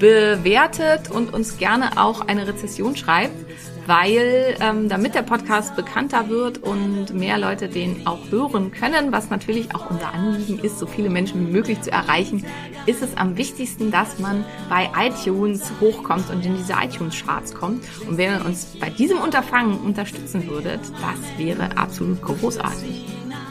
bewertet 0.00 1.10
und 1.10 1.32
uns 1.32 1.58
gerne 1.58 1.90
auch 1.96 2.26
eine 2.26 2.46
Rezession 2.48 2.96
schreibt, 2.96 3.34
weil 3.88 4.54
ähm, 4.60 4.90
damit 4.90 5.14
der 5.14 5.22
Podcast 5.22 5.74
bekannter 5.74 6.28
wird 6.28 6.58
und 6.58 7.14
mehr 7.14 7.38
Leute 7.38 7.68
den 7.68 8.06
auch 8.06 8.30
hören 8.30 8.70
können, 8.70 9.12
was 9.12 9.30
natürlich 9.30 9.74
auch 9.74 9.88
unser 9.88 10.12
Anliegen 10.12 10.58
ist, 10.58 10.78
so 10.78 10.86
viele 10.86 11.08
Menschen 11.08 11.48
wie 11.48 11.50
möglich 11.50 11.80
zu 11.80 11.90
erreichen, 11.90 12.44
ist 12.84 13.02
es 13.02 13.16
am 13.16 13.38
wichtigsten, 13.38 13.90
dass 13.90 14.18
man 14.18 14.44
bei 14.68 14.90
iTunes 14.98 15.72
hochkommt 15.80 16.28
und 16.30 16.44
in 16.44 16.54
diese 16.56 16.74
iTunes-Charts 16.74 17.54
kommt. 17.54 17.82
Und 18.06 18.18
wenn 18.18 18.34
ihr 18.34 18.44
uns 18.44 18.76
bei 18.78 18.90
diesem 18.90 19.18
Unterfangen 19.20 19.78
unterstützen 19.78 20.46
würdet, 20.46 20.80
das 21.00 21.38
wäre 21.38 21.78
absolut 21.78 22.20
großartig. 22.20 23.06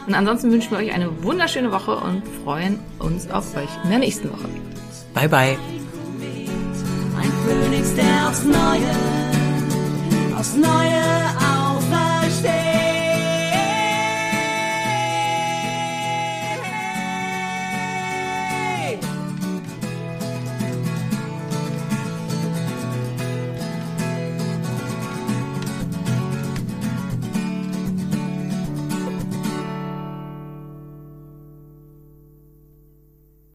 Und 0.06 0.14
ansonsten 0.14 0.52
wünschen 0.52 0.70
wir 0.70 0.78
euch 0.78 0.92
eine 0.92 1.22
wunderschöne 1.24 1.72
Woche 1.72 1.96
und 1.96 2.22
freuen 2.44 2.78
uns 3.00 3.28
auf 3.28 3.56
euch 3.56 3.68
in 3.82 3.90
der 3.90 3.98
nächsten 3.98 4.30
Woche. 4.30 4.48
Bye, 5.14 5.28
bye. 5.28 5.58
Ein 7.20 7.32
Phönix, 7.44 7.94
der 7.96 8.28
aufs 8.28 8.44
Neue, 8.44 9.37
aufs 10.38 10.54
Neue 10.54 11.02
auf. 11.50 11.67